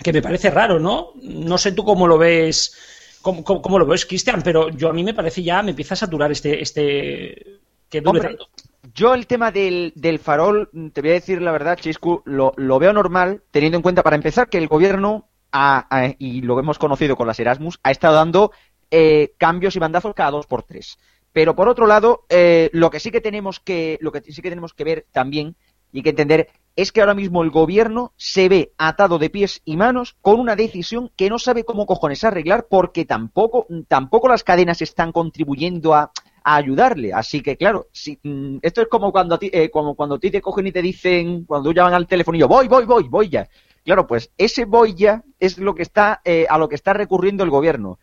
que 0.03 0.13
me 0.13 0.21
parece 0.21 0.49
raro, 0.51 0.79
¿no? 0.79 1.11
No 1.23 1.57
sé 1.57 1.71
tú 1.73 1.83
cómo 1.85 2.07
lo 2.07 2.17
ves, 2.17 2.75
cómo, 3.21 3.43
cómo- 3.43 3.61
cómo 3.61 3.79
lo 3.79 3.87
ves, 3.87 4.05
Cristian, 4.05 4.41
pero 4.43 4.69
yo 4.69 4.89
a 4.89 4.93
mí 4.93 5.03
me 5.03 5.13
parece 5.15 5.43
ya, 5.43 5.63
me 5.63 5.71
empieza 5.71 5.95
a 5.95 5.97
saturar 6.03 6.31
este, 6.31 6.61
este, 6.63 7.61
que 7.89 8.01
dure 8.01 8.19
Hombre, 8.19 8.27
tanto. 8.29 8.47
Yo 8.91 9.13
el 9.13 9.27
tema 9.27 9.51
del, 9.51 9.93
del 9.95 10.19
farol, 10.19 10.69
te 10.93 11.01
voy 11.01 11.11
a 11.11 11.13
decir 11.13 11.41
la 11.41 11.51
verdad, 11.51 11.77
Chiscu, 11.79 12.21
lo, 12.25 12.53
veo 12.79 12.91
normal, 12.91 13.41
teniendo 13.51 13.77
en 13.77 13.81
cuenta, 13.81 14.03
para 14.03 14.17
empezar, 14.17 14.49
que 14.49 14.57
el 14.57 14.67
gobierno, 14.67 15.29
ha- 15.53 15.87
y 16.19 16.41
lo 16.41 16.59
hemos 16.59 16.79
conocido 16.79 17.15
con 17.15 17.27
las 17.27 17.39
Erasmus, 17.39 17.79
ha 17.83 17.91
estado 17.91 18.15
dando 18.15 18.51
eh, 18.91 19.33
cambios 19.37 19.75
y 19.75 19.79
bandazos 19.79 20.13
cada 20.13 20.31
dos 20.31 20.47
por 20.47 20.63
tres. 20.63 20.97
Pero 21.31 21.55
por 21.55 21.69
otro 21.69 21.87
lado, 21.87 22.25
eh, 22.29 22.69
lo 22.73 22.89
que 22.89 22.99
sí 22.99 23.09
que 23.09 23.21
tenemos 23.21 23.59
que, 23.59 23.97
lo 24.01 24.11
que 24.11 24.21
sí 24.21 24.41
que 24.41 24.49
tenemos 24.49 24.73
que 24.73 24.83
ver 24.83 25.05
también 25.11 25.55
y 25.91 26.03
que 26.03 26.09
entender 26.09 26.49
es 26.75 26.91
que 26.91 27.01
ahora 27.01 27.13
mismo 27.13 27.41
el 27.43 27.51
gobierno 27.51 28.13
se 28.17 28.49
ve 28.49 28.73
atado 28.77 29.17
de 29.17 29.29
pies 29.29 29.61
y 29.63 29.77
manos 29.77 30.15
con 30.21 30.39
una 30.39 30.55
decisión 30.55 31.11
que 31.15 31.29
no 31.29 31.39
sabe 31.39 31.63
cómo 31.63 31.85
cojones 31.85 32.23
arreglar 32.23 32.67
porque 32.69 33.05
tampoco, 33.05 33.67
tampoco 33.87 34.27
las 34.27 34.43
cadenas 34.43 34.81
están 34.81 35.11
contribuyendo 35.11 35.93
a, 35.93 36.11
ayudarle. 36.43 37.13
Así 37.13 37.41
que, 37.41 37.57
claro, 37.57 37.87
si, 37.91 38.19
mm, 38.21 38.57
esto 38.61 38.81
es 38.81 38.87
como 38.87 39.11
cuando, 39.11 39.35
a 39.35 39.39
ti, 39.39 39.49
eh, 39.53 39.69
como 39.69 39.95
cuando 39.95 40.15
a 40.15 40.19
ti 40.19 40.31
te 40.31 40.41
cogen 40.41 40.67
y 40.67 40.71
te 40.71 40.81
dicen, 40.81 41.45
cuando 41.45 41.71
llaman 41.71 41.93
al 41.93 42.07
teléfono 42.07 42.37
y 42.37 42.41
yo, 42.41 42.47
voy, 42.47 42.67
voy, 42.67 42.85
voy, 42.85 43.07
voy 43.07 43.29
ya. 43.29 43.47
Claro, 43.83 44.07
pues 44.07 44.31
ese 44.37 44.65
voy 44.65 44.93
ya 44.93 45.23
es 45.39 45.57
lo 45.57 45.75
que 45.75 45.83
está, 45.83 46.21
eh, 46.23 46.45
a 46.49 46.57
lo 46.57 46.69
que 46.69 46.75
está 46.75 46.93
recurriendo 46.93 47.43
el 47.43 47.49
gobierno. 47.49 47.99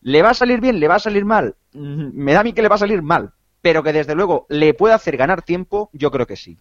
¿Le 0.00 0.22
va 0.22 0.30
a 0.30 0.34
salir 0.34 0.60
bien? 0.60 0.80
¿Le 0.80 0.88
va 0.88 0.96
a 0.96 1.00
salir 1.00 1.24
mal? 1.24 1.54
Mm, 1.72 2.10
me 2.12 2.32
da 2.32 2.40
a 2.40 2.44
mí 2.44 2.52
que 2.52 2.62
le 2.62 2.68
va 2.68 2.74
a 2.74 2.78
salir 2.78 3.02
mal. 3.02 3.32
Pero 3.60 3.82
que 3.82 3.92
desde 3.92 4.14
luego 4.14 4.46
le 4.48 4.74
puede 4.74 4.94
hacer 4.94 5.16
ganar 5.16 5.42
tiempo, 5.42 5.88
yo 5.92 6.10
creo 6.10 6.26
que 6.26 6.36
sí. 6.36 6.58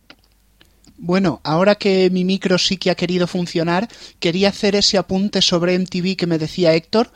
Bueno, 1.03 1.41
ahora 1.43 1.73
que 1.73 2.11
mi 2.11 2.23
micro 2.23 2.59
sí 2.59 2.77
que 2.77 2.91
ha 2.91 2.95
querido 2.95 3.25
funcionar, 3.25 3.87
quería 4.19 4.49
hacer 4.49 4.75
ese 4.75 4.99
apunte 4.99 5.41
sobre 5.41 5.73
MTV 5.73 6.15
que 6.15 6.27
me 6.27 6.37
decía 6.37 6.75
Héctor. 6.75 7.09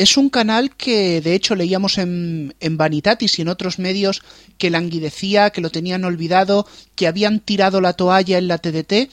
Es 0.00 0.16
un 0.16 0.30
canal 0.30 0.74
que 0.74 1.20
de 1.20 1.34
hecho 1.34 1.54
leíamos 1.54 1.98
en, 1.98 2.54
en 2.58 2.78
Vanitatis 2.78 3.38
y 3.38 3.42
en 3.42 3.48
otros 3.48 3.78
medios 3.78 4.22
que 4.56 4.70
languidecía, 4.70 5.50
que 5.50 5.60
lo 5.60 5.68
tenían 5.68 6.04
olvidado, 6.04 6.66
que 6.94 7.06
habían 7.06 7.38
tirado 7.38 7.82
la 7.82 7.92
toalla 7.92 8.38
en 8.38 8.48
la 8.48 8.56
TDT. 8.56 9.10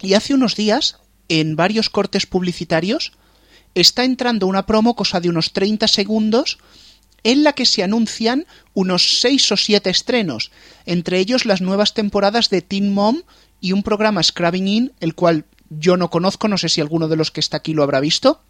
Y 0.00 0.14
hace 0.14 0.32
unos 0.32 0.56
días, 0.56 0.96
en 1.28 1.56
varios 1.56 1.90
cortes 1.90 2.24
publicitarios, 2.24 3.12
está 3.74 4.04
entrando 4.04 4.46
una 4.46 4.64
promo, 4.64 4.96
cosa 4.96 5.20
de 5.20 5.28
unos 5.28 5.52
30 5.52 5.86
segundos, 5.88 6.56
en 7.22 7.44
la 7.44 7.52
que 7.52 7.66
se 7.66 7.82
anuncian 7.82 8.46
unos 8.72 9.20
seis 9.20 9.52
o 9.52 9.58
siete 9.58 9.90
estrenos, 9.90 10.52
entre 10.86 11.18
ellos 11.18 11.44
las 11.44 11.60
nuevas 11.60 11.92
temporadas 11.92 12.48
de 12.48 12.62
Teen 12.62 12.94
Mom 12.94 13.24
y 13.60 13.72
un 13.72 13.82
programa 13.82 14.22
Scrubbing 14.22 14.68
In, 14.68 14.92
el 15.00 15.14
cual 15.14 15.44
yo 15.68 15.98
no 15.98 16.08
conozco, 16.08 16.48
no 16.48 16.56
sé 16.56 16.70
si 16.70 16.80
alguno 16.80 17.08
de 17.08 17.16
los 17.16 17.30
que 17.30 17.40
está 17.40 17.58
aquí 17.58 17.74
lo 17.74 17.82
habrá 17.82 18.00
visto. 18.00 18.40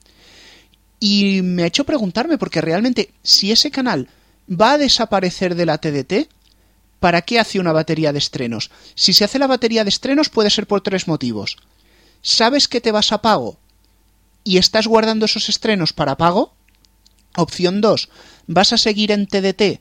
Y 1.01 1.43
me 1.43 1.63
ha 1.63 1.67
hecho 1.67 1.85
preguntarme, 1.85 2.39
porque 2.39 2.61
realmente, 2.61 3.13
si 3.23 3.53
ese 3.53 3.71
canal 3.71 4.09
va 4.49 4.73
a 4.73 4.79
desaparecer 4.79 5.55
de 5.55 5.67
la 5.67 5.79
TDT, 5.79 6.29
¿para 7.01 7.23
qué 7.23 7.39
hace 7.39 7.61
una 7.61 7.73
batería 7.73 8.13
de 8.13 8.19
estrenos? 8.19 8.71
Si 8.95 9.13
se 9.13 9.25
hace 9.25 9.39
la 9.39 9.47
batería 9.47 9.85
de 9.85 9.91
estrenos 9.91 10.29
puede 10.29 10.51
ser 10.51 10.67
por 10.67 10.81
tres 10.81 11.07
motivos. 11.07 11.57
¿Sabes 12.23 12.67
que 12.67 12.81
te 12.81 12.93
vas 12.93 13.13
a 13.13 13.23
pago 13.23 13.59
y 14.43 14.59
estás 14.59 14.87
guardando 14.87 15.27
esos 15.27 15.49
estrenos 15.49 15.93
para 15.93 16.17
pago? 16.17 16.55
Opción 17.37 17.81
2 17.81 18.09
vas 18.49 18.73
a 18.73 18.79
seguir 18.79 19.13
en 19.13 19.27
TDT 19.27 19.81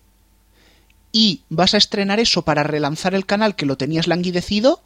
y 1.11 1.41
vas 1.49 1.73
a 1.73 1.77
estrenar 1.77 2.19
eso 2.19 2.43
para 2.43 2.63
relanzar 2.63 3.15
el 3.15 3.25
canal 3.25 3.55
que 3.55 3.65
lo 3.65 3.77
tenías 3.77 4.07
languidecido, 4.07 4.83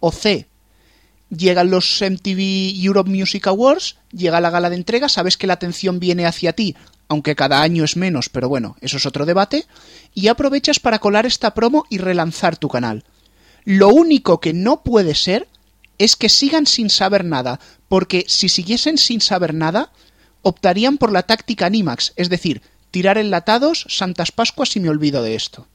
o 0.00 0.12
C, 0.12 0.46
llegan 1.36 1.70
los 1.70 2.00
MTV 2.00 2.74
Europe 2.82 3.10
Music 3.10 3.46
Awards, 3.46 3.96
llega 4.12 4.40
la 4.40 4.50
gala 4.50 4.70
de 4.70 4.76
entrega, 4.76 5.08
sabes 5.08 5.36
que 5.36 5.46
la 5.46 5.54
atención 5.54 6.00
viene 6.00 6.26
hacia 6.26 6.52
ti, 6.52 6.76
aunque 7.08 7.36
cada 7.36 7.62
año 7.62 7.84
es 7.84 7.96
menos, 7.96 8.28
pero 8.28 8.48
bueno, 8.48 8.76
eso 8.80 8.96
es 8.96 9.06
otro 9.06 9.26
debate, 9.26 9.66
y 10.14 10.28
aprovechas 10.28 10.80
para 10.80 10.98
colar 10.98 11.26
esta 11.26 11.54
promo 11.54 11.84
y 11.90 11.98
relanzar 11.98 12.56
tu 12.56 12.68
canal. 12.68 13.04
Lo 13.64 13.88
único 13.88 14.40
que 14.40 14.52
no 14.52 14.82
puede 14.82 15.14
ser 15.14 15.48
es 15.98 16.16
que 16.16 16.28
sigan 16.28 16.66
sin 16.66 16.90
saber 16.90 17.24
nada, 17.24 17.60
porque 17.88 18.24
si 18.28 18.48
siguiesen 18.48 18.98
sin 18.98 19.20
saber 19.20 19.54
nada, 19.54 19.92
optarían 20.42 20.98
por 20.98 21.12
la 21.12 21.22
táctica 21.22 21.66
Animax, 21.66 22.12
es 22.16 22.28
decir, 22.28 22.62
tirar 22.90 23.18
enlatados, 23.18 23.86
Santas 23.88 24.32
Pascuas 24.32 24.76
y 24.76 24.80
me 24.80 24.88
olvido 24.88 25.22
de 25.22 25.34
esto. 25.34 25.66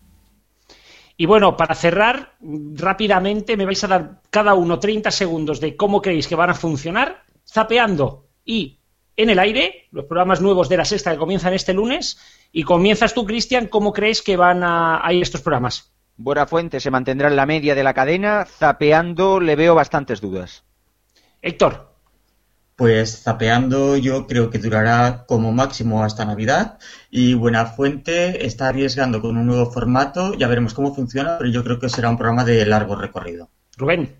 Y 1.19 1.25
bueno, 1.25 1.57
para 1.57 1.75
cerrar, 1.75 2.37
rápidamente 2.39 3.57
me 3.57 3.65
vais 3.65 3.83
a 3.83 3.87
dar 3.87 4.21
cada 4.29 4.53
uno 4.53 4.79
30 4.79 5.11
segundos 5.11 5.59
de 5.59 5.75
cómo 5.75 6.01
creéis 6.01 6.29
que 6.29 6.35
van 6.35 6.49
a 6.49 6.53
funcionar, 6.53 7.25
zapeando 7.45 8.29
y 8.45 8.79
en 9.17 9.29
el 9.29 9.37
aire, 9.37 9.89
los 9.91 10.05
programas 10.05 10.39
nuevos 10.39 10.69
de 10.69 10.77
la 10.77 10.85
sexta 10.85 11.11
que 11.11 11.17
comienzan 11.17 11.53
este 11.53 11.73
lunes. 11.73 12.17
Y 12.53 12.63
comienzas 12.63 13.13
tú, 13.13 13.25
Cristian, 13.25 13.67
¿cómo 13.67 13.91
crees 13.91 14.21
que 14.21 14.37
van 14.37 14.63
a, 14.63 15.03
ir 15.11 15.21
estos 15.21 15.41
programas? 15.41 15.91
Buena 16.15 16.47
Fuente 16.47 16.79
se 16.79 16.89
mantendrá 16.89 17.27
en 17.27 17.35
la 17.35 17.45
media 17.45 17.75
de 17.75 17.83
la 17.83 17.93
cadena, 17.93 18.45
zapeando 18.45 19.41
le 19.41 19.57
veo 19.57 19.75
bastantes 19.75 20.21
dudas. 20.21 20.63
Héctor. 21.41 21.88
Pues 22.79 23.23
zapeando 23.23 23.97
yo 23.97 24.25
creo 24.25 24.49
que 24.49 24.57
durará 24.57 25.25
como 25.27 25.51
máximo 25.51 26.01
hasta 26.01 26.23
Navidad 26.23 26.79
y 27.11 27.33
Buenafuente 27.33 28.45
está 28.45 28.69
arriesgando 28.69 29.19
con 29.19 29.35
un 29.35 29.47
nuevo 29.47 29.69
formato, 29.69 30.33
ya 30.35 30.47
veremos 30.47 30.73
cómo 30.73 30.95
funciona, 30.95 31.37
pero 31.37 31.49
yo 31.49 31.61
creo 31.65 31.77
que 31.77 31.89
será 31.89 32.09
un 32.09 32.15
programa 32.15 32.45
de 32.45 32.65
largo 32.65 32.95
recorrido. 32.95 33.49
Rubén. 33.75 34.15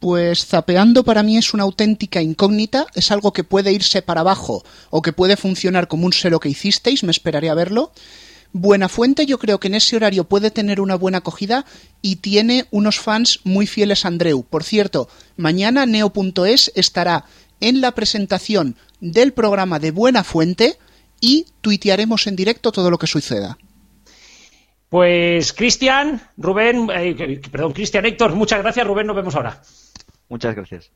Pues 0.00 0.44
zapeando 0.44 1.02
para 1.02 1.22
mí 1.22 1.38
es 1.38 1.54
una 1.54 1.62
auténtica 1.62 2.20
incógnita, 2.20 2.84
es 2.94 3.10
algo 3.10 3.32
que 3.32 3.42
puede 3.42 3.72
irse 3.72 4.02
para 4.02 4.20
abajo 4.20 4.62
o 4.90 5.00
que 5.00 5.14
puede 5.14 5.38
funcionar 5.38 5.88
como 5.88 6.04
un 6.04 6.12
lo 6.24 6.40
que 6.40 6.50
hicisteis, 6.50 7.04
me 7.04 7.10
esperaré 7.10 7.48
a 7.48 7.54
verlo. 7.54 7.92
Buenafuente 8.52 9.26
yo 9.26 9.38
creo 9.38 9.60
que 9.60 9.68
en 9.68 9.74
ese 9.74 9.96
horario 9.96 10.24
puede 10.24 10.50
tener 10.50 10.80
una 10.80 10.96
buena 10.96 11.18
acogida 11.18 11.64
y 12.02 12.16
tiene 12.16 12.66
unos 12.70 12.98
fans 12.98 13.40
muy 13.44 13.66
fieles 13.66 14.04
a 14.04 14.08
Andreu. 14.08 14.42
Por 14.42 14.64
cierto, 14.64 15.08
mañana 15.36 15.86
neo.es 15.86 16.72
estará 16.74 17.24
en 17.60 17.80
la 17.80 17.92
presentación 17.92 18.76
del 19.00 19.32
programa 19.32 19.78
de 19.78 19.92
Buena 19.92 20.24
Fuente 20.24 20.78
y 21.20 21.46
tuitearemos 21.60 22.26
en 22.26 22.36
directo 22.36 22.72
todo 22.72 22.90
lo 22.90 22.98
que 22.98 23.06
suceda. 23.06 23.56
Pues 24.88 25.52
Cristian, 25.52 26.20
Rubén, 26.36 26.88
eh, 26.92 27.40
perdón, 27.52 27.72
Cristian, 27.72 28.04
Héctor, 28.04 28.34
muchas 28.34 28.58
gracias. 28.60 28.84
Rubén, 28.84 29.06
nos 29.06 29.14
vemos 29.14 29.36
ahora. 29.36 29.62
Muchas 30.28 30.56
gracias. 30.56 30.90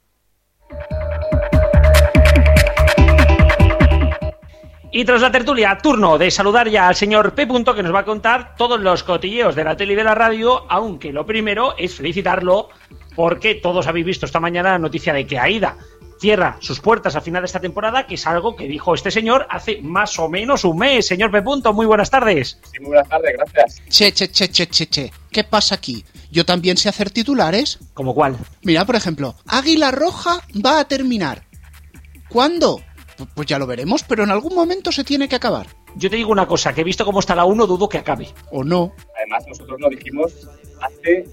Y 4.96 5.04
tras 5.04 5.22
la 5.22 5.32
tertulia, 5.32 5.76
turno 5.82 6.18
de 6.18 6.30
saludar 6.30 6.68
ya 6.68 6.86
al 6.86 6.94
señor 6.94 7.34
P. 7.34 7.48
que 7.48 7.82
nos 7.82 7.92
va 7.92 7.98
a 7.98 8.04
contar 8.04 8.54
todos 8.54 8.80
los 8.80 9.02
cotilleos 9.02 9.56
de 9.56 9.64
la 9.64 9.76
tele 9.76 9.94
y 9.94 9.96
de 9.96 10.04
la 10.04 10.14
radio, 10.14 10.66
aunque 10.68 11.12
lo 11.12 11.26
primero 11.26 11.74
es 11.76 11.96
felicitarlo 11.96 12.68
porque 13.16 13.56
todos 13.56 13.88
habéis 13.88 14.06
visto 14.06 14.24
esta 14.24 14.38
mañana 14.38 14.70
la 14.70 14.78
noticia 14.78 15.12
de 15.12 15.26
que 15.26 15.36
AIDA 15.36 15.76
cierra 16.20 16.58
sus 16.60 16.78
puertas 16.78 17.16
a 17.16 17.20
final 17.20 17.42
de 17.42 17.46
esta 17.46 17.58
temporada, 17.58 18.06
que 18.06 18.14
es 18.14 18.24
algo 18.24 18.54
que 18.54 18.68
dijo 18.68 18.94
este 18.94 19.10
señor 19.10 19.48
hace 19.50 19.82
más 19.82 20.16
o 20.20 20.28
menos 20.28 20.64
un 20.64 20.78
mes. 20.78 21.08
Señor 21.08 21.32
P. 21.32 21.42
muy 21.72 21.86
buenas 21.86 22.08
tardes. 22.10 22.60
Sí, 22.62 22.78
muy 22.78 22.90
buenas 22.90 23.08
tardes, 23.08 23.34
gracias. 23.36 23.82
Che, 23.88 24.12
che, 24.12 24.30
che, 24.30 24.48
che, 24.48 24.68
che, 24.68 24.86
che. 24.86 25.12
¿Qué 25.32 25.42
pasa 25.42 25.74
aquí? 25.74 26.04
¿Yo 26.30 26.44
también 26.44 26.76
sé 26.76 26.88
hacer 26.88 27.10
titulares? 27.10 27.80
¿Como 27.94 28.14
cuál? 28.14 28.36
Mira, 28.62 28.84
por 28.84 28.94
ejemplo, 28.94 29.34
Águila 29.48 29.90
Roja 29.90 30.40
va 30.64 30.78
a 30.78 30.84
terminar. 30.84 31.42
¿Cuándo? 32.28 32.80
Pues 33.34 33.46
ya 33.46 33.58
lo 33.58 33.66
veremos, 33.66 34.02
pero 34.02 34.24
en 34.24 34.30
algún 34.30 34.54
momento 34.54 34.92
se 34.92 35.04
tiene 35.04 35.28
que 35.28 35.36
acabar. 35.36 35.66
Yo 35.96 36.10
te 36.10 36.16
digo 36.16 36.32
una 36.32 36.46
cosa, 36.46 36.74
que 36.74 36.80
he 36.80 36.84
visto 36.84 37.04
cómo 37.04 37.20
está 37.20 37.34
la 37.34 37.44
1, 37.44 37.66
dudo 37.66 37.88
que 37.88 37.98
acabe. 37.98 38.28
¿O 38.50 38.64
no? 38.64 38.92
Además, 39.16 39.44
nosotros 39.46 39.80
lo 39.80 39.88
dijimos 39.88 40.48
hace 40.80 41.24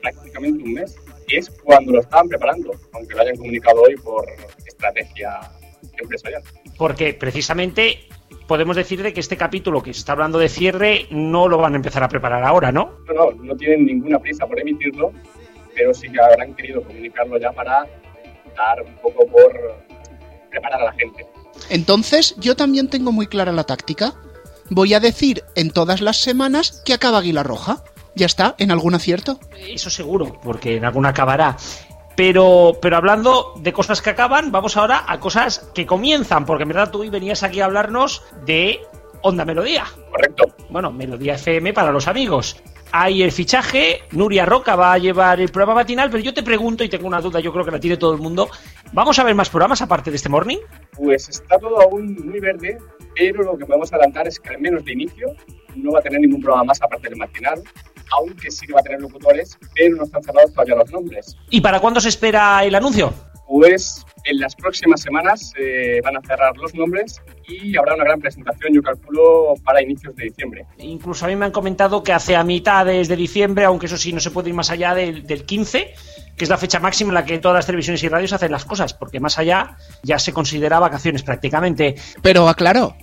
prácticamente 0.00 0.64
un 0.64 0.74
mes, 0.74 0.96
y 1.28 1.36
es 1.36 1.50
cuando 1.62 1.92
lo 1.92 2.00
estaban 2.00 2.28
preparando, 2.28 2.72
aunque 2.92 3.14
lo 3.14 3.22
hayan 3.22 3.36
comunicado 3.36 3.82
hoy 3.82 3.94
por 3.96 4.26
estrategia 4.66 5.40
empresarial. 6.00 6.42
Porque 6.76 7.14
precisamente 7.14 8.08
podemos 8.46 8.76
decir 8.76 9.02
de 9.02 9.12
que 9.12 9.20
este 9.20 9.36
capítulo 9.36 9.82
que 9.82 9.92
se 9.92 10.00
está 10.00 10.12
hablando 10.12 10.38
de 10.38 10.48
cierre 10.48 11.06
no 11.10 11.46
lo 11.48 11.58
van 11.58 11.74
a 11.74 11.76
empezar 11.76 12.02
a 12.02 12.08
preparar 12.08 12.42
ahora, 12.42 12.72
¿no? 12.72 12.98
No, 13.06 13.30
no, 13.30 13.44
no 13.44 13.56
tienen 13.56 13.84
ninguna 13.84 14.18
prisa 14.18 14.46
por 14.46 14.58
emitirlo, 14.58 15.12
pero 15.74 15.94
sí 15.94 16.10
que 16.10 16.20
habrán 16.20 16.54
querido 16.54 16.82
comunicarlo 16.82 17.38
ya 17.38 17.52
para 17.52 17.86
dar 18.56 18.82
un 18.82 18.94
poco 18.96 19.26
por 19.26 19.52
preparar 20.50 20.82
a 20.82 20.84
la 20.84 20.92
gente. 20.92 21.26
Entonces, 21.68 22.34
yo 22.38 22.56
también 22.56 22.88
tengo 22.88 23.12
muy 23.12 23.26
clara 23.26 23.52
la 23.52 23.64
táctica. 23.64 24.14
Voy 24.68 24.94
a 24.94 25.00
decir 25.00 25.44
en 25.54 25.70
todas 25.70 26.00
las 26.00 26.18
semanas 26.18 26.82
que 26.84 26.94
acaba 26.94 27.18
Águila 27.18 27.42
Roja. 27.42 27.82
Ya 28.14 28.26
está, 28.26 28.54
en 28.58 28.70
algún 28.70 28.94
acierto. 28.94 29.38
Eso 29.58 29.90
seguro, 29.90 30.40
porque 30.42 30.76
en 30.76 30.84
alguna 30.84 31.10
acabará. 31.10 31.56
Pero, 32.16 32.78
pero 32.82 32.96
hablando 32.96 33.54
de 33.56 33.72
cosas 33.72 34.02
que 34.02 34.10
acaban, 34.10 34.52
vamos 34.52 34.76
ahora 34.76 35.04
a 35.06 35.20
cosas 35.20 35.70
que 35.74 35.86
comienzan, 35.86 36.44
porque 36.44 36.64
en 36.64 36.68
verdad 36.68 36.90
tú 36.90 37.00
hoy 37.00 37.08
venías 37.08 37.42
aquí 37.42 37.60
a 37.60 37.64
hablarnos 37.64 38.22
de 38.44 38.80
Onda 39.22 39.44
Melodía. 39.44 39.86
Correcto. 40.10 40.54
Bueno, 40.68 40.90
Melodía 40.90 41.34
FM 41.34 41.72
para 41.72 41.92
los 41.92 42.08
amigos 42.08 42.56
hay 42.92 43.22
el 43.22 43.32
fichaje, 43.32 44.02
Nuria 44.12 44.44
Roca 44.44 44.76
va 44.76 44.92
a 44.92 44.98
llevar 44.98 45.40
el 45.40 45.50
programa 45.50 45.80
matinal, 45.80 46.10
pero 46.10 46.22
yo 46.22 46.34
te 46.34 46.42
pregunto, 46.42 46.84
y 46.84 46.88
tengo 46.88 47.06
una 47.06 47.20
duda, 47.20 47.40
yo 47.40 47.52
creo 47.52 47.64
que 47.64 47.70
la 47.70 47.80
tiene 47.80 47.96
todo 47.96 48.14
el 48.14 48.20
mundo, 48.20 48.48
¿vamos 48.92 49.18
a 49.18 49.24
ver 49.24 49.34
más 49.34 49.48
programas 49.48 49.82
aparte 49.82 50.10
de 50.10 50.16
este 50.16 50.28
morning? 50.28 50.58
Pues 50.92 51.28
está 51.28 51.58
todo 51.58 51.80
aún 51.80 52.14
muy 52.24 52.40
verde, 52.40 52.78
pero 53.14 53.42
lo 53.42 53.58
que 53.58 53.66
podemos 53.66 53.92
adelantar 53.92 54.26
es 54.28 54.38
que 54.38 54.50
al 54.50 54.60
menos 54.60 54.84
de 54.84 54.92
inicio 54.92 55.28
no 55.76 55.92
va 55.92 56.00
a 56.00 56.02
tener 56.02 56.20
ningún 56.20 56.40
programa 56.40 56.64
más 56.64 56.82
aparte 56.82 57.08
del 57.08 57.18
matinal, 57.18 57.62
aunque 58.12 58.50
sí 58.50 58.66
que 58.66 58.72
va 58.72 58.80
a 58.80 58.82
tener 58.82 59.00
locutores, 59.00 59.58
pero 59.74 59.96
no 59.96 60.04
están 60.04 60.22
cerrados 60.22 60.52
todavía 60.52 60.76
los 60.76 60.90
nombres. 60.90 61.36
¿Y 61.50 61.60
para 61.60 61.80
cuándo 61.80 62.00
se 62.00 62.08
espera 62.08 62.64
el 62.64 62.74
anuncio? 62.74 63.12
Pues 63.50 64.06
en 64.22 64.38
las 64.38 64.54
próximas 64.54 65.00
semanas 65.00 65.52
se 65.56 66.00
van 66.02 66.16
a 66.16 66.20
cerrar 66.20 66.56
los 66.56 66.72
nombres 66.72 67.20
y 67.48 67.76
habrá 67.76 67.96
una 67.96 68.04
gran 68.04 68.20
presentación, 68.20 68.72
yo 68.72 68.80
calculo, 68.80 69.54
para 69.64 69.82
inicios 69.82 70.14
de 70.14 70.26
diciembre. 70.26 70.66
Incluso 70.78 71.24
a 71.24 71.28
mí 71.28 71.34
me 71.34 71.46
han 71.46 71.50
comentado 71.50 72.04
que 72.04 72.12
hacia 72.12 72.44
mitades 72.44 73.08
de 73.08 73.16
diciembre, 73.16 73.64
aunque 73.64 73.86
eso 73.86 73.96
sí 73.96 74.12
no 74.12 74.20
se 74.20 74.30
puede 74.30 74.50
ir 74.50 74.54
más 74.54 74.70
allá 74.70 74.94
del, 74.94 75.26
del 75.26 75.44
15, 75.44 75.94
que 76.36 76.44
es 76.44 76.48
la 76.48 76.58
fecha 76.58 76.78
máxima 76.78 77.10
en 77.10 77.14
la 77.14 77.24
que 77.24 77.40
todas 77.40 77.56
las 77.56 77.66
televisiones 77.66 78.00
y 78.04 78.08
radios 78.08 78.32
hacen 78.32 78.52
las 78.52 78.64
cosas, 78.64 78.94
porque 78.94 79.18
más 79.18 79.36
allá 79.36 79.76
ya 80.04 80.20
se 80.20 80.32
considera 80.32 80.78
vacaciones 80.78 81.24
prácticamente. 81.24 81.96
Pero 82.22 82.48
aclaro, 82.48 82.94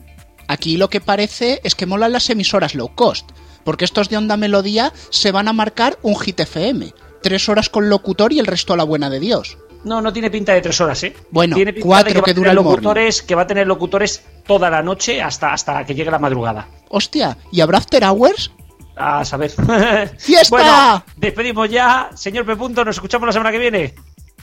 aquí 0.48 0.78
lo 0.78 0.90
que 0.90 1.02
parece 1.02 1.60
es 1.66 1.76
que 1.76 1.86
molan 1.86 2.14
las 2.14 2.30
emisoras 2.30 2.74
low 2.74 2.96
cost, 2.96 3.32
porque 3.66 3.84
estos 3.84 4.08
de 4.08 4.16
Onda 4.16 4.38
Melodía 4.38 4.94
se 5.10 5.34
van 5.34 5.50
a 5.50 5.54
marcar 5.54 6.00
un 6.04 6.18
hit 6.18 6.40
FM. 6.40 6.94
Tres 7.22 7.50
horas 7.50 7.68
con 7.68 7.90
locutor 7.90 8.32
y 8.32 8.40
el 8.40 8.46
resto 8.46 8.72
a 8.72 8.78
la 8.78 8.86
buena 8.86 9.10
de 9.10 9.20
Dios. 9.20 9.58
No, 9.88 10.02
no 10.02 10.12
tiene 10.12 10.30
pinta 10.30 10.54
de 10.54 10.62
tres 10.62 10.80
horas, 10.82 11.02
¿eh? 11.04 11.16
Bueno, 11.32 11.56
tiene 11.56 11.72
pinta 11.72 11.88
cuatro 11.88 12.10
de 12.10 12.14
que, 12.14 12.20
va 12.20 12.26
que 12.26 12.34
dura 12.34 12.50
tener 12.50 12.58
el 12.58 12.64
morning. 12.64 12.76
locutores, 12.76 13.22
que 13.22 13.36
va 13.36 13.44
a 13.44 13.48
tener 13.48 13.66
locutores 13.66 14.24
toda 14.46 14.70
la 14.70 14.84
noche 14.84 15.22
hasta, 15.22 15.54
hasta 15.54 15.86
que 15.86 15.96
llegue 15.96 16.12
la 16.12 16.20
madrugada. 16.20 16.68
Hostia, 16.90 17.38
¿y 17.52 17.62
habrá 17.62 17.78
after 17.78 18.04
hours? 18.04 18.52
A 18.98 19.24
saber. 19.24 19.52
¡Fiesta! 20.18 20.50
Bueno, 20.50 21.04
despedimos 21.16 21.70
ya. 21.70 22.10
Señor 22.16 22.46
P. 22.46 22.56
Punto, 22.56 22.84
nos 22.84 22.98
escuchamos 22.98 23.28
la 23.28 23.34
semana 23.34 23.52
que 23.52 23.60
viene. 23.60 23.94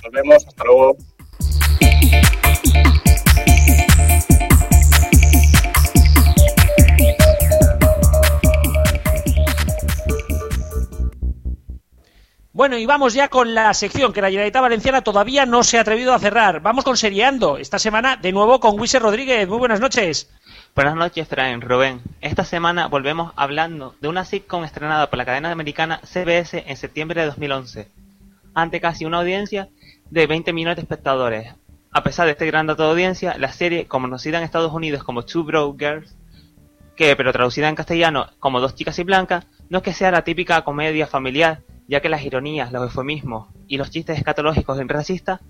Nos 0.03 0.12
vemos, 0.12 0.47
hasta 0.47 0.64
luego. 0.64 0.97
Bueno, 12.55 12.79
y 12.79 12.87
vamos 12.87 13.15
ya 13.15 13.27
con 13.27 13.53
la 13.53 13.75
sección 13.75 14.13
que 14.13 14.21
la 14.21 14.29
Generalitat 14.29 14.63
Valenciana 14.63 15.03
todavía 15.03 15.45
no 15.45 15.65
se 15.65 15.77
ha 15.77 15.81
atrevido 15.81 16.15
a 16.15 16.21
cerrar. 16.21 16.61
Vamos 16.61 16.85
con 16.85 16.97
Seriando. 16.97 17.59
Esta 17.59 17.81
semana 17.81 18.17
de 18.17 18.31
nuevo 18.31 18.61
con 18.61 18.79
Wiser 18.79 19.03
Rodríguez. 19.03 19.49
Muy 19.49 19.59
buenas 19.59 19.81
noches. 19.81 20.31
Buenas 20.73 20.95
noches, 20.95 21.27
Fraen, 21.27 21.61
Rubén. 21.61 22.01
Esta 22.21 22.45
semana 22.45 22.87
volvemos 22.87 23.33
hablando 23.35 23.97
de 24.01 24.07
una 24.07 24.25
sitcom 24.25 24.63
estrenada 24.63 25.11
por 25.11 25.17
la 25.17 25.25
cadena 25.25 25.51
americana 25.51 26.01
CBS 26.05 26.63
en 26.65 26.77
septiembre 26.77 27.23
de 27.23 27.27
2011, 27.27 27.89
ante 28.55 28.81
casi 28.81 29.05
una 29.05 29.19
audiencia 29.19 29.69
de 30.11 30.29
20 30.29 30.53
millones 30.53 30.77
de 30.77 30.83
espectadores. 30.83 31.53
A 31.91 32.05
pesar 32.05 32.27
de 32.27 32.33
este 32.33 32.47
gran 32.47 32.69
dato 32.69 32.85
de 32.85 32.91
audiencia, 32.91 33.37
la 33.37 33.51
serie, 33.51 33.89
conocida 33.89 34.39
en 34.39 34.45
Estados 34.45 34.73
Unidos 34.73 35.03
como 35.03 35.25
Two 35.25 35.43
Broke 35.43 35.85
Girls, 35.85 36.15
que 36.95 37.17
pero 37.17 37.33
traducida 37.33 37.69
en 37.69 37.75
castellano 37.75 38.29
como 38.39 38.61
Dos 38.61 38.77
chicas 38.77 38.97
y 39.01 39.03
blancas, 39.03 39.45
no 39.71 39.79
es 39.79 39.85
que 39.85 39.93
sea 39.93 40.13
la 40.13 40.23
típica 40.23 40.63
comedia 40.63 41.09
familiar, 41.09 41.63
ya 41.89 42.01
que 42.01 42.09
las 42.09 42.22
ironías, 42.22 42.72
los 42.72 42.82
eufemismos 42.82 43.49
y 43.68 43.76
los 43.76 43.91
chistes 43.91 44.18
escatológicos 44.18 44.78
y 44.80 44.85
racistas 44.85 45.41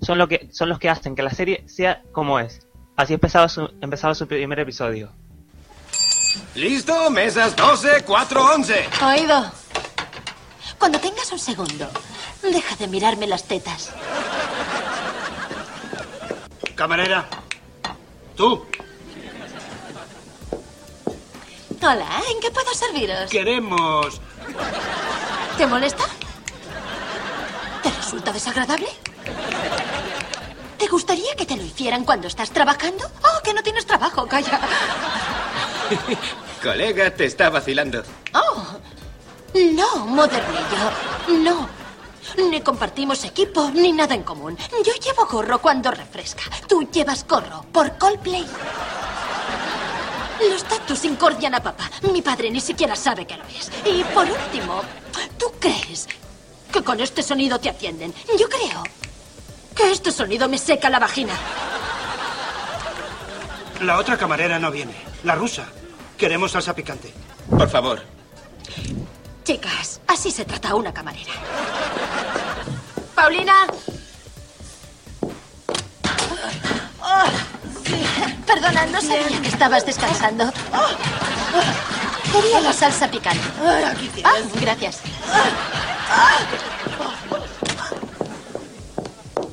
son, 0.00 0.18
lo 0.18 0.28
que, 0.28 0.48
son 0.52 0.68
los 0.68 0.78
que 0.78 0.88
hacen 0.88 1.14
que 1.14 1.22
la 1.22 1.30
serie 1.30 1.64
sea 1.66 2.02
como 2.12 2.40
es. 2.40 2.66
Así 2.96 3.14
empezaba 3.14 3.48
su, 3.48 3.68
empezaba 3.80 4.14
su 4.14 4.26
primer 4.26 4.58
episodio. 4.60 5.10
¿Listo? 6.54 7.10
Mesas 7.10 7.54
12, 7.56 8.04
4, 8.04 8.54
11. 8.54 8.88
Oído. 9.04 9.52
Cuando 10.78 10.98
tengas 10.98 11.30
un 11.30 11.38
segundo, 11.38 11.88
deja 12.42 12.76
de 12.76 12.88
mirarme 12.88 13.26
las 13.26 13.44
tetas. 13.44 13.92
Camarera. 16.74 17.28
Tú. 18.36 18.66
Hola, 21.80 22.22
¿en 22.32 22.40
qué 22.40 22.50
puedo 22.50 22.72
serviros? 22.74 23.30
Queremos... 23.30 24.20
¿Te 25.56 25.66
molesta? 25.66 26.04
¿Te 27.82 27.90
resulta 27.90 28.32
desagradable? 28.32 28.88
¿Te 30.78 30.88
gustaría 30.88 31.34
que 31.36 31.46
te 31.46 31.56
lo 31.56 31.62
hicieran 31.62 32.04
cuando 32.04 32.26
estás 32.26 32.50
trabajando? 32.50 33.04
Oh, 33.22 33.42
que 33.42 33.54
no 33.54 33.62
tienes 33.62 33.86
trabajo, 33.86 34.26
calla. 34.26 34.60
Colega, 36.62 37.10
te 37.14 37.26
está 37.26 37.50
vacilando. 37.50 38.02
Oh, 38.34 38.64
no, 39.54 40.06
modernillo, 40.06 41.42
no. 41.42 41.68
Ni 42.36 42.60
compartimos 42.60 43.24
equipo 43.24 43.70
ni 43.74 43.92
nada 43.92 44.14
en 44.14 44.22
común. 44.22 44.56
Yo 44.84 44.92
llevo 44.94 45.26
gorro 45.26 45.60
cuando 45.60 45.90
refresca. 45.90 46.44
Tú 46.68 46.88
llevas 46.90 47.26
gorro 47.26 47.64
por 47.72 47.98
Coldplay. 47.98 48.46
Los 50.50 50.64
tactus 50.64 51.04
incordian 51.04 51.54
a 51.54 51.62
papá. 51.62 51.90
Mi 52.12 52.22
padre 52.22 52.50
ni 52.50 52.60
siquiera 52.60 52.96
sabe 52.96 53.26
que 53.26 53.36
lo 53.36 53.44
es. 53.44 53.70
Y 53.84 54.02
por 54.04 54.26
último, 54.28 54.82
¿tú 55.38 55.52
crees 55.58 56.08
que 56.72 56.82
con 56.82 57.00
este 57.00 57.22
sonido 57.22 57.58
te 57.58 57.68
atienden? 57.68 58.12
Yo 58.38 58.48
creo 58.48 58.82
que 59.74 59.90
este 59.90 60.10
sonido 60.10 60.48
me 60.48 60.58
seca 60.58 60.90
la 60.90 60.98
vagina. 60.98 61.34
La 63.82 63.98
otra 63.98 64.16
camarera 64.16 64.58
no 64.58 64.70
viene. 64.70 64.94
La 65.24 65.34
rusa. 65.34 65.66
Queremos 66.16 66.52
salsa 66.52 66.74
picante. 66.74 67.12
Por 67.50 67.68
favor. 67.68 68.02
Chicas, 69.44 70.00
así 70.06 70.30
se 70.30 70.44
trata 70.44 70.70
a 70.70 70.74
una 70.76 70.92
camarera. 70.92 71.32
Paulina. 73.14 73.66
Oh, 77.00 77.24
Perdona, 78.52 78.84
no 78.86 79.00
sabía 79.00 79.40
que 79.40 79.48
estabas 79.48 79.86
descansando. 79.86 80.52
Quería 82.30 82.60
la 82.60 82.72
salsa 82.72 83.10
picante. 83.10 83.40
Ah, 84.24 84.34
gracias. 84.60 85.00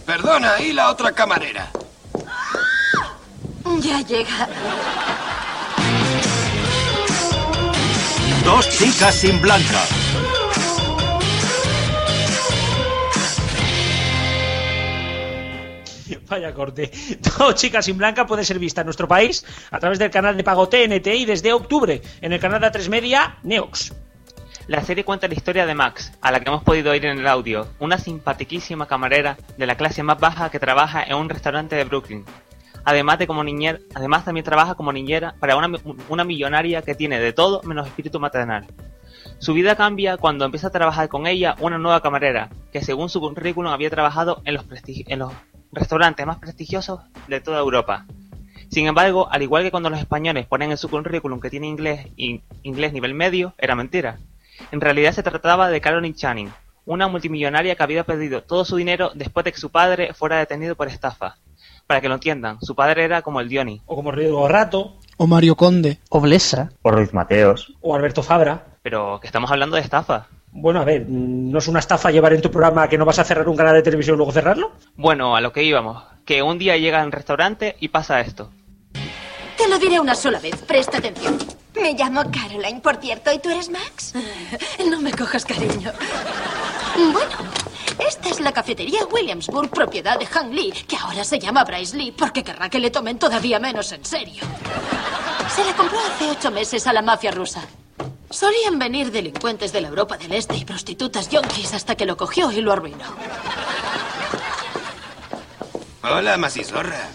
Perdona, 0.06 0.60
¿y 0.60 0.74
la 0.74 0.90
otra 0.90 1.14
camarera? 1.14 1.72
Ya 3.80 4.02
llega. 4.02 4.50
Dos 8.44 8.70
chicas 8.70 9.16
sin 9.16 9.40
blanca. 9.40 9.82
Vaya 16.30 16.54
corte. 16.54 16.92
Todo 17.38 17.54
Chicas 17.54 17.86
sin 17.86 17.98
Blanca 17.98 18.26
puede 18.28 18.44
ser 18.44 18.60
vista 18.60 18.82
en 18.82 18.86
nuestro 18.86 19.08
país 19.08 19.46
a 19.72 19.80
través 19.80 20.00
del 20.00 20.12
canal 20.12 20.38
de 20.38 20.44
pago 20.44 20.70
TNT 20.70 21.08
y 21.08 21.26
desde 21.26 21.54
octubre 21.54 22.02
en 22.22 22.34
el 22.34 22.40
canal 22.40 22.62
de 22.62 22.68
A3 22.68 22.90
Media 22.90 23.38
Neox. 23.44 23.94
La 24.68 24.84
serie 24.84 25.04
cuenta 25.04 25.28
la 25.28 25.34
historia 25.34 25.66
de 25.66 25.74
Max, 25.74 26.12
a 26.22 26.32
la 26.32 26.40
que 26.40 26.50
hemos 26.50 26.64
podido 26.64 26.92
oír 26.92 27.04
en 27.06 27.18
el 27.18 27.28
audio, 27.28 27.68
una 27.80 27.98
simpaticísima 27.98 28.86
camarera 28.86 29.36
de 29.58 29.66
la 29.66 29.76
clase 29.76 30.04
más 30.04 30.20
baja 30.20 30.52
que 30.52 30.60
trabaja 30.60 31.04
en 31.04 31.16
un 31.16 31.28
restaurante 31.28 31.76
de 31.76 31.86
Brooklyn. 31.86 32.24
Además 32.86 33.18
de 33.18 33.26
como 33.26 33.44
niñera, 33.44 33.80
además 33.96 34.26
también 34.26 34.44
trabaja 34.44 34.76
como 34.76 34.94
niñera 34.94 35.34
para 35.40 35.56
una, 35.56 35.76
una 36.08 36.24
millonaria 36.24 36.84
que 36.84 36.94
tiene 36.94 37.20
de 37.20 37.34
todo 37.34 37.64
menos 37.64 37.88
espíritu 37.88 38.20
maternal. 38.20 38.68
Su 39.40 39.54
vida 39.54 39.76
cambia 39.76 40.18
cuando 40.18 40.46
empieza 40.46 40.68
a 40.68 40.72
trabajar 40.72 41.10
con 41.10 41.26
ella 41.26 41.56
una 41.60 41.78
nueva 41.78 42.02
camarera, 42.02 42.50
que 42.72 42.84
según 42.84 43.10
su 43.10 43.20
currículum 43.22 43.72
había 43.72 43.90
trabajado 43.90 44.42
en 44.46 44.54
los, 44.54 44.66
en 44.86 45.20
los 45.20 45.34
restaurantes 45.72 46.26
más 46.26 46.38
prestigiosos 46.38 47.02
de 47.28 47.42
toda 47.42 47.60
Europa. 47.60 48.06
Sin 48.70 48.86
embargo, 48.86 49.28
al 49.32 49.42
igual 49.42 49.64
que 49.64 49.72
cuando 49.72 49.90
los 49.90 50.00
españoles 50.00 50.46
ponen 50.46 50.72
en 50.72 50.78
su 50.78 50.90
currículum 50.90 51.40
que 51.40 51.50
tiene 51.50 51.68
inglés 51.68 52.08
y 52.16 52.42
inglés 52.64 52.94
nivel 52.94 53.16
medio, 53.16 53.54
era 53.58 53.76
mentira. 53.76 54.20
En 54.72 54.82
realidad 54.82 55.14
se 55.14 55.24
trataba 55.24 55.70
de 55.70 55.82
Caroline 55.82 56.14
Channing, 56.14 56.52
una 56.86 57.08
multimillonaria 57.08 57.76
que 57.76 57.84
había 57.84 58.04
perdido 58.04 58.44
todo 58.44 58.66
su 58.66 58.76
dinero 58.76 59.12
después 59.16 59.44
de 59.44 59.52
que 59.52 59.60
su 59.60 59.72
padre 59.72 60.14
fuera 60.14 60.38
detenido 60.38 60.76
por 60.76 60.88
estafa. 60.88 61.38
Para 61.88 62.02
que 62.02 62.10
lo 62.10 62.16
entiendan, 62.16 62.60
su 62.62 62.76
padre 62.76 63.04
era 63.04 63.24
como 63.24 63.40
el 63.42 63.50
Dioni. 63.50 63.82
O 63.88 63.96
como 63.96 64.12
Rodrigo 64.12 64.48
Rato. 64.48 64.98
O 65.18 65.26
Mario 65.26 65.56
Conde. 65.56 65.98
O 66.10 66.22
Blesa. 66.22 66.72
O 66.84 66.92
Ruiz 66.92 67.14
Mateos. 67.14 67.74
O 67.82 67.96
Alberto 67.96 68.22
Fabra. 68.22 68.68
Pero 68.84 69.20
que 69.20 69.26
estamos 69.26 69.50
hablando 69.50 69.76
de 69.76 69.82
estafa. 69.82 70.28
Bueno, 70.52 70.82
a 70.82 70.84
ver, 70.84 71.06
¿no 71.08 71.60
es 71.60 71.68
una 71.68 71.80
estafa 71.80 72.12
llevar 72.12 72.34
en 72.34 72.42
tu 72.42 72.50
programa 72.50 72.88
que 72.88 72.98
no 72.98 73.06
vas 73.06 73.20
a 73.20 73.24
cerrar 73.24 73.48
un 73.48 73.56
canal 73.56 73.76
de 73.76 73.84
televisión 73.84 74.16
y 74.16 74.18
luego 74.18 74.32
cerrarlo? 74.32 74.72
Bueno, 74.96 75.36
a 75.36 75.42
lo 75.42 75.54
que 75.54 75.64
íbamos. 75.64 76.04
Que 76.26 76.42
un 76.42 76.58
día 76.58 76.78
llega 76.78 77.02
al 77.02 77.12
restaurante 77.12 77.76
y 77.80 77.90
pasa 77.90 78.20
esto. 78.22 78.52
Te 79.58 79.68
lo 79.68 79.78
diré 79.78 80.00
una 80.00 80.16
sola 80.16 80.40
vez. 80.40 80.56
Presta 80.66 80.98
atención. 80.98 81.38
Me 81.80 81.94
llamo 81.94 82.24
Caroline, 82.32 82.82
por 82.82 82.98
cierto. 82.98 83.32
¿Y 83.32 83.40
tú 83.40 83.50
eres 83.50 83.70
Max? 83.70 84.14
No 84.90 85.00
me 85.00 85.12
cojas 85.12 85.46
cariño. 85.46 85.92
Bueno, 87.14 87.38
esta 88.06 88.30
es 88.30 88.40
la 88.40 88.52
cafetería 88.52 89.06
Williamsburg, 89.12 89.70
propiedad 89.70 90.18
de 90.18 90.28
Han 90.34 90.54
Lee, 90.54 90.74
que 90.88 90.96
ahora 90.98 91.24
se 91.24 91.40
llama 91.40 91.64
Bryce 91.64 91.96
Lee 91.96 92.12
porque 92.18 92.44
querrá 92.44 92.70
que 92.70 92.80
le 92.80 92.90
tomen 92.90 93.20
todavía 93.20 93.60
menos 93.60 93.92
en 93.92 94.04
serio. 94.04 94.44
Se 95.50 95.64
la 95.64 95.76
compró 95.76 96.00
hace 96.00 96.30
ocho 96.30 96.52
meses 96.52 96.88
a 96.88 96.94
la 96.94 97.02
mafia 97.02 97.32
rusa. 97.32 97.62
Solían 98.30 98.78
venir 98.78 99.12
delincuentes 99.12 99.72
de 99.72 99.82
la 99.82 99.88
Europa 99.88 100.18
del 100.18 100.34
Este 100.34 100.56
y 100.56 100.64
prostitutas 100.64 101.30
yonkis 101.30 101.74
hasta 101.74 101.96
que 101.96 102.06
lo 102.06 102.16
cogió 102.16 102.52
y 102.52 102.62
lo 102.62 102.72
arruinó. 102.72 103.06
Hola, 106.04 106.38
Masizorra. 106.38 107.10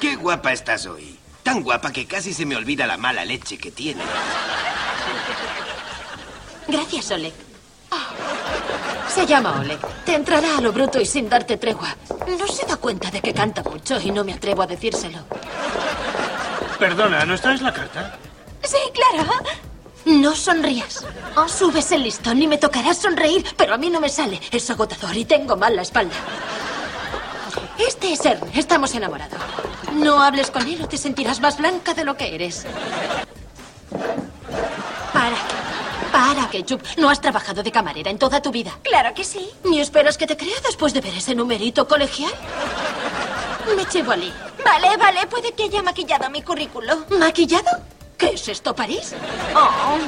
Qué 0.00 0.16
guapa 0.16 0.52
estás 0.52 0.86
hoy. 0.86 1.18
Tan 1.42 1.62
guapa 1.62 1.92
que 1.92 2.06
casi 2.06 2.32
se 2.32 2.46
me 2.46 2.56
olvida 2.56 2.86
la 2.86 2.96
mala 2.96 3.24
leche 3.24 3.58
que 3.58 3.70
tienes. 3.70 4.06
Gracias, 6.68 7.10
Oleg. 7.10 7.34
Ah. 7.90 8.08
Se 9.08 9.26
llama 9.26 9.60
Oleg. 9.60 9.78
Te 10.04 10.14
entrará 10.14 10.58
a 10.58 10.60
lo 10.60 10.72
bruto 10.72 11.00
y 11.00 11.06
sin 11.06 11.28
darte 11.28 11.56
tregua. 11.56 11.96
No 12.38 12.46
se 12.46 12.66
da 12.66 12.76
cuenta 12.76 13.10
de 13.10 13.20
que 13.20 13.34
canta 13.34 13.62
mucho 13.62 14.00
y 14.00 14.10
no 14.10 14.24
me 14.24 14.34
atrevo 14.34 14.62
a 14.62 14.66
decírselo. 14.66 15.18
Perdona, 16.78 17.24
¿no 17.24 17.38
traes 17.38 17.62
la 17.62 17.72
carta? 17.72 18.18
Sí, 18.66 18.78
claro. 18.92 19.30
No 20.04 20.34
sonrías. 20.34 21.04
O 21.36 21.48
subes 21.48 21.92
el 21.92 22.02
listón 22.02 22.42
y 22.42 22.48
me 22.48 22.58
tocará 22.58 22.94
sonreír, 22.94 23.44
pero 23.56 23.74
a 23.74 23.78
mí 23.78 23.90
no 23.90 24.00
me 24.00 24.08
sale. 24.08 24.40
Es 24.50 24.68
agotador 24.70 25.16
y 25.16 25.24
tengo 25.24 25.56
mal 25.56 25.76
la 25.76 25.82
espalda. 25.82 26.14
Este 27.78 28.12
es 28.12 28.24
Ern. 28.24 28.40
Estamos 28.54 28.94
enamorados. 28.94 29.38
No 29.92 30.20
hables 30.22 30.50
con 30.50 30.66
él 30.66 30.82
o 30.82 30.88
te 30.88 30.96
sentirás 30.96 31.40
más 31.40 31.58
blanca 31.58 31.94
de 31.94 32.04
lo 32.04 32.16
que 32.16 32.34
eres. 32.34 32.66
Para. 35.12 35.36
Para, 36.12 36.50
Ketchup. 36.50 36.82
No 36.96 37.10
has 37.10 37.20
trabajado 37.20 37.62
de 37.62 37.70
camarera 37.70 38.10
en 38.10 38.18
toda 38.18 38.42
tu 38.42 38.50
vida. 38.50 38.78
Claro 38.82 39.14
que 39.14 39.24
sí. 39.24 39.50
¿Ni 39.64 39.80
esperas 39.80 40.18
que 40.18 40.26
te 40.26 40.36
crea 40.36 40.56
después 40.64 40.92
de 40.92 41.00
ver 41.00 41.14
ese 41.14 41.34
numerito 41.34 41.86
colegial? 41.86 42.32
Me 43.76 43.84
llevo 43.84 44.12
a 44.12 44.16
Lee. 44.16 44.32
Vale, 44.64 44.96
vale. 44.96 45.26
Puede 45.26 45.52
que 45.52 45.64
haya 45.64 45.82
maquillado 45.82 46.30
mi 46.30 46.42
currículo. 46.42 47.04
¿Maquillado? 47.18 47.95
¿Qué 48.16 48.28
es 48.28 48.48
esto, 48.48 48.74
París? 48.74 49.14
Oh. 49.54 49.98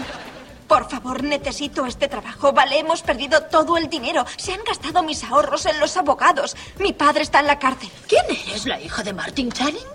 Por 0.67 0.89
favor, 0.89 1.25
necesito 1.25 1.87
este 1.87 2.09
trabajo. 2.09 2.53
Vale, 2.53 2.79
hemos 2.79 3.03
perdido 3.03 3.43
todo 3.45 3.79
el 3.79 3.89
dinero. 3.89 4.25
Se 4.37 4.53
han 4.53 4.63
gastado 4.65 5.03
mis 5.03 5.25
ahorros 5.25 5.65
en 5.65 5.81
los 5.81 5.97
abogados. 5.97 6.57
Mi 6.79 6.93
padre 6.93 7.23
está 7.23 7.41
en 7.41 7.47
la 7.47 7.59
cárcel. 7.59 7.91
¿Quién 8.07 8.25
eres, 8.29 8.67
la 8.67 8.79
hija 8.79 9.03
de 9.03 9.15
Martin 9.15 9.51
Channing? 9.51 9.87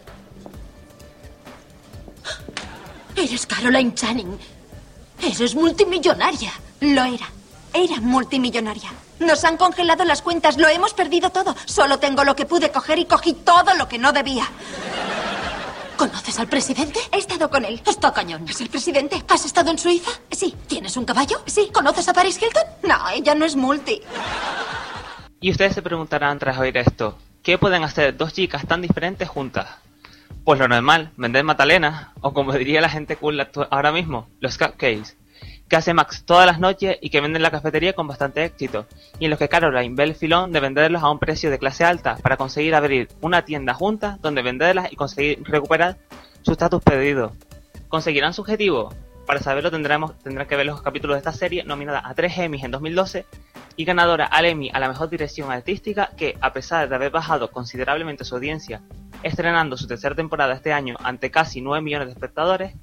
Eres 3.15 3.45
Caroline 3.45 3.93
Channing. 3.93 4.39
Eres 5.21 5.53
multimillonaria. 5.53 6.51
Lo 6.81 7.03
era. 7.03 7.29
Era 7.71 8.01
multimillonaria. 8.01 8.91
Nos 9.19 9.43
han 9.43 9.57
congelado 9.57 10.03
las 10.05 10.23
cuentas. 10.23 10.57
Lo 10.57 10.67
hemos 10.67 10.95
perdido 10.95 11.29
todo. 11.29 11.55
Solo 11.65 11.99
tengo 11.99 12.23
lo 12.23 12.35
que 12.35 12.45
pude 12.45 12.71
coger 12.71 12.97
y 12.97 13.05
cogí 13.05 13.33
todo 13.33 13.75
lo 13.75 13.87
que 13.87 13.99
no 13.99 14.11
debía. 14.11 14.47
¿Conoces 15.97 16.39
al 16.39 16.47
presidente? 16.47 16.99
He 17.11 17.17
estado 17.17 17.49
con 17.49 17.65
él. 17.65 17.81
Está 17.85 18.11
cañón. 18.11 18.45
¿Es 18.47 18.61
el 18.61 18.69
presidente? 18.69 19.23
¿Has 19.27 19.45
estado 19.45 19.71
en 19.71 19.77
Suiza? 19.77 20.11
Sí. 20.31 20.55
¿Tienes 20.67 20.97
un 20.97 21.05
caballo? 21.05 21.41
Sí. 21.45 21.69
¿Conoces 21.73 22.07
a 22.07 22.13
Paris 22.13 22.39
Hilton? 22.41 22.63
No, 22.83 23.09
ella 23.09 23.35
no 23.35 23.45
es 23.45 23.55
multi. 23.55 24.01
Y 25.39 25.51
ustedes 25.51 25.73
se 25.73 25.81
preguntarán 25.81 26.39
tras 26.39 26.57
oír 26.57 26.77
esto, 26.77 27.17
¿qué 27.41 27.57
pueden 27.57 27.83
hacer 27.83 28.15
dos 28.15 28.33
chicas 28.33 28.65
tan 28.65 28.81
diferentes 28.81 29.27
juntas? 29.27 29.67
Pues 30.45 30.59
lo 30.59 30.67
normal, 30.67 31.11
vender 31.17 31.43
matalenas, 31.43 32.07
o 32.21 32.33
como 32.33 32.53
diría 32.53 32.81
la 32.81 32.89
gente 32.89 33.17
cool 33.17 33.45
ahora 33.69 33.91
mismo, 33.91 34.29
los 34.39 34.57
cupcakes, 34.57 35.17
que 35.67 35.75
hace 35.75 35.93
Max 35.93 36.23
todas 36.25 36.45
las 36.45 36.59
noches 36.59 36.97
y 37.01 37.09
que 37.09 37.21
venden 37.21 37.37
en 37.37 37.43
la 37.43 37.51
cafetería 37.51 37.93
con 37.93 38.07
bastante 38.07 38.43
éxito, 38.43 38.85
y 39.19 39.25
en 39.25 39.29
los 39.29 39.39
que 39.39 39.49
Caroline 39.49 39.95
ve 39.95 40.03
el 40.03 40.15
filón 40.15 40.51
de 40.51 40.59
venderlos 40.59 41.03
a 41.03 41.09
un 41.09 41.19
precio 41.19 41.49
de 41.49 41.59
clase 41.59 41.83
alta 41.83 42.17
para 42.17 42.37
conseguir 42.37 42.75
abrir 42.75 43.07
una 43.21 43.45
tienda 43.45 43.73
juntas 43.73 44.21
donde 44.21 44.41
venderlas 44.41 44.91
y 44.91 44.95
conseguir 44.95 45.43
recuperar 45.43 45.97
su 46.41 46.51
estatus 46.51 46.81
perdido. 46.83 47.33
¿Conseguirán 47.87 48.33
su 48.33 48.41
objetivo? 48.41 48.93
Para 49.25 49.39
saberlo 49.39 49.71
tendremos, 49.71 50.17
tendrán 50.19 50.47
que 50.47 50.55
ver 50.55 50.65
los 50.65 50.81
capítulos 50.81 51.15
de 51.15 51.19
esta 51.19 51.31
serie 51.31 51.63
nominada 51.63 52.01
a 52.03 52.13
3 52.13 52.39
Emmys 52.39 52.63
en 52.65 52.71
2012 52.71 53.25
y 53.75 53.85
ganadora 53.85 54.25
al 54.25 54.45
Emmy 54.45 54.69
a 54.73 54.79
la 54.79 54.89
mejor 54.89 55.09
dirección 55.09 55.51
artística 55.51 56.09
que, 56.17 56.37
a 56.41 56.51
pesar 56.53 56.89
de 56.89 56.95
haber 56.95 57.11
bajado 57.11 57.49
considerablemente 57.49 58.25
su 58.25 58.35
audiencia, 58.35 58.81
estrenando 59.23 59.77
su 59.77 59.87
tercera 59.87 60.13
temporada 60.13 60.53
este 60.53 60.73
año 60.73 60.95
ante 61.01 61.31
casi 61.31 61.61
9 61.61 61.81
millones 61.81 62.07
de 62.07 62.13
espectadores, 62.13 62.75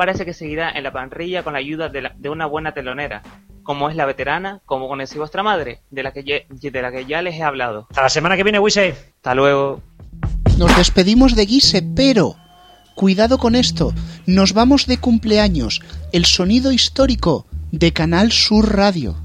parece 0.00 0.24
que 0.24 0.32
seguirá 0.32 0.70
en 0.70 0.82
la 0.82 0.92
parrilla 0.92 1.42
con 1.42 1.52
la 1.52 1.58
ayuda 1.58 1.90
de, 1.90 2.00
la- 2.00 2.14
de 2.16 2.30
una 2.30 2.46
buena 2.46 2.72
telonera, 2.72 3.22
como 3.62 3.90
es 3.90 3.96
la 3.96 4.06
veterana, 4.06 4.62
como 4.64 4.88
conocí 4.88 5.18
vuestra 5.18 5.42
madre, 5.42 5.82
de 5.90 6.02
la 6.02 6.12
que, 6.14 6.24
ye- 6.24 6.46
de 6.48 6.80
la 6.82 6.90
que 6.90 7.04
ya 7.04 7.20
les 7.20 7.34
he 7.34 7.42
hablado. 7.42 7.86
Hasta 7.90 8.02
la 8.04 8.08
semana 8.08 8.34
que 8.36 8.42
viene, 8.42 8.58
Wise. 8.58 8.94
Hasta 9.16 9.34
luego. 9.34 9.82
Nos 10.56 10.74
despedimos 10.78 11.36
de 11.36 11.44
Guise, 11.44 11.82
pero 11.94 12.36
cuidado 12.94 13.36
con 13.36 13.54
esto, 13.54 13.92
nos 14.26 14.54
vamos 14.54 14.86
de 14.86 14.96
cumpleaños, 14.96 15.82
el 16.12 16.24
sonido 16.24 16.72
histórico 16.72 17.46
de 17.70 17.92
Canal 17.92 18.32
Sur 18.32 18.74
Radio. 18.74 19.16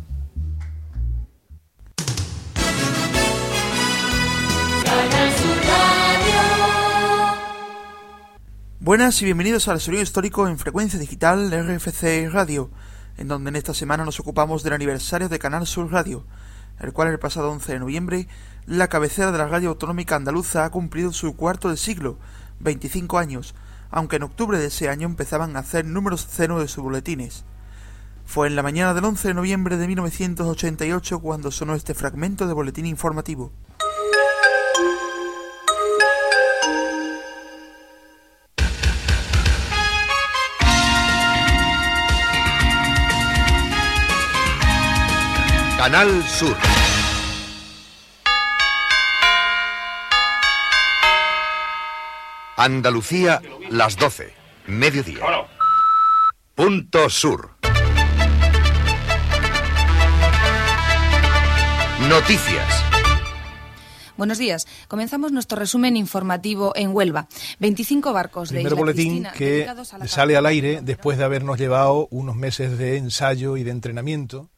Buenas 8.85 9.19
y 9.23 9.25
bienvenidos 9.25 9.67
al 9.67 9.81
sonido 9.81 10.03
histórico 10.03 10.47
en 10.47 10.59
frecuencia 10.59 10.99
digital 10.99 11.49
RFC 11.49 12.29
Radio, 12.31 12.69
en 13.17 13.27
donde 13.27 13.49
en 13.49 13.55
esta 13.55 13.73
semana 13.73 14.05
nos 14.05 14.19
ocupamos 14.19 14.61
del 14.61 14.73
aniversario 14.73 15.27
de 15.27 15.39
Canal 15.39 15.65
Sur 15.65 15.91
Radio, 15.91 16.23
el 16.79 16.93
cual 16.93 17.07
el 17.07 17.17
pasado 17.17 17.49
11 17.49 17.73
de 17.73 17.79
noviembre 17.79 18.27
la 18.67 18.87
cabecera 18.87 19.31
de 19.31 19.39
la 19.39 19.47
radio 19.47 19.69
autonómica 19.69 20.15
andaluza 20.15 20.65
ha 20.65 20.69
cumplido 20.69 21.13
su 21.13 21.35
cuarto 21.35 21.71
de 21.71 21.77
siglo, 21.77 22.19
25 22.59 23.17
años, 23.17 23.55
aunque 23.89 24.17
en 24.17 24.23
octubre 24.23 24.59
de 24.59 24.67
ese 24.67 24.87
año 24.87 25.07
empezaban 25.07 25.55
a 25.55 25.61
hacer 25.61 25.85
números 25.85 26.27
cero 26.29 26.59
de 26.59 26.67
sus 26.67 26.83
boletines. 26.83 27.43
Fue 28.23 28.45
en 28.45 28.55
la 28.55 28.61
mañana 28.61 28.93
del 28.93 29.05
11 29.05 29.29
de 29.29 29.33
noviembre 29.33 29.77
de 29.77 29.87
1988 29.87 31.21
cuando 31.21 31.49
sonó 31.49 31.73
este 31.73 31.95
fragmento 31.95 32.45
de 32.45 32.53
boletín 32.53 32.85
informativo. 32.85 33.51
Canal 45.85 46.23
Sur. 46.23 46.57
Andalucía, 52.57 53.39
las 53.69 53.95
12. 53.95 54.33
Mediodía. 54.65 55.19
Punto 56.55 57.07
Sur. 57.11 57.51
Noticias. 62.09 62.83
Buenos 64.17 64.39
días. 64.39 64.65
Comenzamos 64.87 65.31
nuestro 65.31 65.59
resumen 65.59 65.97
informativo 65.97 66.73
en 66.75 66.95
Huelva. 66.95 67.27
25 67.59 68.11
barcos 68.11 68.49
de 68.49 68.55
Primer 68.55 68.71
Isla 68.71 68.79
boletín 68.79 69.07
Cristina 69.09 69.33
que 69.33 69.45
dedicados 69.45 69.93
a 69.93 69.99
la 69.99 70.07
sale 70.07 70.35
al 70.35 70.47
aire 70.47 70.79
después 70.81 71.19
de 71.19 71.25
habernos 71.25 71.59
llevado 71.59 72.07
unos 72.09 72.35
meses 72.35 72.79
de 72.79 72.97
ensayo 72.97 73.55
y 73.55 73.63
de 73.63 73.69
entrenamiento. 73.69 74.49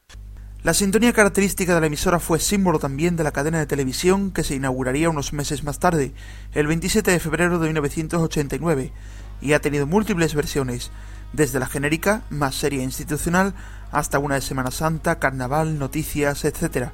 La 0.67 0.73
sintonía 0.73 1.13
característica 1.13 1.73
de 1.73 1.79
la 1.79 1.87
emisora 1.87 2.19
fue 2.19 2.41
símbolo 2.41 2.77
también 2.77 3.15
de 3.15 3.23
la 3.23 3.31
cadena 3.31 3.57
de 3.57 3.65
televisión 3.65 4.31
que 4.31 4.43
se 4.43 4.55
inauguraría 4.55 5.09
unos 5.09 5.31
meses 5.31 5.63
más 5.63 5.79
tarde, 5.79 6.11
el 6.51 6.67
27 6.67 7.09
de 7.09 7.21
febrero 7.21 7.57
de 7.57 7.67
1989, 7.67 8.91
y 9.39 9.53
ha 9.53 9.61
tenido 9.61 9.87
múltiples 9.87 10.35
versiones, 10.35 10.91
desde 11.31 11.59
la 11.59 11.67
genérica, 11.67 12.23
más 12.29 12.55
seria 12.55 12.81
e 12.81 12.83
institucional, 12.83 13.53
hasta 13.93 14.19
una 14.19 14.35
de 14.35 14.41
Semana 14.41 14.71
Santa, 14.71 15.19
Carnaval, 15.19 15.79
noticias, 15.79 16.43
etc. 16.43 16.89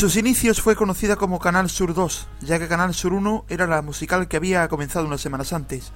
sus 0.00 0.16
inicios 0.16 0.62
fue 0.62 0.76
conocida 0.76 1.16
como 1.16 1.38
Canal 1.38 1.68
Sur 1.68 1.92
2, 1.92 2.26
ya 2.40 2.58
que 2.58 2.68
Canal 2.68 2.94
Sur 2.94 3.12
1 3.12 3.44
era 3.50 3.66
la 3.66 3.82
musical 3.82 4.28
que 4.28 4.38
había 4.38 4.66
comenzado 4.68 5.04
unas 5.04 5.20
semanas 5.20 5.52
antes. 5.52 5.92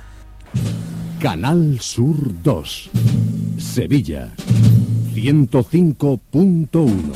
Canal 1.21 1.81
Sur 1.81 2.43
2. 2.43 2.91
Sevilla. 3.57 4.31
105.1. 5.15 7.13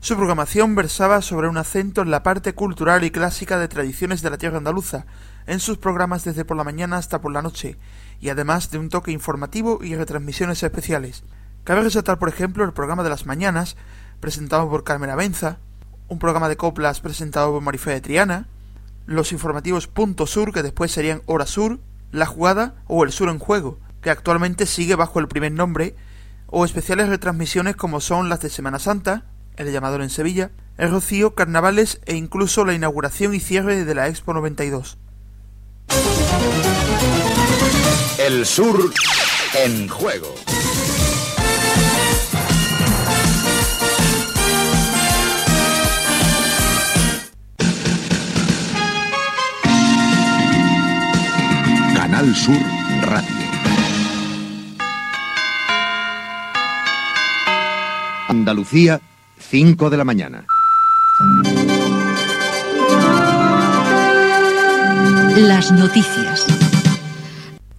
Su 0.00 0.16
programación 0.16 0.74
versaba 0.74 1.22
sobre 1.22 1.46
un 1.46 1.58
acento 1.58 2.02
en 2.02 2.10
la 2.10 2.24
parte 2.24 2.54
cultural 2.54 3.04
y 3.04 3.12
clásica 3.12 3.56
de 3.60 3.68
tradiciones 3.68 4.22
de 4.22 4.30
la 4.30 4.38
tierra 4.38 4.58
andaluza, 4.58 5.06
en 5.46 5.60
sus 5.60 5.78
programas 5.78 6.24
desde 6.24 6.44
por 6.44 6.56
la 6.56 6.64
mañana 6.64 6.96
hasta 6.96 7.20
por 7.20 7.30
la 7.30 7.40
noche, 7.40 7.78
y 8.20 8.30
además 8.30 8.72
de 8.72 8.78
un 8.78 8.88
toque 8.88 9.12
informativo 9.12 9.78
y 9.80 9.94
retransmisiones 9.94 10.64
especiales. 10.64 11.22
Cabe 11.64 11.82
resaltar, 11.82 12.18
por 12.18 12.28
ejemplo, 12.28 12.64
el 12.64 12.72
programa 12.72 13.04
de 13.04 13.10
las 13.10 13.24
mañanas, 13.24 13.76
presentado 14.18 14.68
por 14.68 14.82
Carmen 14.82 15.10
Abenza, 15.10 15.58
un 16.08 16.18
programa 16.18 16.48
de 16.48 16.56
coplas 16.56 17.00
presentado 17.00 17.52
por 17.52 17.62
Marifé 17.62 17.92
de 17.92 18.00
Triana, 18.00 18.48
los 19.06 19.30
informativos 19.30 19.86
Punto 19.86 20.26
Sur, 20.26 20.52
que 20.52 20.64
después 20.64 20.90
serían 20.90 21.22
Hora 21.26 21.46
Sur, 21.46 21.78
La 22.10 22.26
Jugada 22.26 22.74
o 22.88 23.04
El 23.04 23.12
Sur 23.12 23.28
en 23.28 23.38
Juego, 23.38 23.78
que 24.00 24.10
actualmente 24.10 24.66
sigue 24.66 24.96
bajo 24.96 25.20
el 25.20 25.28
primer 25.28 25.52
nombre, 25.52 25.94
o 26.48 26.64
especiales 26.64 27.08
retransmisiones 27.08 27.76
como 27.76 28.00
son 28.00 28.28
las 28.28 28.40
de 28.40 28.50
Semana 28.50 28.80
Santa, 28.80 29.24
El 29.56 29.70
Llamador 29.70 30.02
en 30.02 30.10
Sevilla, 30.10 30.50
El 30.78 30.90
Rocío, 30.90 31.36
Carnavales 31.36 32.00
e 32.06 32.16
incluso 32.16 32.64
la 32.64 32.74
inauguración 32.74 33.34
y 33.34 33.40
cierre 33.40 33.84
de 33.84 33.94
la 33.94 34.08
Expo 34.08 34.34
92. 34.34 34.98
El 38.18 38.46
Sur 38.46 38.92
en 39.54 39.88
Juego. 39.88 40.34
Canal 52.22 52.36
Sur 52.36 52.56
Radio. 53.02 53.34
Andalucía, 58.28 59.00
5 59.38 59.90
de 59.90 59.96
la 59.96 60.04
mañana. 60.04 60.46
Las 65.36 65.72
noticias. 65.72 66.46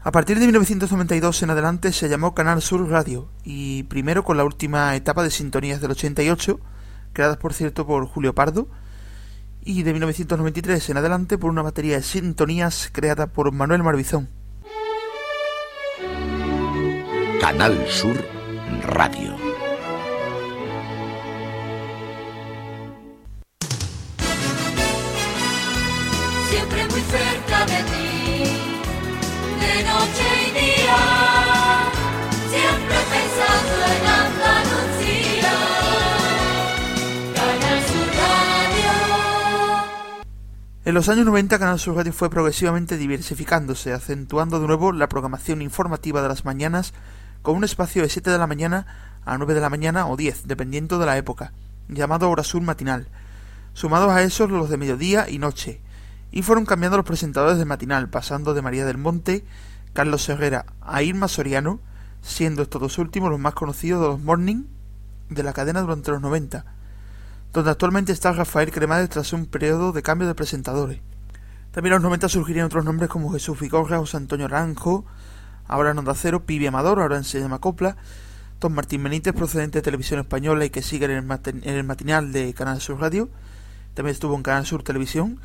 A 0.01 0.11
partir 0.11 0.37
de 0.39 0.45
1992 0.47 1.43
en 1.43 1.49
adelante 1.49 1.93
se 1.93 2.09
llamó 2.09 2.35
Canal 2.35 2.61
Sur 2.61 2.89
Radio 2.89 3.29
y 3.45 3.83
primero 3.83 4.25
con 4.25 4.35
la 4.35 4.43
última 4.43 4.93
etapa 4.97 5.23
de 5.23 5.31
sintonías 5.31 5.79
del 5.79 5.91
88, 5.91 6.59
creadas 7.13 7.37
por 7.37 7.53
cierto 7.53 7.87
por 7.87 8.05
Julio 8.07 8.35
Pardo, 8.35 8.67
y 9.65 9.83
de 9.83 9.93
1993 9.93 10.89
en 10.89 10.97
adelante 10.97 11.37
por 11.37 11.49
una 11.49 11.61
batería 11.61 11.97
de 11.97 12.03
sintonías 12.03 12.89
creada 12.91 13.27
por 13.27 13.51
Manuel 13.51 13.83
Marbizón. 13.83 14.29
Canal 17.39 17.85
Sur 17.87 18.25
Radio. 18.83 19.42
En 40.85 40.93
los 40.93 41.07
años 41.07 41.25
90 41.25 41.59
Canal 41.59 41.79
Sur 41.79 42.11
fue 42.11 42.29
progresivamente 42.29 42.97
diversificándose, 42.97 43.93
acentuando 43.93 44.59
de 44.59 44.67
nuevo 44.67 44.91
la 44.91 45.07
programación 45.07 45.61
informativa 45.61 46.21
de 46.21 46.27
las 46.27 46.43
mañanas 46.43 46.93
con 47.41 47.55
un 47.55 47.63
espacio 47.63 48.01
de 48.01 48.09
7 48.09 48.29
de 48.29 48.37
la 48.37 48.47
mañana 48.47 48.85
a 49.23 49.37
9 49.37 49.53
de 49.53 49.61
la 49.61 49.69
mañana 49.69 50.07
o 50.07 50.17
10, 50.17 50.45
dependiendo 50.45 50.99
de 50.99 51.05
la 51.05 51.17
época, 51.17 51.53
llamado 51.87 52.29
Hora 52.29 52.43
Sur 52.43 52.63
Matinal, 52.63 53.07
sumados 53.71 54.11
a 54.11 54.23
esos 54.23 54.51
los 54.51 54.69
de 54.69 54.75
mediodía 54.75 55.29
y 55.29 55.39
noche, 55.39 55.79
y 56.31 56.41
fueron 56.41 56.65
cambiando 56.65 56.97
los 56.97 57.05
presentadores 57.05 57.59
de 57.59 57.65
matinal, 57.65 58.09
pasando 58.09 58.53
de 58.53 58.61
María 58.61 58.85
del 58.85 58.97
Monte, 58.97 59.45
Carlos 59.93 60.27
Herrera 60.27 60.65
a 60.81 61.01
Irma 61.01 61.29
Soriano, 61.29 61.79
siendo 62.21 62.61
estos 62.61 62.81
dos 62.81 62.97
últimos 62.97 63.29
los 63.29 63.39
más 63.39 63.53
conocidos 63.53 64.01
de 64.01 64.07
los 64.09 64.19
morning 64.19 64.65
de 65.29 65.43
la 65.43 65.53
cadena 65.53 65.79
durante 65.79 66.11
los 66.11 66.19
90, 66.19 66.65
donde 67.53 67.69
actualmente 67.69 68.11
está 68.11 68.33
Rafael 68.33 68.71
Cremades 68.71 69.09
tras 69.09 69.31
un 69.31 69.45
periodo 69.45 69.91
de 69.91 70.01
cambio 70.01 70.27
de 70.27 70.33
presentadores. 70.33 70.99
También 71.71 71.93
en 71.93 72.01
los 72.01 72.03
90 72.03 72.27
surgirían 72.27 72.65
otros 72.65 72.83
nombres 72.83 73.09
como 73.09 73.31
Jesús 73.31 73.59
Vigorra, 73.59 73.99
José 73.99 74.17
Antonio 74.17 74.47
Ranjo, 74.47 75.05
ahora 75.67 75.91
en 75.91 75.99
Onda 75.99 76.15
Cero, 76.15 76.45
Pibi 76.45 76.65
Amador, 76.65 76.99
ahora 76.99 77.17
en 77.17 77.23
Se 77.23 77.39
llama 77.39 77.59
Copla, 77.59 77.95
Don 78.59 78.73
Martín 78.73 79.03
Benítez, 79.03 79.33
procedente 79.33 79.79
de 79.79 79.81
Televisión 79.83 80.19
Española 80.19 80.65
y 80.65 80.71
que 80.71 80.81
sigue 80.81 81.05
en 81.05 81.11
el, 81.11 81.39
en 81.45 81.75
el 81.75 81.83
matinal 81.83 82.31
de 82.31 82.53
Canal 82.55 82.81
Sur 82.81 82.99
Radio, 82.99 83.29
también 83.93 84.13
estuvo 84.13 84.35
en 84.35 84.41
Canal 84.41 84.65
Sur 84.65 84.83
Televisión, 84.83 85.39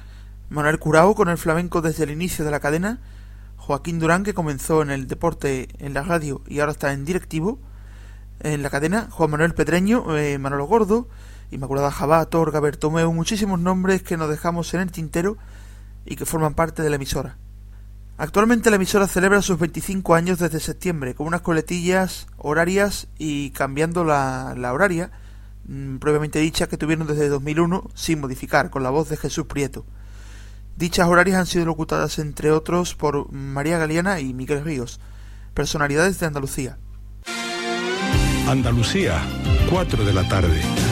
Manuel 0.48 0.78
Curao 0.78 1.14
con 1.14 1.28
el 1.28 1.36
flamenco 1.36 1.82
desde 1.82 2.04
el 2.04 2.10
inicio 2.10 2.42
de 2.42 2.50
la 2.50 2.60
cadena, 2.60 3.00
Joaquín 3.56 3.98
Durán 3.98 4.24
que 4.24 4.32
comenzó 4.32 4.80
en 4.80 4.90
el 4.90 5.08
deporte 5.08 5.68
en 5.78 5.92
la 5.92 6.02
radio 6.02 6.40
y 6.46 6.60
ahora 6.60 6.72
está 6.72 6.94
en 6.94 7.04
directivo 7.04 7.58
en 8.40 8.62
la 8.62 8.70
cadena, 8.70 9.08
Juan 9.10 9.30
Manuel 9.30 9.52
Pedreño, 9.52 10.16
eh, 10.16 10.38
Manolo 10.38 10.64
Gordo, 10.66 11.08
Inmaculada 11.50 11.90
Jabá, 11.90 12.24
Torga, 12.26 12.60
Bertomeu, 12.60 13.12
muchísimos 13.12 13.58
nombres 13.58 14.02
que 14.02 14.16
nos 14.16 14.28
dejamos 14.28 14.72
en 14.74 14.80
el 14.80 14.92
tintero 14.92 15.38
y 16.04 16.16
que 16.16 16.26
forman 16.26 16.54
parte 16.54 16.82
de 16.82 16.90
la 16.90 16.96
emisora. 16.96 17.36
Actualmente 18.18 18.70
la 18.70 18.76
emisora 18.76 19.06
celebra 19.06 19.42
sus 19.42 19.58
25 19.58 20.14
años 20.14 20.38
desde 20.40 20.58
septiembre, 20.58 21.14
con 21.14 21.26
unas 21.26 21.40
coletillas 21.40 22.26
horarias 22.36 23.06
y 23.16 23.50
cambiando 23.50 24.04
la, 24.04 24.54
la 24.56 24.72
horaria, 24.72 25.12
mmm, 25.66 25.98
previamente 25.98 26.40
dicha, 26.40 26.66
que 26.66 26.76
tuvieron 26.76 27.06
desde 27.06 27.28
2001, 27.28 27.88
sin 27.94 28.20
modificar, 28.20 28.70
con 28.70 28.82
la 28.82 28.90
voz 28.90 29.08
de 29.08 29.16
Jesús 29.16 29.46
Prieto. 29.46 29.86
Dichas 30.76 31.08
horarias 31.08 31.38
han 31.38 31.46
sido 31.46 31.64
locutadas, 31.64 32.18
entre 32.18 32.50
otros, 32.50 32.94
por 32.94 33.32
María 33.32 33.78
Galeana 33.78 34.20
y 34.20 34.34
Miguel 34.34 34.64
Ríos, 34.64 35.00
personalidades 35.54 36.18
de 36.18 36.26
Andalucía. 36.26 36.78
Andalucía, 38.48 39.20
4 39.70 40.04
de 40.04 40.12
la 40.12 40.28
tarde. 40.28 40.87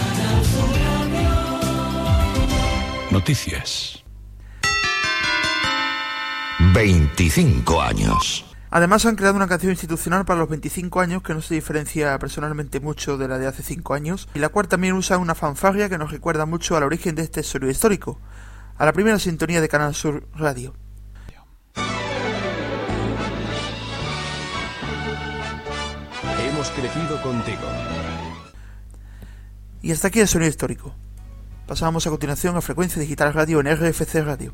Noticias. 3.16 4.04
25 6.74 7.80
años. 7.80 8.44
Además 8.68 9.06
han 9.06 9.16
creado 9.16 9.36
una 9.36 9.48
canción 9.48 9.72
institucional 9.72 10.26
para 10.26 10.40
los 10.40 10.50
25 10.50 11.00
años 11.00 11.22
que 11.22 11.32
no 11.32 11.40
se 11.40 11.54
diferencia 11.54 12.18
personalmente 12.18 12.78
mucho 12.78 13.16
de 13.16 13.26
la 13.26 13.38
de 13.38 13.46
hace 13.46 13.62
5 13.62 13.94
años 13.94 14.28
y 14.34 14.38
la 14.38 14.50
cual 14.50 14.68
también 14.68 14.92
usa 14.92 15.16
una 15.16 15.34
fanfarria 15.34 15.88
que 15.88 15.96
nos 15.96 16.10
recuerda 16.10 16.44
mucho 16.44 16.76
al 16.76 16.82
origen 16.82 17.14
de 17.14 17.22
este 17.22 17.42
sonido 17.42 17.70
histórico, 17.70 18.20
a 18.76 18.84
la 18.84 18.92
primera 18.92 19.18
sintonía 19.18 19.62
de 19.62 19.70
Canal 19.70 19.94
Sur 19.94 20.28
Radio. 20.34 20.74
Hemos 26.38 26.68
crecido 26.68 27.22
contigo. 27.22 27.66
Y 29.80 29.90
hasta 29.90 30.08
aquí 30.08 30.20
el 30.20 30.28
sonido 30.28 30.50
histórico. 30.50 30.94
Pasamos 31.66 32.06
a 32.06 32.10
continuación 32.10 32.56
a 32.56 32.60
Frecuencia 32.60 33.02
Digital 33.02 33.34
Radio 33.34 33.58
en 33.58 33.66
RFC 33.66 34.22
Radio. 34.24 34.52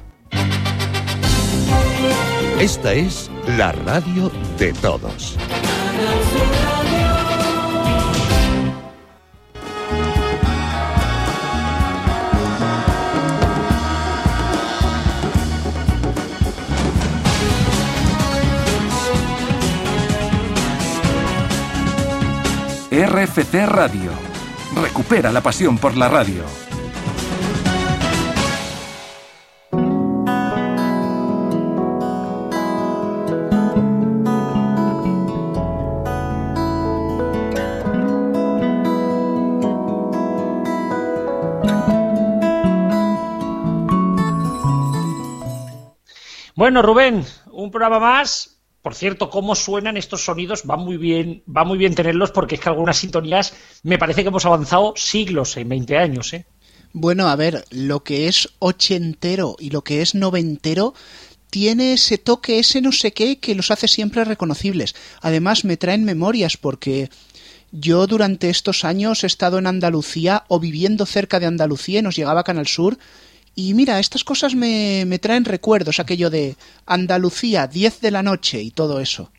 Esta 2.59 2.95
es 2.95 3.31
la 3.47 3.73
radio 3.73 4.31
de 4.57 4.73
todos. 4.73 5.37
RFC 22.91 23.67
Radio. 23.67 24.11
Recupera 24.81 25.31
la 25.31 25.43
pasión 25.43 25.77
por 25.77 25.97
la 25.97 26.09
radio. 26.09 26.72
Bueno, 46.63 46.81
Rubén, 46.81 47.25
un 47.51 47.73
programa 47.73 47.99
más. 47.99 48.59
Por 48.83 48.95
cierto, 48.95 49.31
cómo 49.31 49.57
suenan 49.57 49.97
estos 49.97 50.25
sonidos, 50.25 50.63
va 50.71 50.77
muy 50.77 50.97
bien, 50.97 51.43
va 51.45 51.65
muy 51.65 51.77
bien 51.77 51.97
tenerlos 51.97 52.31
porque 52.31 52.55
es 52.55 52.61
que 52.61 52.69
algunas 52.69 52.99
sintonías 52.99 53.53
me 53.83 53.99
parece 53.99 54.23
que 54.23 54.29
hemos 54.29 54.47
avanzado 54.47 54.95
siglos 54.95 55.57
en 55.57 55.69
20 55.69 55.99
años, 55.99 56.33
¿eh? 56.35 56.47
Bueno, 56.93 57.27
a 57.27 57.35
ver, 57.35 57.65
lo 57.71 58.05
que 58.05 58.29
es 58.29 58.49
ochentero 58.61 59.57
y 59.59 59.71
lo 59.71 59.83
que 59.83 60.03
es 60.03 60.15
noventero 60.15 60.95
tiene 61.51 61.95
ese 61.95 62.17
toque, 62.17 62.61
ese 62.61 62.81
no 62.81 62.93
sé 62.93 63.13
qué, 63.13 63.41
que 63.41 63.57
los 63.57 63.73
hace 63.73 63.89
siempre 63.89 64.25
reconocibles. 64.25 64.95
Además, 65.21 65.65
me 65.65 65.77
traen 65.77 66.05
memorias 66.05 66.57
porque 66.57 67.11
Yo 67.73 68.07
durante 68.07 68.51
estos 68.51 68.85
años 68.85 69.25
he 69.25 69.27
estado 69.27 69.59
en 69.59 69.67
Andalucía 69.67 70.45
o 70.47 70.61
viviendo 70.61 71.07
cerca 71.07 71.41
de 71.41 71.47
Andalucía 71.47 71.99
y 71.99 72.03
nos 72.03 72.15
llegaba 72.15 72.45
Canal 72.45 72.69
Sur. 72.69 72.99
Y 73.55 73.75
mira, 73.75 73.99
estas 73.99 74.25
cosas 74.25 74.55
me, 74.55 75.05
me 75.07 75.19
traen 75.19 75.45
recuerdos, 75.45 76.01
aquello 76.01 76.31
de 76.31 76.57
Andalucía, 76.87 77.67
10 77.67 78.01
de 78.01 78.11
la 78.11 78.23
noche 78.23 78.63
y 78.63 78.71
todo 78.71 79.01
eso. 79.01 79.31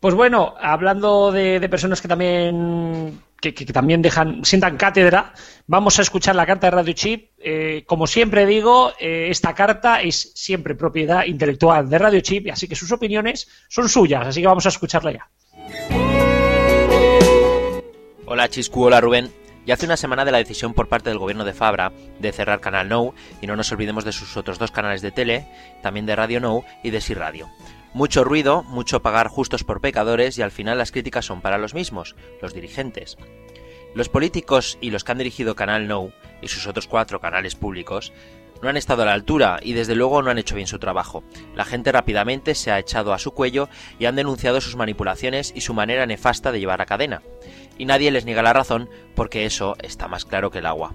Pues 0.00 0.14
bueno, 0.14 0.54
hablando 0.60 1.32
de, 1.32 1.60
de 1.60 1.68
personas 1.68 2.00
que 2.00 2.08
también 2.08 3.20
que, 3.40 3.54
que 3.54 3.66
también 3.66 4.02
dejan 4.02 4.44
sientan 4.44 4.76
cátedra, 4.76 5.32
vamos 5.66 5.98
a 5.98 6.02
escuchar 6.02 6.34
la 6.36 6.46
carta 6.46 6.68
de 6.68 6.70
Radio 6.70 6.92
Chip. 6.92 7.30
Eh, 7.38 7.84
como 7.86 8.06
siempre 8.06 8.46
digo, 8.46 8.92
eh, 8.98 9.28
esta 9.30 9.54
carta 9.54 10.00
es 10.00 10.32
siempre 10.34 10.74
propiedad 10.74 11.24
intelectual 11.24 11.88
de 11.88 11.98
Radio 11.98 12.20
Chip, 12.20 12.48
así 12.50 12.68
que 12.68 12.74
sus 12.76 12.90
opiniones 12.92 13.48
son 13.68 13.88
suyas, 13.88 14.26
así 14.26 14.40
que 14.40 14.46
vamos 14.46 14.66
a 14.66 14.70
escucharla 14.70 15.12
ya. 15.12 15.28
Hola 18.26 18.48
Chiscu, 18.48 18.84
hola 18.84 19.00
Rubén. 19.00 19.32
Ya 19.68 19.74
hace 19.74 19.84
una 19.84 19.98
semana 19.98 20.24
de 20.24 20.32
la 20.32 20.38
decisión 20.38 20.72
por 20.72 20.88
parte 20.88 21.10
del 21.10 21.18
gobierno 21.18 21.44
de 21.44 21.52
Fabra 21.52 21.92
de 22.20 22.32
cerrar 22.32 22.62
Canal 22.62 22.88
Now 22.88 23.12
y 23.42 23.46
no 23.46 23.54
nos 23.54 23.70
olvidemos 23.70 24.02
de 24.02 24.12
sus 24.12 24.34
otros 24.38 24.58
dos 24.58 24.70
canales 24.70 25.02
de 25.02 25.10
tele, 25.10 25.46
también 25.82 26.06
de 26.06 26.16
Radio 26.16 26.40
Now 26.40 26.64
y 26.82 26.88
de 26.88 27.02
Si 27.02 27.12
Radio. 27.12 27.50
Mucho 27.92 28.24
ruido, 28.24 28.62
mucho 28.62 29.02
pagar 29.02 29.28
justos 29.28 29.64
por 29.64 29.82
pecadores 29.82 30.38
y 30.38 30.42
al 30.42 30.52
final 30.52 30.78
las 30.78 30.90
críticas 30.90 31.26
son 31.26 31.42
para 31.42 31.58
los 31.58 31.74
mismos, 31.74 32.16
los 32.40 32.54
dirigentes. 32.54 33.18
Los 33.94 34.08
políticos 34.08 34.78
y 34.80 34.90
los 34.90 35.04
que 35.04 35.12
han 35.12 35.18
dirigido 35.18 35.54
Canal 35.54 35.86
Now 35.86 36.14
y 36.40 36.48
sus 36.48 36.66
otros 36.66 36.86
cuatro 36.86 37.20
canales 37.20 37.54
públicos 37.54 38.14
no 38.62 38.68
han 38.68 38.76
estado 38.76 39.02
a 39.02 39.06
la 39.06 39.12
altura 39.12 39.60
y 39.62 39.74
desde 39.74 39.94
luego 39.94 40.22
no 40.22 40.30
han 40.30 40.38
hecho 40.38 40.54
bien 40.54 40.66
su 40.66 40.78
trabajo. 40.78 41.22
La 41.54 41.64
gente 41.64 41.92
rápidamente 41.92 42.54
se 42.54 42.70
ha 42.70 42.78
echado 42.78 43.12
a 43.12 43.18
su 43.18 43.32
cuello 43.32 43.68
y 43.98 44.06
han 44.06 44.16
denunciado 44.16 44.60
sus 44.60 44.76
manipulaciones 44.76 45.52
y 45.54 45.60
su 45.60 45.74
manera 45.74 46.06
nefasta 46.06 46.52
de 46.52 46.60
llevar 46.60 46.80
a 46.80 46.86
cadena. 46.86 47.22
Y 47.78 47.86
nadie 47.86 48.10
les 48.10 48.24
niega 48.24 48.42
la 48.42 48.52
razón 48.52 48.90
porque 49.14 49.46
eso 49.46 49.76
está 49.80 50.08
más 50.08 50.24
claro 50.24 50.50
que 50.50 50.58
el 50.58 50.66
agua. 50.66 50.94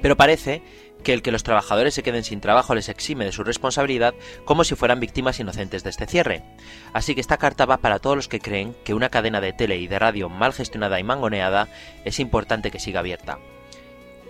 Pero 0.00 0.16
parece 0.16 0.62
que 1.02 1.12
el 1.12 1.22
que 1.22 1.30
los 1.30 1.44
trabajadores 1.44 1.94
se 1.94 2.02
queden 2.02 2.24
sin 2.24 2.40
trabajo 2.40 2.74
les 2.74 2.88
exime 2.88 3.24
de 3.24 3.32
su 3.32 3.44
responsabilidad 3.44 4.14
como 4.44 4.64
si 4.64 4.74
fueran 4.74 4.98
víctimas 4.98 5.38
inocentes 5.38 5.84
de 5.84 5.90
este 5.90 6.06
cierre. 6.06 6.42
Así 6.92 7.14
que 7.14 7.20
esta 7.20 7.36
carta 7.36 7.64
va 7.64 7.76
para 7.76 8.00
todos 8.00 8.16
los 8.16 8.28
que 8.28 8.40
creen 8.40 8.74
que 8.84 8.94
una 8.94 9.08
cadena 9.08 9.40
de 9.40 9.52
tele 9.52 9.76
y 9.78 9.86
de 9.86 9.98
radio 9.98 10.28
mal 10.28 10.52
gestionada 10.52 10.98
y 10.98 11.04
mangoneada 11.04 11.68
es 12.04 12.18
importante 12.18 12.70
que 12.70 12.80
siga 12.80 13.00
abierta. 13.00 13.38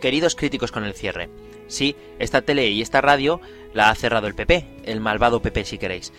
Queridos 0.00 0.36
críticos 0.36 0.70
con 0.70 0.84
el 0.84 0.92
cierre, 0.92 1.30
sí, 1.68 1.96
esta 2.18 2.42
tele 2.42 2.68
y 2.68 2.82
esta 2.82 3.00
radio 3.00 3.40
la 3.72 3.88
ha 3.88 3.94
cerrado 3.94 4.26
el 4.26 4.34
PP, 4.34 4.82
el 4.84 5.00
malvado 5.00 5.40
PP 5.40 5.64
si 5.64 5.78
queréis, 5.78 6.12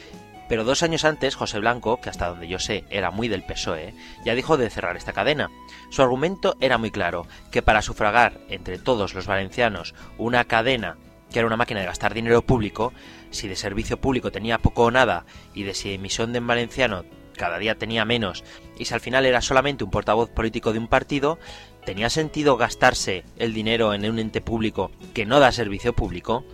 pero 0.49 0.63
dos 0.63 0.83
años 0.83 1.05
antes, 1.05 1.35
José 1.35 1.59
Blanco, 1.59 1.99
que 2.01 2.09
hasta 2.09 2.29
donde 2.29 2.47
yo 2.47 2.59
sé 2.59 2.85
era 2.89 3.11
muy 3.11 3.27
del 3.27 3.43
PSOE, 3.43 3.93
ya 4.25 4.35
dijo 4.35 4.57
de 4.57 4.69
cerrar 4.69 4.97
esta 4.97 5.13
cadena. 5.13 5.49
Su 5.89 6.01
argumento 6.01 6.55
era 6.59 6.77
muy 6.77 6.91
claro, 6.91 7.27
que 7.51 7.61
para 7.61 7.81
sufragar 7.81 8.39
entre 8.49 8.77
todos 8.77 9.13
los 9.13 9.27
valencianos 9.27 9.95
una 10.17 10.45
cadena 10.45 10.97
que 11.31 11.39
era 11.39 11.47
una 11.47 11.57
máquina 11.57 11.81
de 11.81 11.85
gastar 11.85 12.13
dinero 12.13 12.41
público, 12.41 12.93
si 13.31 13.47
de 13.47 13.55
servicio 13.55 13.99
público 13.99 14.31
tenía 14.31 14.59
poco 14.59 14.83
o 14.83 14.91
nada, 14.91 15.25
y 15.53 15.63
de 15.63 15.73
si 15.73 15.93
emisión 15.93 16.31
de 16.31 16.37
en 16.37 16.47
valenciano 16.47 17.03
cada 17.35 17.59
día 17.59 17.75
tenía 17.75 18.05
menos, 18.05 18.43
y 18.77 18.85
si 18.85 18.93
al 18.93 19.01
final 19.01 19.25
era 19.25 19.41
solamente 19.41 19.83
un 19.83 19.91
portavoz 19.91 20.29
político 20.29 20.73
de 20.73 20.79
un 20.79 20.87
partido, 20.87 21.37
¿tenía 21.85 22.09
sentido 22.09 22.57
gastarse 22.57 23.25
el 23.37 23.53
dinero 23.53 23.93
en 23.93 24.09
un 24.09 24.19
ente 24.19 24.41
público 24.41 24.91
que 25.13 25.25
no 25.25 25.39
da 25.39 25.51
servicio 25.51 25.93
público? 25.93 26.45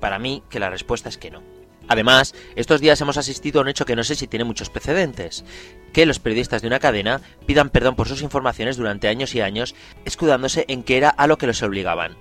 Para 0.00 0.18
mí 0.18 0.42
que 0.50 0.60
la 0.60 0.70
respuesta 0.70 1.08
es 1.08 1.16
que 1.16 1.30
no. 1.30 1.55
Además, 1.88 2.34
estos 2.56 2.80
días 2.80 3.00
hemos 3.00 3.16
asistido 3.16 3.60
a 3.60 3.62
un 3.62 3.68
hecho 3.68 3.84
que 3.84 3.96
no 3.96 4.04
sé 4.04 4.14
si 4.14 4.26
tiene 4.26 4.44
muchos 4.44 4.70
precedentes, 4.70 5.44
que 5.92 6.06
los 6.06 6.18
periodistas 6.18 6.62
de 6.62 6.68
una 6.68 6.80
cadena 6.80 7.20
pidan 7.46 7.70
perdón 7.70 7.96
por 7.96 8.08
sus 8.08 8.22
informaciones 8.22 8.76
durante 8.76 9.08
años 9.08 9.34
y 9.34 9.40
años, 9.40 9.74
escudándose 10.04 10.64
en 10.68 10.82
que 10.82 10.96
era 10.96 11.08
a 11.10 11.26
lo 11.26 11.38
que 11.38 11.46
los 11.46 11.62
obligaban. 11.62 12.16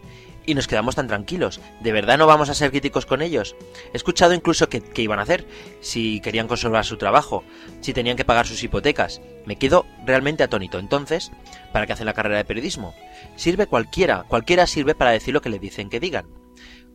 Y 0.47 0.53
nos 0.53 0.67
quedamos 0.67 0.93
tan 0.93 1.07
tranquilos. 1.07 1.59
¿De 1.81 1.91
verdad 1.91 2.19
no 2.19 2.27
vamos 2.27 2.49
a 2.49 2.53
ser 2.53 2.69
críticos 2.69 3.07
con 3.07 3.23
ellos? 3.23 3.55
He 3.93 3.97
escuchado 3.97 4.35
incluso 4.35 4.69
que, 4.69 4.83
iban 4.97 5.17
a 5.17 5.23
hacer, 5.23 5.47
si 5.81 6.19
querían 6.21 6.47
conservar 6.47 6.85
su 6.85 6.97
trabajo, 6.97 7.43
si 7.81 7.93
tenían 7.93 8.15
que 8.15 8.25
pagar 8.25 8.45
sus 8.45 8.61
hipotecas. 8.61 9.21
Me 9.47 9.57
quedo 9.57 9.87
realmente 10.05 10.43
atónito. 10.43 10.77
Entonces, 10.77 11.31
¿para 11.73 11.87
qué 11.87 11.93
hacen 11.93 12.05
la 12.05 12.13
carrera 12.13 12.37
de 12.37 12.45
periodismo? 12.45 12.93
Sirve 13.35 13.65
cualquiera, 13.65 14.25
cualquiera 14.27 14.67
sirve 14.67 14.93
para 14.93 15.11
decir 15.11 15.33
lo 15.33 15.41
que 15.41 15.49
le 15.49 15.57
dicen 15.57 15.89
que 15.89 15.99
digan. 15.99 16.44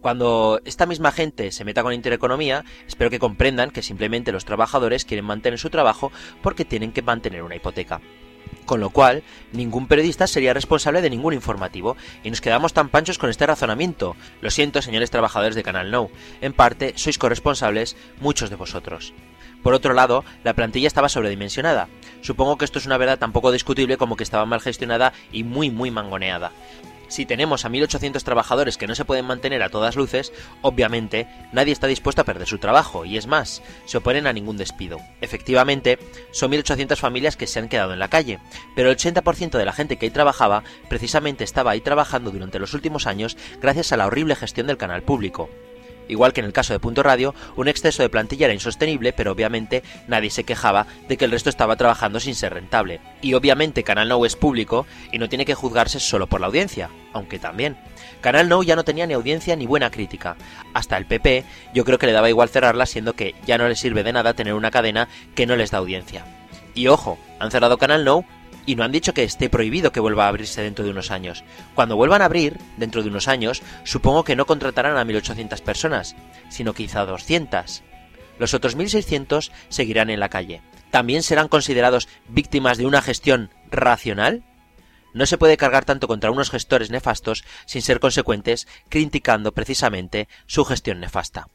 Cuando 0.01 0.61
esta 0.65 0.87
misma 0.87 1.13
gente 1.13 1.53
se 1.53 1.65
meta 1.65 1.83
con 1.83 1.93
intereconomía, 1.93 2.65
espero 2.87 3.11
que 3.11 3.19
comprendan 3.19 3.71
que 3.71 3.83
simplemente 3.83 4.33
los 4.33 4.47
trabajadores 4.47 5.05
quieren 5.05 5.27
mantener 5.27 5.59
su 5.59 5.69
trabajo 5.69 6.11
porque 6.43 6.65
tienen 6.65 6.93
que 6.93 7.03
mantener 7.03 7.43
una 7.43 7.57
hipoteca. 7.57 8.01
Con 8.65 8.81
lo 8.81 8.91
cual, 8.91 9.23
ningún 9.53 9.89
periodista 9.89 10.27
sería 10.27 10.55
responsable 10.55 11.03
de 11.03 11.11
ningún 11.11 11.35
informativo, 11.35 11.97
y 12.23 12.31
nos 12.31 12.41
quedamos 12.41 12.73
tan 12.73 12.89
panchos 12.89 13.19
con 13.19 13.29
este 13.29 13.47
razonamiento. 13.47 14.17
Lo 14.41 14.51
siento, 14.51 14.81
señores 14.81 15.11
trabajadores 15.11 15.55
de 15.55 15.63
Canal 15.63 15.91
No, 15.91 16.09
en 16.41 16.55
parte 16.55 16.95
sois 16.97 17.19
corresponsables 17.19 17.97
muchos 18.21 18.49
de 18.49 18.57
vosotros. 18.57 19.13
Por 19.63 19.75
otro 19.75 19.93
lado, 19.93 20.25
la 20.45 20.55
plantilla 20.55 20.87
estaba 20.87 21.11
sobredimensionada. 21.11 21.89
Supongo 22.23 22.57
que 22.57 22.65
esto 22.65 22.79
es 22.79 22.87
una 22.87 22.97
verdad 22.97 23.19
tan 23.19 23.33
poco 23.33 23.53
discutible 23.53 23.99
como 23.99 24.17
que 24.17 24.25
estaba 24.25 24.47
mal 24.47 24.61
gestionada 24.61 25.13
y 25.33 25.45
muy 25.45 25.69
muy 25.71 25.91
mangoneada. 25.91 26.53
Si 27.11 27.27
tenemos 27.27 27.65
a 27.65 27.69
1.800 27.69 28.23
trabajadores 28.23 28.79
que 28.79 28.87
no 28.87 28.95
se 28.95 29.05
pueden 29.05 29.27
mantener 29.27 29.65
a 29.65 29.69
todas 29.69 29.97
luces, 29.97 30.33
obviamente 30.63 31.27
nadie 31.53 31.73
está 31.73 31.89
dispuesto 31.89 32.23
a 32.23 32.25
perder 32.25 32.47
su 32.47 32.59
trabajo, 32.59 33.05
y 33.05 33.17
es 33.17 33.27
más, 33.27 33.63
se 33.85 33.99
oponen 33.99 34.29
a 34.29 34.33
ningún 34.33 34.57
despido. 34.57 34.99
Efectivamente, 35.21 35.99
son 36.31 36.53
1.800 36.53 36.97
familias 36.97 37.37
que 37.37 37.49
se 37.49 37.59
han 37.59 37.69
quedado 37.69 37.93
en 37.93 37.99
la 37.99 38.09
calle, 38.09 38.39
pero 38.77 38.91
el 38.91 38.97
80% 38.97 39.59
de 39.59 39.65
la 39.65 39.73
gente 39.73 39.97
que 39.97 40.07
ahí 40.07 40.11
trabajaba 40.11 40.63
precisamente 40.89 41.43
estaba 41.43 41.73
ahí 41.73 41.81
trabajando 41.81 42.31
durante 42.31 42.61
los 42.61 42.75
últimos 42.75 43.09
años 43.09 43.37
gracias 43.61 43.93
a 43.93 43.97
la 43.97 44.07
horrible 44.07 44.37
gestión 44.37 44.69
del 44.69 44.79
canal 44.79 45.03
público. 45.03 45.51
Igual 46.11 46.33
que 46.33 46.41
en 46.41 46.47
el 46.47 46.53
caso 46.53 46.73
de 46.73 46.81
Punto 46.81 47.03
Radio, 47.05 47.35
un 47.57 47.69
exceso 47.69 48.03
de 48.03 48.09
plantilla 48.09 48.47
era 48.47 48.55
insostenible, 48.55 49.13
pero 49.13 49.31
obviamente 49.31 49.85
nadie 50.09 50.31
se 50.31 50.43
quejaba 50.45 50.87
de 51.09 51.17
que 51.17 51.25
el 51.25 51.31
resto 51.31 51.51
estaba 51.51 51.77
trabajando 51.77 52.19
sin 52.19 52.35
ser 52.35 52.55
rentable. 52.55 53.01
Y 53.23 53.35
obviamente 53.35 53.85
Canal 53.85 54.09
Now 54.09 54.25
es 54.25 54.35
público 54.35 54.87
y 55.13 55.19
no 55.19 55.29
tiene 55.29 55.45
que 55.45 55.55
juzgarse 55.55 56.01
solo 56.01 56.27
por 56.27 56.41
la 56.41 56.49
audiencia, 56.49 56.91
aunque 57.13 57.39
también. 57.39 57.77
Canal 58.21 58.49
Now 58.49 58.65
ya 58.65 58.75
no 58.75 58.85
tenía 58.85 59.07
ni 59.07 59.15
audiencia 59.15 59.55
ni 59.55 59.67
buena 59.67 59.91
crítica. 59.91 60.37
Hasta 60.75 60.97
el 60.97 61.07
PP 61.07 61.45
yo 61.73 61.85
creo 61.85 61.99
que 61.99 62.07
le 62.07 62.13
daba 62.13 62.29
igual 62.29 62.49
cerrarla 62.49 62.87
siendo 62.87 63.15
que 63.15 63.37
ya 63.47 63.57
no 63.57 63.69
les 63.69 63.79
sirve 63.79 64.03
de 64.03 64.13
nada 64.13 64.35
tener 64.35 64.55
una 64.55 64.73
cadena 64.73 65.09
que 65.37 65.47
no 65.47 65.55
les 65.55 65.71
da 65.71 65.79
audiencia. 65.79 66.25
Y 66.75 66.89
ojo, 66.89 67.19
han 67.39 67.53
cerrado 67.53 67.79
Canal 67.79 68.05
Now 68.05 68.25
y 68.71 68.77
no 68.77 68.85
han 68.85 68.93
dicho 68.93 69.13
que 69.15 69.25
esté 69.25 69.51
prohibido 69.51 69.91
que 69.91 69.99
vuelva 69.99 70.27
a 70.27 70.29
abrirse 70.29 70.63
dentro 70.63 70.85
de 70.85 70.93
unos 70.93 71.11
años. 71.11 71.43
Cuando 71.75 71.97
vuelvan 71.97 72.23
a 72.23 72.27
abrir, 72.27 72.57
dentro 72.77 73.03
de 73.03 73.09
unos 73.09 73.27
años, 73.27 73.63
supongo 73.83 74.23
que 74.23 74.37
no 74.37 74.47
contratarán 74.47 74.97
a 74.97 75.05
1.800 75.05 75.61
personas, 75.63 76.15
sino 76.51 76.73
quizá 76.73 77.05
200. 77.05 77.83
Los 78.39 78.55
otros 78.55 78.77
1.600 78.77 79.51
seguirán 79.71 80.09
en 80.09 80.21
la 80.21 80.29
calle. 80.29 80.63
¿También 80.93 81.25
serán 81.25 81.49
considerados 81.49 82.07
víctimas 82.29 82.79
de 82.79 82.87
una 82.87 83.03
gestión 83.03 83.51
racional? 83.73 84.45
No 85.15 85.27
se 85.27 85.37
puede 85.37 85.57
cargar 85.57 85.85
tanto 85.85 86.07
contra 86.07 86.31
unos 86.31 86.51
gestores 86.51 86.93
nefastos 86.93 87.43
sin 87.67 87.83
ser 87.83 87.99
consecuentes, 87.99 88.69
criticando 88.89 89.53
precisamente 89.53 90.29
su 90.47 90.65
gestión 90.65 91.01
nefasta. 91.01 91.49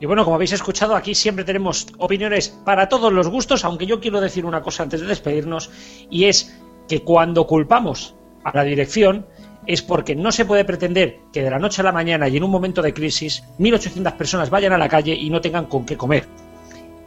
Y 0.00 0.06
bueno, 0.06 0.24
como 0.24 0.36
habéis 0.36 0.52
escuchado, 0.52 0.96
aquí 0.96 1.14
siempre 1.14 1.44
tenemos 1.44 1.86
opiniones 1.98 2.48
para 2.64 2.88
todos 2.88 3.12
los 3.12 3.28
gustos, 3.28 3.64
aunque 3.64 3.84
yo 3.86 4.00
quiero 4.00 4.20
decir 4.20 4.46
una 4.46 4.62
cosa 4.62 4.82
antes 4.82 5.02
de 5.02 5.06
despedirnos, 5.06 5.70
y 6.10 6.24
es 6.24 6.58
que 6.88 7.04
cuando 7.04 7.46
culpamos 7.46 8.16
a 8.42 8.56
la 8.56 8.64
dirección 8.64 9.26
es 9.66 9.82
porque 9.82 10.16
no 10.16 10.32
se 10.32 10.46
puede 10.46 10.64
pretender 10.64 11.20
que 11.32 11.42
de 11.42 11.50
la 11.50 11.58
noche 11.58 11.82
a 11.82 11.84
la 11.84 11.92
mañana 11.92 12.28
y 12.28 12.38
en 12.38 12.44
un 12.44 12.50
momento 12.50 12.80
de 12.80 12.94
crisis 12.94 13.44
1.800 13.58 14.16
personas 14.16 14.48
vayan 14.48 14.72
a 14.72 14.78
la 14.78 14.88
calle 14.88 15.12
y 15.12 15.28
no 15.28 15.42
tengan 15.42 15.66
con 15.66 15.84
qué 15.84 15.98
comer. 15.98 16.26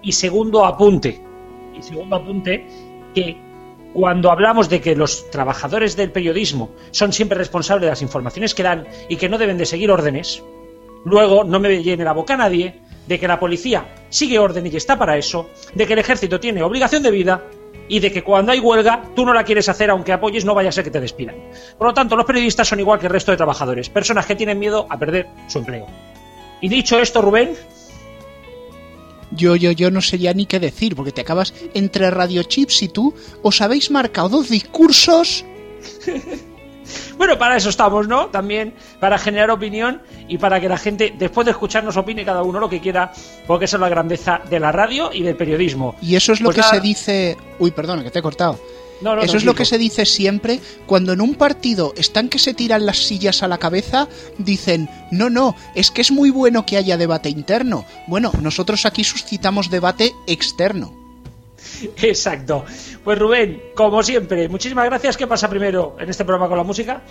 Y 0.04 0.12
segundo 0.12 0.64
apunte, 0.64 1.20
y 1.76 1.82
segundo 1.82 2.16
apunte, 2.18 2.68
que 3.16 3.36
cuando 3.94 4.32
hablamos 4.32 4.70
de 4.70 4.82
que 4.82 4.96
los 4.96 5.32
trabajadores 5.32 5.96
del 5.96 6.12
periodismo 6.12 6.70
son 6.92 7.12
siempre 7.12 7.38
responsables 7.38 7.82
de 7.82 7.90
las 7.90 8.02
informaciones 8.04 8.54
que 8.54 8.64
dan 8.64 8.88
y 9.10 9.16
que 9.16 9.30
no 9.30 9.40
deben 9.40 9.58
de 9.58 9.66
seguir 9.66 9.90
órdenes, 9.90 10.44
luego 11.06 11.44
no 11.44 11.60
me 11.60 11.82
llene 11.84 12.04
la 12.04 12.14
boca 12.14 12.36
a 12.36 12.38
nadie 12.38 12.82
de 13.08 13.20
que 13.20 13.28
la 13.28 13.40
policía 13.40 13.94
sigue 14.10 14.40
orden 14.40 14.66
y 14.68 14.76
está 14.76 14.98
para 14.98 15.18
eso, 15.18 15.50
de 15.74 15.86
que 15.86 15.94
el 15.94 16.00
ejército 16.00 16.40
tiene 16.40 16.64
obligación 16.64 17.04
de 17.04 17.12
vida 17.12 17.44
y 17.90 18.00
de 18.00 18.12
que 18.12 18.24
cuando 18.24 18.52
hay 18.52 18.60
huelga 18.60 19.04
tú 19.16 19.26
no 19.26 19.34
la 19.34 19.44
quieres 19.44 19.68
hacer 19.68 19.90
aunque 19.90 20.14
apoyes 20.14 20.46
no 20.46 20.56
vaya 20.56 20.70
a 20.70 20.72
ser 20.72 20.84
que 20.84 20.92
te 20.92 21.02
despidan. 21.02 21.36
Por 21.78 21.88
lo 21.88 21.94
tanto, 21.94 22.16
los 22.16 22.26
periodistas 22.26 22.68
son 22.68 22.80
igual 22.80 23.00
que 23.00 23.08
el 23.08 23.12
resto 23.12 23.32
de 23.32 23.38
trabajadores, 23.38 23.90
personas 23.90 24.26
que 24.26 24.36
tienen 24.36 24.60
miedo 24.60 24.88
a 24.90 24.98
perder 24.98 25.28
su 25.48 25.60
empleo. 25.60 25.88
Y 26.62 26.70
dicho 26.70 27.00
esto, 27.00 27.22
Rubén, 27.22 27.56
Yo, 29.32 29.56
yo, 29.56 29.72
yo 29.72 29.92
no 29.92 30.02
sé 30.02 30.18
ya 30.20 30.34
ni 30.34 30.46
qué 30.46 30.60
decir, 30.60 30.96
porque 30.96 31.12
te 31.12 31.22
acabas 31.22 31.54
entre 31.74 32.10
Radio 32.12 32.44
Chips 32.44 32.84
y 32.84 32.88
tú, 32.88 33.14
os 33.42 33.62
habéis 33.62 33.92
marcado 33.92 34.30
dos 34.30 34.50
discursos. 34.50 35.44
Bueno, 37.18 37.38
para 37.38 37.58
eso 37.58 37.70
estamos, 37.70 38.08
¿no? 38.08 38.28
También 38.28 38.74
para 39.00 39.18
generar 39.18 39.52
opinión 39.52 40.02
y 40.28 40.38
para 40.38 40.60
que 40.60 40.68
la 40.70 40.78
gente, 40.78 41.14
después 41.18 41.46
de 41.46 41.52
escucharnos, 41.52 41.96
opine 41.98 42.26
cada 42.26 42.44
uno 42.44 42.60
lo 42.60 42.70
que 42.70 42.80
quiera, 42.82 43.12
porque 43.48 43.66
esa 43.66 43.78
es 43.78 43.82
la 43.82 43.90
grandeza 43.90 44.42
de 44.50 44.60
la 44.60 44.72
radio 44.72 45.12
y 45.14 45.22
del 45.24 45.36
periodismo. 45.36 45.96
Y 46.02 46.16
eso 46.16 46.34
es 46.34 46.42
lo 46.42 46.46
Pues 46.48 46.56
que 46.56 46.62
nada- 46.62 46.74
se 46.76 46.82
dice... 46.82 47.38
Uy, 47.60 47.72
perdona, 47.72 48.04
que 48.04 48.12
te 48.12 48.20
he 48.20 48.22
cortado. 48.22 48.60
No, 49.02 49.16
no, 49.18 49.22
Eso 49.22 49.36
es 49.36 49.44
lo 49.44 49.54
que 49.54 49.66
se 49.66 49.78
dice 49.78 50.06
siempre 50.06 50.62
cuando 50.86 51.12
en 51.12 51.20
un 51.20 51.36
partido 51.36 51.94
están 51.98 52.30
que 52.30 52.40
se 52.40 52.54
tiran 52.54 52.86
las 52.86 53.00
sillas 53.00 53.44
a 53.44 53.50
la 53.50 53.58
cabeza, 53.58 54.08
dicen, 54.38 54.90
no, 55.12 55.30
no, 55.30 55.58
es 55.76 55.92
que 55.92 56.00
es 56.02 56.10
muy 56.12 56.30
bueno 56.30 56.66
que 56.66 56.78
haya 56.78 56.96
debate 56.96 57.28
interno. 57.30 57.84
Bueno, 58.08 58.32
nosotros 58.42 58.86
aquí 58.86 59.04
suscitamos 59.04 59.70
debate 59.70 60.14
externo. 60.26 61.03
Exacto. 62.02 62.66
Pues 63.04 63.20
Rubén, 63.20 63.62
como 63.76 64.04
siempre, 64.04 64.50
muchísimas 64.50 64.86
gracias. 64.86 65.18
¿Qué 65.18 65.28
pasa 65.28 65.50
primero 65.50 65.96
en 66.00 66.10
este 66.10 66.26
programa 66.26 66.48
con 66.48 66.58
la 66.58 66.64
música? 66.64 67.04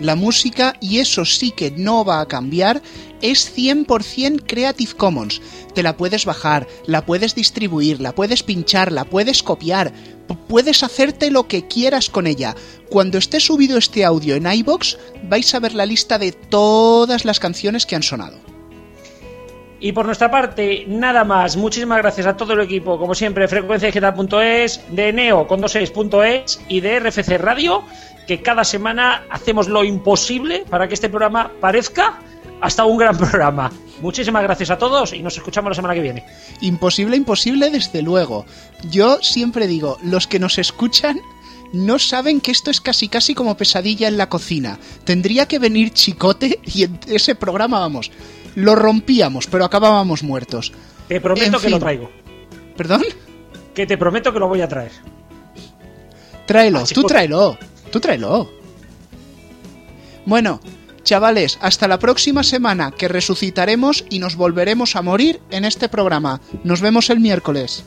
La 0.00 0.16
música, 0.16 0.74
y 0.80 0.98
eso 0.98 1.24
sí 1.24 1.52
que 1.52 1.70
no 1.70 2.04
va 2.04 2.20
a 2.20 2.26
cambiar, 2.26 2.82
es 3.22 3.56
100% 3.56 4.42
Creative 4.44 4.92
Commons. 4.94 5.40
Te 5.72 5.84
la 5.84 5.96
puedes 5.96 6.24
bajar, 6.24 6.66
la 6.86 7.06
puedes 7.06 7.36
distribuir, 7.36 8.00
la 8.00 8.12
puedes 8.12 8.42
pinchar, 8.42 8.90
la 8.90 9.04
puedes 9.04 9.44
copiar, 9.44 9.92
puedes 10.48 10.82
hacerte 10.82 11.30
lo 11.30 11.46
que 11.46 11.68
quieras 11.68 12.10
con 12.10 12.26
ella. 12.26 12.56
Cuando 12.90 13.18
esté 13.18 13.38
subido 13.38 13.78
este 13.78 14.04
audio 14.04 14.34
en 14.34 14.50
iBox, 14.50 14.98
vais 15.28 15.54
a 15.54 15.60
ver 15.60 15.74
la 15.74 15.86
lista 15.86 16.18
de 16.18 16.32
todas 16.32 17.24
las 17.24 17.38
canciones 17.38 17.86
que 17.86 17.94
han 17.94 18.02
sonado. 18.02 18.53
Y 19.84 19.92
por 19.92 20.06
nuestra 20.06 20.30
parte, 20.30 20.86
nada 20.88 21.24
más. 21.24 21.58
Muchísimas 21.58 21.98
gracias 21.98 22.26
a 22.26 22.38
todo 22.38 22.54
el 22.54 22.60
equipo, 22.60 22.98
como 22.98 23.14
siempre, 23.14 23.46
frecuenciadigital.es, 23.46 24.80
de 24.88 25.12
Neo 25.12 25.46
con 25.46 25.60
26.es 25.60 26.62
y 26.68 26.80
de 26.80 27.00
RFC 27.00 27.36
Radio, 27.36 27.84
que 28.26 28.40
cada 28.40 28.64
semana 28.64 29.24
hacemos 29.28 29.68
lo 29.68 29.84
imposible 29.84 30.64
para 30.70 30.88
que 30.88 30.94
este 30.94 31.10
programa 31.10 31.52
parezca 31.60 32.18
hasta 32.62 32.86
un 32.86 32.96
gran 32.96 33.18
programa. 33.18 33.70
Muchísimas 34.00 34.42
gracias 34.42 34.70
a 34.70 34.78
todos 34.78 35.12
y 35.12 35.22
nos 35.22 35.36
escuchamos 35.36 35.68
la 35.68 35.74
semana 35.74 35.92
que 35.92 36.00
viene. 36.00 36.24
Imposible, 36.62 37.18
imposible, 37.18 37.68
desde 37.68 38.00
luego. 38.00 38.46
Yo 38.90 39.18
siempre 39.20 39.66
digo, 39.66 39.98
los 40.02 40.26
que 40.26 40.38
nos 40.38 40.56
escuchan 40.56 41.20
no 41.74 41.98
saben 41.98 42.40
que 42.40 42.52
esto 42.52 42.70
es 42.70 42.80
casi 42.80 43.08
casi 43.08 43.34
como 43.34 43.56
pesadilla 43.58 44.08
en 44.08 44.16
la 44.16 44.30
cocina. 44.30 44.78
Tendría 45.04 45.46
que 45.46 45.58
venir 45.58 45.92
Chicote 45.92 46.58
y 46.64 46.84
en 46.84 47.00
ese 47.06 47.34
programa, 47.34 47.80
vamos, 47.80 48.10
lo 48.54 48.74
rompíamos, 48.74 49.46
pero 49.46 49.64
acabábamos 49.64 50.22
muertos. 50.22 50.72
Te 51.08 51.20
prometo 51.20 51.56
En 51.56 51.62
que 51.62 51.70
lo 51.70 51.78
traigo. 51.78 52.10
¿Perdón? 52.76 53.02
Que 53.74 53.86
te 53.86 53.98
prometo 53.98 54.32
que 54.32 54.38
lo 54.38 54.48
voy 54.48 54.60
a 54.60 54.68
traer. 54.68 54.92
Tráelo, 56.46 56.80
Ah, 56.80 56.84
tú 56.92 57.04
tráelo, 57.04 57.58
tú 57.90 58.00
tráelo. 58.00 58.50
Bueno, 60.26 60.60
chavales, 61.02 61.58
hasta 61.60 61.88
la 61.88 61.98
próxima 61.98 62.42
semana 62.42 62.90
que 62.92 63.08
resucitaremos 63.08 64.04
y 64.10 64.18
nos 64.18 64.36
volveremos 64.36 64.96
a 64.96 65.02
morir 65.02 65.40
en 65.50 65.64
este 65.64 65.88
programa. 65.88 66.40
Nos 66.64 66.80
vemos 66.80 67.10
el 67.10 67.20
miércoles. 67.20 67.84